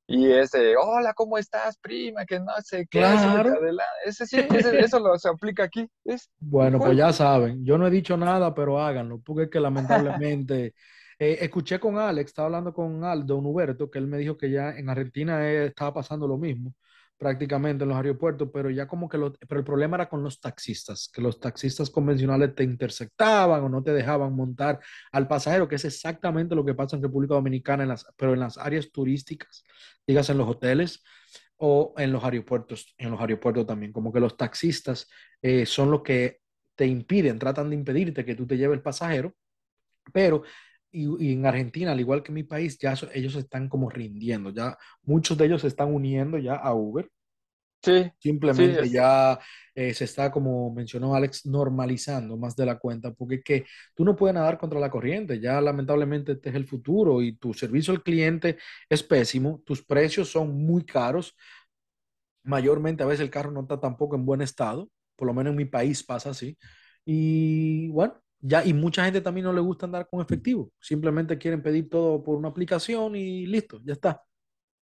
y 0.08 0.32
es 0.32 0.52
de, 0.52 0.76
hola, 0.78 1.16
¿cómo 1.16 1.40
estás, 1.40 1.78
prima? 1.78 2.26
Que 2.26 2.40
no 2.40 2.54
sé 2.64 2.86
qué. 2.92 3.00
Claro. 3.00 3.56
Ese, 4.06 4.28
sí, 4.28 4.38
eso 4.88 5.00
lo, 5.00 5.18
se 5.18 5.30
aplica 5.30 5.64
aquí. 5.64 5.90
Es, 6.04 6.30
bueno, 6.40 6.78
pues 6.78 6.96
ya 6.96 7.12
saben, 7.12 7.66
yo 7.66 7.80
no 7.80 7.88
he 7.88 7.92
dicho 7.92 8.16
nada, 8.18 8.54
pero 8.54 8.80
háganlo, 8.80 9.20
porque 9.20 9.44
es 9.44 9.50
que 9.50 9.60
lamentablemente... 9.60 10.76
Eh, 11.20 11.38
escuché 11.42 11.80
con 11.80 11.98
Alex, 11.98 12.32
estaba 12.32 12.48
hablando 12.48 12.74
con 12.74 13.04
Aldo 13.04 13.38
Huberto, 13.38 13.90
que 13.90 14.00
él 14.00 14.08
me 14.08 14.18
dijo 14.18 14.38
que 14.38 14.52
ya 14.52 14.72
en 14.72 14.90
Argentina 14.90 15.48
estaba 15.50 15.94
pasando 15.94 16.28
lo 16.28 16.38
mismo 16.38 16.74
prácticamente 17.18 17.84
en 17.84 17.90
los 17.90 17.98
aeropuertos, 17.98 18.50
pero 18.54 18.70
ya 18.70 18.88
como 18.88 19.08
que 19.08 19.18
lo, 19.18 19.34
pero 19.34 19.60
el 19.60 19.66
problema 19.66 19.98
era 19.98 20.10
con 20.10 20.24
los 20.24 20.40
taxistas, 20.40 21.10
que 21.14 21.22
los 21.22 21.40
taxistas 21.40 21.90
convencionales 21.90 22.54
te 22.56 22.64
interceptaban 22.64 23.64
o 23.64 23.70
no 23.70 23.82
te 23.82 23.94
dejaban 23.94 24.34
montar 24.34 24.80
al 25.12 25.28
pasajero, 25.28 25.68
que 25.68 25.76
es 25.76 25.86
exactamente 25.86 26.56
lo 26.56 26.66
que 26.66 26.74
pasa 26.74 26.96
en 26.96 27.04
República 27.04 27.36
Dominicana, 27.36 27.84
en 27.84 27.90
las, 27.90 28.06
pero 28.18 28.34
en 28.34 28.42
las 28.42 28.58
áreas 28.58 28.92
turísticas, 28.92 29.64
digas 30.06 30.30
en 30.30 30.38
los 30.38 30.50
hoteles 30.50 31.04
o 31.58 31.94
en 31.98 32.12
los 32.12 32.24
aeropuertos, 32.24 32.94
en 32.98 33.12
los 33.12 33.22
aeropuertos 33.22 33.66
también, 33.66 33.94
como 33.94 34.12
que 34.12 34.20
los 34.20 34.36
taxistas 34.36 35.08
eh, 35.42 35.66
son 35.66 35.92
los 35.92 36.02
que 36.02 36.42
te 36.76 36.86
impiden, 36.86 37.40
tratan 37.40 37.70
de 37.70 37.76
impedirte 37.76 38.26
que 38.26 38.36
tú 38.36 38.46
te 38.46 38.58
lleves 38.58 38.76
el 38.76 38.84
pasajero, 38.84 39.34
pero 40.12 40.44
y, 40.96 41.34
en 41.34 41.46
Argentina, 41.46 41.92
al 41.92 42.00
igual 42.00 42.24
que 42.24 42.32
mi 42.32 42.44
país, 42.44 42.78
ya 42.78 42.96
ellos 43.14 43.36
están 43.36 43.68
como 43.70 43.90
rindiendo, 43.90 44.52
ya 44.52 44.78
muchos 45.04 45.38
de 45.38 45.46
ellos 45.46 45.62
se 45.62 45.68
están 45.68 45.94
uniendo 45.94 46.38
ya 46.38 46.56
a 46.56 46.74
Uber. 46.74 47.10
Sí. 47.84 48.12
Simplemente 48.18 48.90
ya 48.90 49.40
eh, 49.76 49.94
se 49.94 50.06
está, 50.06 50.32
como 50.32 50.74
mencionó 50.74 51.14
Alex, 51.14 51.46
normalizando 51.46 52.36
más 52.36 52.56
de 52.56 52.66
la 52.66 52.80
cuenta, 52.80 53.14
porque 53.14 53.36
es 53.36 53.44
que 53.44 53.66
tú 53.94 54.04
no 54.04 54.16
puedes 54.16 54.34
nadar 54.34 54.58
contra 54.58 54.80
la 54.80 54.90
corriente, 54.90 55.40
ya 55.40 55.62
lamentablemente 55.62 56.32
este 56.32 56.50
es 56.50 56.56
el 56.56 56.66
futuro 56.66 57.22
y 57.22 57.36
tu 57.38 57.54
servicio 57.54 57.94
al 57.94 58.02
cliente 58.02 58.58
es 58.90 59.04
pésimo, 59.04 59.62
tus 59.66 59.86
precios 59.86 60.32
son 60.32 60.56
muy 60.66 60.84
caros, 60.84 61.36
mayormente 62.44 63.04
a 63.04 63.08
veces 63.08 63.22
el 63.22 63.30
carro 63.30 63.52
no 63.52 63.62
está 63.62 63.80
tampoco 63.80 64.16
en 64.16 64.26
buen 64.26 64.42
estado, 64.42 64.90
por 65.16 65.28
lo 65.28 65.34
menos 65.36 65.52
en 65.52 65.58
mi 65.58 65.66
país 65.66 66.04
pasa 66.04 66.32
así, 66.32 66.58
y 67.06 67.90
bueno, 67.90 68.20
ya, 68.40 68.66
y 68.66 68.74
mucha 68.74 69.04
gente 69.06 69.22
también 69.22 69.46
no 69.46 69.54
le 69.54 69.62
gusta 69.62 69.86
andar 69.86 70.08
con 70.08 70.22
efectivo. 70.22 70.72
Simplemente 70.80 71.38
quieren 71.38 71.64
pedir 71.64 71.90
todo 71.90 72.24
por 72.24 72.36
una 72.36 72.50
aplicación 72.50 73.16
y 73.16 73.46
listo, 73.46 73.80
ya 73.84 73.94
está. 73.94 74.24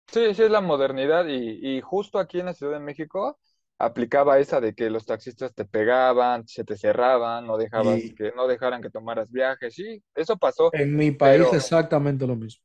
Sí, 0.08 0.34
sí, 0.34 0.42
es 0.42 0.50
la 0.50 0.60
modernidad. 0.60 1.26
Y, 1.28 1.80
justo 1.80 2.18
aquí 2.18 2.40
en 2.40 2.46
la 2.46 2.54
Ciudad 2.54 2.74
de 2.74 2.80
México 2.80 3.38
aplicaba 3.78 4.38
esa 4.38 4.60
de 4.60 4.74
que 4.74 4.90
los 4.90 5.06
taxistas 5.06 5.54
te 5.54 5.64
pegaban, 5.64 6.46
se 6.46 6.64
te 6.64 6.76
cerraban, 6.76 7.46
no 7.46 7.56
dejabas 7.56 8.00
que 8.16 8.32
no 8.36 8.46
dejaran 8.46 8.82
que 8.82 8.90
tomaras 8.90 9.30
viajes. 9.30 9.74
Sí, 9.74 10.02
eso 10.14 10.36
pasó. 10.36 10.70
En 10.72 10.94
mi 10.96 11.10
país 11.12 11.46
exactamente 11.52 12.26
lo 12.26 12.36
mismo. 12.36 12.62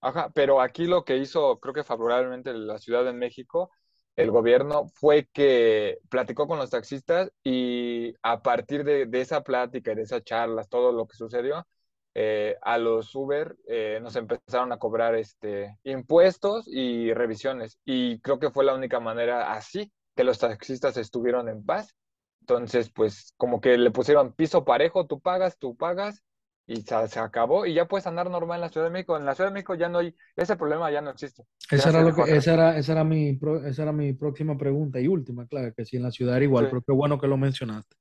Ajá, 0.00 0.30
pero 0.34 0.60
aquí 0.60 0.86
lo 0.86 1.04
que 1.04 1.16
hizo, 1.16 1.60
creo 1.60 1.72
que 1.72 1.84
favorablemente 1.84 2.52
la 2.52 2.78
Ciudad 2.78 3.04
de 3.04 3.12
México, 3.12 3.70
el 4.16 4.30
gobierno 4.30 4.88
fue 4.94 5.28
que 5.32 5.98
platicó 6.08 6.46
con 6.46 6.58
los 6.58 6.70
taxistas 6.70 7.30
y 7.42 8.14
a 8.22 8.42
partir 8.42 8.84
de, 8.84 9.08
esa 9.20 9.42
plática 9.42 9.92
y 9.92 9.94
de 9.96 10.02
esas 10.02 10.22
charlas, 10.24 10.68
todo 10.68 10.92
lo 10.92 11.06
que 11.06 11.16
sucedió, 11.16 11.66
eh, 12.14 12.56
a 12.62 12.76
los 12.76 13.14
Uber 13.14 13.56
eh, 13.66 13.98
nos 14.02 14.16
empezaron 14.16 14.72
a 14.72 14.78
cobrar 14.78 15.14
este, 15.14 15.78
impuestos 15.84 16.66
y 16.68 17.12
revisiones. 17.14 17.78
Y 17.84 18.20
creo 18.20 18.38
que 18.38 18.50
fue 18.50 18.64
la 18.64 18.74
única 18.74 19.00
manera 19.00 19.52
así 19.52 19.90
que 20.14 20.24
los 20.24 20.38
taxistas 20.38 20.96
estuvieron 20.98 21.48
en 21.48 21.64
paz. 21.64 21.94
Entonces, 22.40 22.90
pues 22.92 23.32
como 23.36 23.60
que 23.60 23.78
le 23.78 23.90
pusieron 23.90 24.32
piso 24.32 24.64
parejo, 24.64 25.06
tú 25.06 25.20
pagas, 25.20 25.58
tú 25.58 25.76
pagas, 25.76 26.22
y 26.66 26.82
se, 26.82 27.18
acabó 27.18 27.66
y 27.66 27.74
ya 27.74 27.86
puedes 27.86 28.06
andar 28.06 28.30
normal 28.30 28.56
en 28.56 28.60
la 28.62 28.68
Ciudad 28.68 28.86
de 28.86 28.92
México. 28.92 29.16
En 29.16 29.24
la 29.24 29.34
Ciudad 29.34 29.50
de 29.50 29.54
México 29.54 29.74
ya 29.74 29.88
no 29.88 29.98
hay, 29.98 30.14
ese 30.36 30.56
problema 30.56 30.90
ya 30.90 31.00
no 31.00 31.10
existe. 31.10 31.44
Esa 31.70 31.90
era, 31.90 32.02
lo 32.02 32.14
que, 32.14 32.22
esa 32.22 32.54
era, 32.54 32.78
esa 32.78 32.92
era, 32.92 33.04
mi, 33.04 33.38
esa 33.64 33.82
era 33.82 33.92
mi 33.92 34.12
próxima 34.12 34.56
pregunta 34.56 35.00
y 35.00 35.08
última, 35.08 35.46
claro, 35.46 35.72
que 35.74 35.84
si 35.84 35.96
en 35.96 36.04
la 36.04 36.10
ciudad 36.10 36.36
era 36.36 36.44
igual, 36.44 36.68
pero 36.68 36.82
qué 36.82 36.92
bueno 36.92 37.20
que 37.20 37.26
lo 37.26 37.36
mencionaste. 37.36 37.96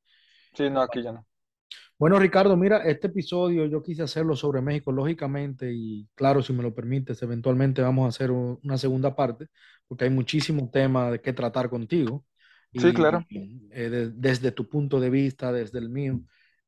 Sí, 0.53 0.69
no, 0.69 0.81
aquí 0.81 1.01
ya 1.01 1.11
no. 1.11 1.25
Bueno, 1.97 2.17
Ricardo, 2.17 2.57
mira, 2.57 2.79
este 2.79 3.07
episodio 3.07 3.67
yo 3.67 3.83
quise 3.83 4.01
hacerlo 4.01 4.35
sobre 4.35 4.59
México, 4.59 4.91
lógicamente, 4.91 5.71
y 5.71 6.07
claro, 6.15 6.41
si 6.41 6.51
me 6.51 6.63
lo 6.63 6.73
permites, 6.73 7.21
eventualmente 7.21 7.83
vamos 7.83 8.05
a 8.05 8.09
hacer 8.09 8.31
una 8.31 8.77
segunda 8.77 9.15
parte, 9.15 9.47
porque 9.87 10.05
hay 10.05 10.09
muchísimo 10.09 10.69
tema 10.71 11.11
de 11.11 11.21
qué 11.21 11.31
tratar 11.31 11.69
contigo. 11.69 12.25
Sí, 12.73 12.91
claro. 12.93 13.23
Eh, 13.29 14.09
desde 14.13 14.51
tu 14.51 14.67
punto 14.67 14.99
de 14.99 15.09
vista, 15.09 15.51
desde 15.51 15.77
el 15.77 15.89
mío. 15.89 16.21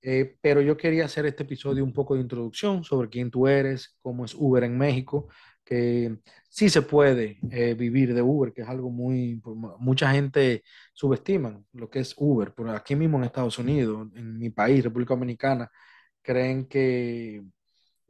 Eh, 0.06 0.36
pero 0.41 0.62
yo 0.62 0.76
quería 0.78 1.06
hacer 1.06 1.26
este 1.26 1.43
episodio 1.43 1.84
un 1.84 1.93
poco 1.93 2.16
de 2.16 2.22
introducción 2.22 2.84
sobre 2.84 3.10
quién 3.10 3.32
tú 3.32 3.47
eres, 3.47 3.97
cómo 4.01 4.26
es 4.26 4.34
Uber 4.36 4.64
en 4.66 4.78
México, 4.78 5.30
que 5.64 6.18
sí 6.49 6.70
se 6.70 6.82
puede 6.82 7.39
eh, 7.51 7.74
vivir 7.74 8.14
de 8.14 8.22
Uber, 8.22 8.51
que 8.54 8.64
es 8.64 8.68
algo 8.70 8.89
muy, 8.91 9.41
mucha 9.80 10.12
gente 10.12 10.64
subestima 10.93 11.62
lo 11.74 11.89
que 11.89 11.99
es 11.99 12.14
Uber, 12.18 12.54
pero 12.56 12.72
aquí 12.72 12.95
mismo 12.95 13.18
en 13.18 13.24
Estados 13.26 13.58
Unidos, 13.60 14.10
en 14.16 14.38
mi 14.38 14.49
país, 14.49 14.84
República 14.84 15.14
Dominicana, 15.14 15.70
creen 16.22 16.68
que 16.68 17.43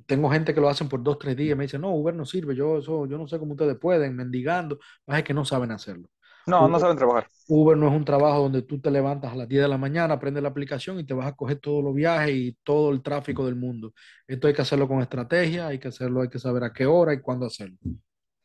tengo 0.08 0.30
gente 0.32 0.54
que 0.54 0.62
lo 0.62 0.70
hacen 0.70 0.90
por 0.90 1.04
dos, 1.04 1.20
tres 1.20 1.38
días, 1.38 1.58
me 1.58 1.66
dicen, 1.66 1.82
no, 1.82 1.94
Uber 1.96 2.16
no 2.16 2.26
sirve, 2.26 2.56
yo, 2.56 2.80
eso, 2.80 3.06
yo 3.08 3.18
no 3.18 3.28
sé 3.28 3.40
cómo 3.40 3.54
ustedes 3.54 3.78
pueden, 3.80 4.16
mendigando, 4.16 4.80
es 5.08 5.24
que 5.24 5.34
no 5.34 5.46
saben 5.46 5.72
hacerlo. 5.72 6.10
No, 6.46 6.68
no 6.68 6.80
saben 6.80 6.98
trabajar. 6.98 7.28
Uber 7.48 7.78
no 7.78 7.88
es 7.88 7.94
un 7.94 8.06
trabajo 8.06 8.42
donde 8.42 8.62
tú 8.62 8.80
te 8.80 8.92
levantas 8.92 9.32
a 9.32 9.36
las 9.36 9.48
10 9.48 9.62
de 9.64 9.68
la 9.68 9.78
mañana, 9.78 10.20
prendes 10.20 10.44
la 10.44 10.50
aplicación 10.50 11.00
y 11.00 11.06
te 11.06 11.14
vas 11.14 11.28
a 11.28 11.36
coger 11.36 11.60
todos 11.60 11.84
los 11.84 11.94
viajes 11.94 12.36
y 12.36 12.58
todo 12.64 12.92
el 12.92 13.02
tráfico 13.02 13.46
del 13.46 13.56
mundo. 13.56 13.94
Esto 14.28 14.48
hay 14.48 14.54
que 14.54 14.62
hacerlo 14.62 14.88
con 14.88 15.02
estrategia, 15.02 15.68
hay 15.68 15.80
que 15.80 15.90
hacerlo, 15.90 16.22
hay 16.22 16.30
que 16.30 16.40
saber 16.40 16.64
a 16.64 16.74
qué 16.74 16.86
hora 16.86 17.14
y 17.14 17.22
cuándo 17.22 17.46
hacerlo. 17.46 17.78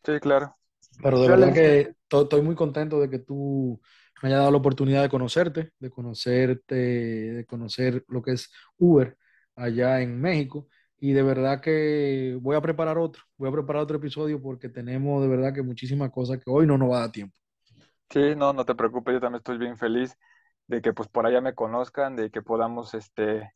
Sí, 0.05 0.19
claro. 0.21 0.55
Pero 1.03 1.21
de 1.21 1.29
verdad 1.29 1.53
que 1.53 1.95
estoy 2.11 2.43
muy 2.43 2.55
contento 2.55 3.01
de 3.01 3.09
que 3.09 3.19
tú 3.19 3.81
me 4.23 4.29
hayas 4.29 4.41
dado 4.41 4.51
la 4.51 4.59
oportunidad 4.59 5.03
de 5.03 5.09
conocerte, 5.09 5.71
de 5.79 5.91
conocerte, 5.91 6.75
de 6.75 7.47
conocer 7.47 8.05
lo 8.09 8.23
que 8.23 8.33
es 8.33 8.51
Uber 8.79 9.17
allá 9.55 10.01
en 10.01 10.21
México. 10.21 10.67
Y 11.01 11.13
de 11.13 11.23
verdad 11.23 11.61
que 11.61 12.37
voy 12.41 12.57
a 12.57 12.61
preparar 12.61 12.99
otro, 12.99 13.23
voy 13.37 13.49
a 13.49 13.53
preparar 13.53 13.83
otro 13.83 13.99
episodio 13.99 14.43
porque 14.43 14.69
tenemos 14.69 15.23
de 15.23 15.29
verdad 15.29 15.55
que 15.55 15.63
muchísimas 15.63 16.11
cosas 16.11 16.39
que 16.39 16.51
hoy 16.51 16.67
no 16.67 16.77
nos 16.77 16.91
va 16.91 16.97
a 16.97 17.01
dar 17.03 17.13
tiempo. 17.13 17.37
Sí, 18.11 18.35
no, 18.37 18.53
no 18.53 18.65
te 18.65 18.75
preocupes, 18.75 19.15
yo 19.15 19.21
también 19.21 19.39
estoy 19.39 19.59
bien 19.59 19.77
feliz 19.77 20.17
de 20.67 20.81
que 20.81 20.93
pues 20.93 21.09
por 21.09 21.27
allá 21.27 21.41
me 21.41 21.55
conozcan, 21.55 22.17
de 22.17 22.31
que 22.31 22.43
podamos 22.43 22.95
este 22.95 23.53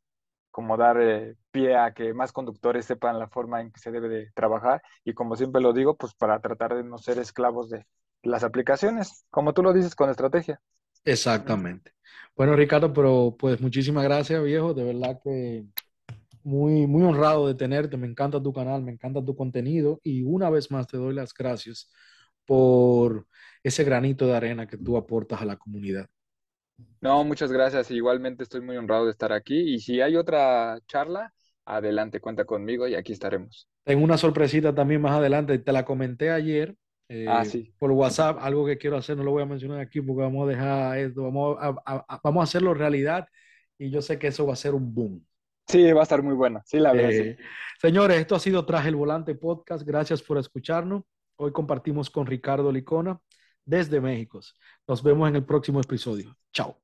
como 0.50 0.76
dar 0.76 1.00
eh, 1.00 1.36
pie 1.50 1.76
a 1.76 1.94
que 1.94 2.12
más 2.14 2.32
conductores 2.32 2.84
sepan 2.84 3.18
la 3.18 3.28
forma 3.28 3.62
en 3.62 3.72
que 3.72 3.80
se 3.80 3.90
debe 3.90 4.08
de 4.08 4.30
trabajar 4.34 4.82
y 5.04 5.14
como 5.14 5.36
siempre 5.36 5.62
lo 5.62 5.72
digo, 5.72 5.96
pues 5.96 6.14
para 6.14 6.40
tratar 6.40 6.74
de 6.74 6.84
no 6.84 6.98
ser 6.98 7.18
esclavos 7.18 7.70
de 7.70 7.86
las 8.22 8.44
aplicaciones, 8.44 9.24
como 9.30 9.54
tú 9.54 9.62
lo 9.62 9.72
dices, 9.72 9.94
con 9.94 10.10
estrategia. 10.10 10.60
Exactamente. 11.04 11.92
Bueno, 12.36 12.54
Ricardo, 12.54 12.92
pero 12.92 13.34
pues 13.38 13.60
muchísimas 13.60 14.04
gracias, 14.04 14.42
viejo, 14.44 14.74
de 14.74 14.84
verdad 14.84 15.18
que 15.24 15.64
muy, 16.44 16.86
muy 16.86 17.02
honrado 17.02 17.48
de 17.48 17.54
tenerte, 17.54 17.96
me 17.96 18.06
encanta 18.06 18.42
tu 18.42 18.52
canal, 18.52 18.82
me 18.82 18.92
encanta 18.92 19.24
tu 19.24 19.34
contenido 19.34 20.00
y 20.02 20.22
una 20.22 20.50
vez 20.50 20.70
más 20.70 20.86
te 20.86 20.98
doy 20.98 21.14
las 21.14 21.32
gracias 21.32 21.90
por 22.46 23.26
ese 23.62 23.84
granito 23.84 24.26
de 24.26 24.36
arena 24.36 24.66
que 24.66 24.76
tú 24.76 24.96
aportas 24.96 25.40
a 25.40 25.44
la 25.44 25.56
comunidad. 25.56 26.08
No, 27.00 27.24
muchas 27.24 27.52
gracias. 27.52 27.90
Igualmente 27.90 28.42
estoy 28.42 28.60
muy 28.60 28.76
honrado 28.76 29.06
de 29.06 29.12
estar 29.12 29.32
aquí. 29.32 29.74
Y 29.74 29.80
si 29.80 30.00
hay 30.00 30.16
otra 30.16 30.78
charla, 30.86 31.32
adelante, 31.64 32.20
cuenta 32.20 32.44
conmigo 32.44 32.88
y 32.88 32.94
aquí 32.94 33.12
estaremos. 33.12 33.68
Tengo 33.84 34.04
una 34.04 34.18
sorpresita 34.18 34.74
también 34.74 35.00
más 35.00 35.12
adelante. 35.12 35.58
Te 35.58 35.72
la 35.72 35.84
comenté 35.84 36.30
ayer 36.30 36.76
eh, 37.08 37.26
ah, 37.28 37.44
sí. 37.44 37.74
por 37.78 37.90
WhatsApp, 37.90 38.38
algo 38.40 38.64
que 38.64 38.78
quiero 38.78 38.96
hacer, 38.96 39.16
no 39.16 39.24
lo 39.24 39.32
voy 39.32 39.42
a 39.42 39.46
mencionar 39.46 39.80
aquí 39.80 40.00
porque 40.00 40.22
vamos 40.22 40.46
a 40.46 40.50
dejar 40.50 40.98
esto, 40.98 41.24
vamos 41.24 41.58
a, 41.60 42.20
vamos 42.22 42.40
a 42.40 42.44
hacerlo 42.44 42.72
realidad 42.72 43.28
y 43.76 43.90
yo 43.90 44.00
sé 44.00 44.18
que 44.18 44.28
eso 44.28 44.46
va 44.46 44.54
a 44.54 44.56
ser 44.56 44.74
un 44.74 44.94
boom. 44.94 45.22
Sí, 45.66 45.92
va 45.92 46.00
a 46.00 46.02
estar 46.04 46.22
muy 46.22 46.34
bueno. 46.34 46.62
Sí, 46.64 46.78
la 46.78 46.92
verdad. 46.92 47.10
Eh, 47.10 47.36
señores, 47.80 48.18
esto 48.18 48.34
ha 48.34 48.40
sido 48.40 48.64
Traje 48.64 48.88
el 48.88 48.96
Volante 48.96 49.34
Podcast. 49.34 49.86
Gracias 49.86 50.22
por 50.22 50.38
escucharnos. 50.38 51.02
Hoy 51.36 51.52
compartimos 51.52 52.10
con 52.10 52.26
Ricardo 52.26 52.70
Licona 52.70 53.20
desde 53.64 54.00
México. 54.00 54.40
Nos 54.86 55.02
vemos 55.02 55.28
en 55.28 55.36
el 55.36 55.44
próximo 55.44 55.80
episodio. 55.80 56.36
Chao. 56.52 56.78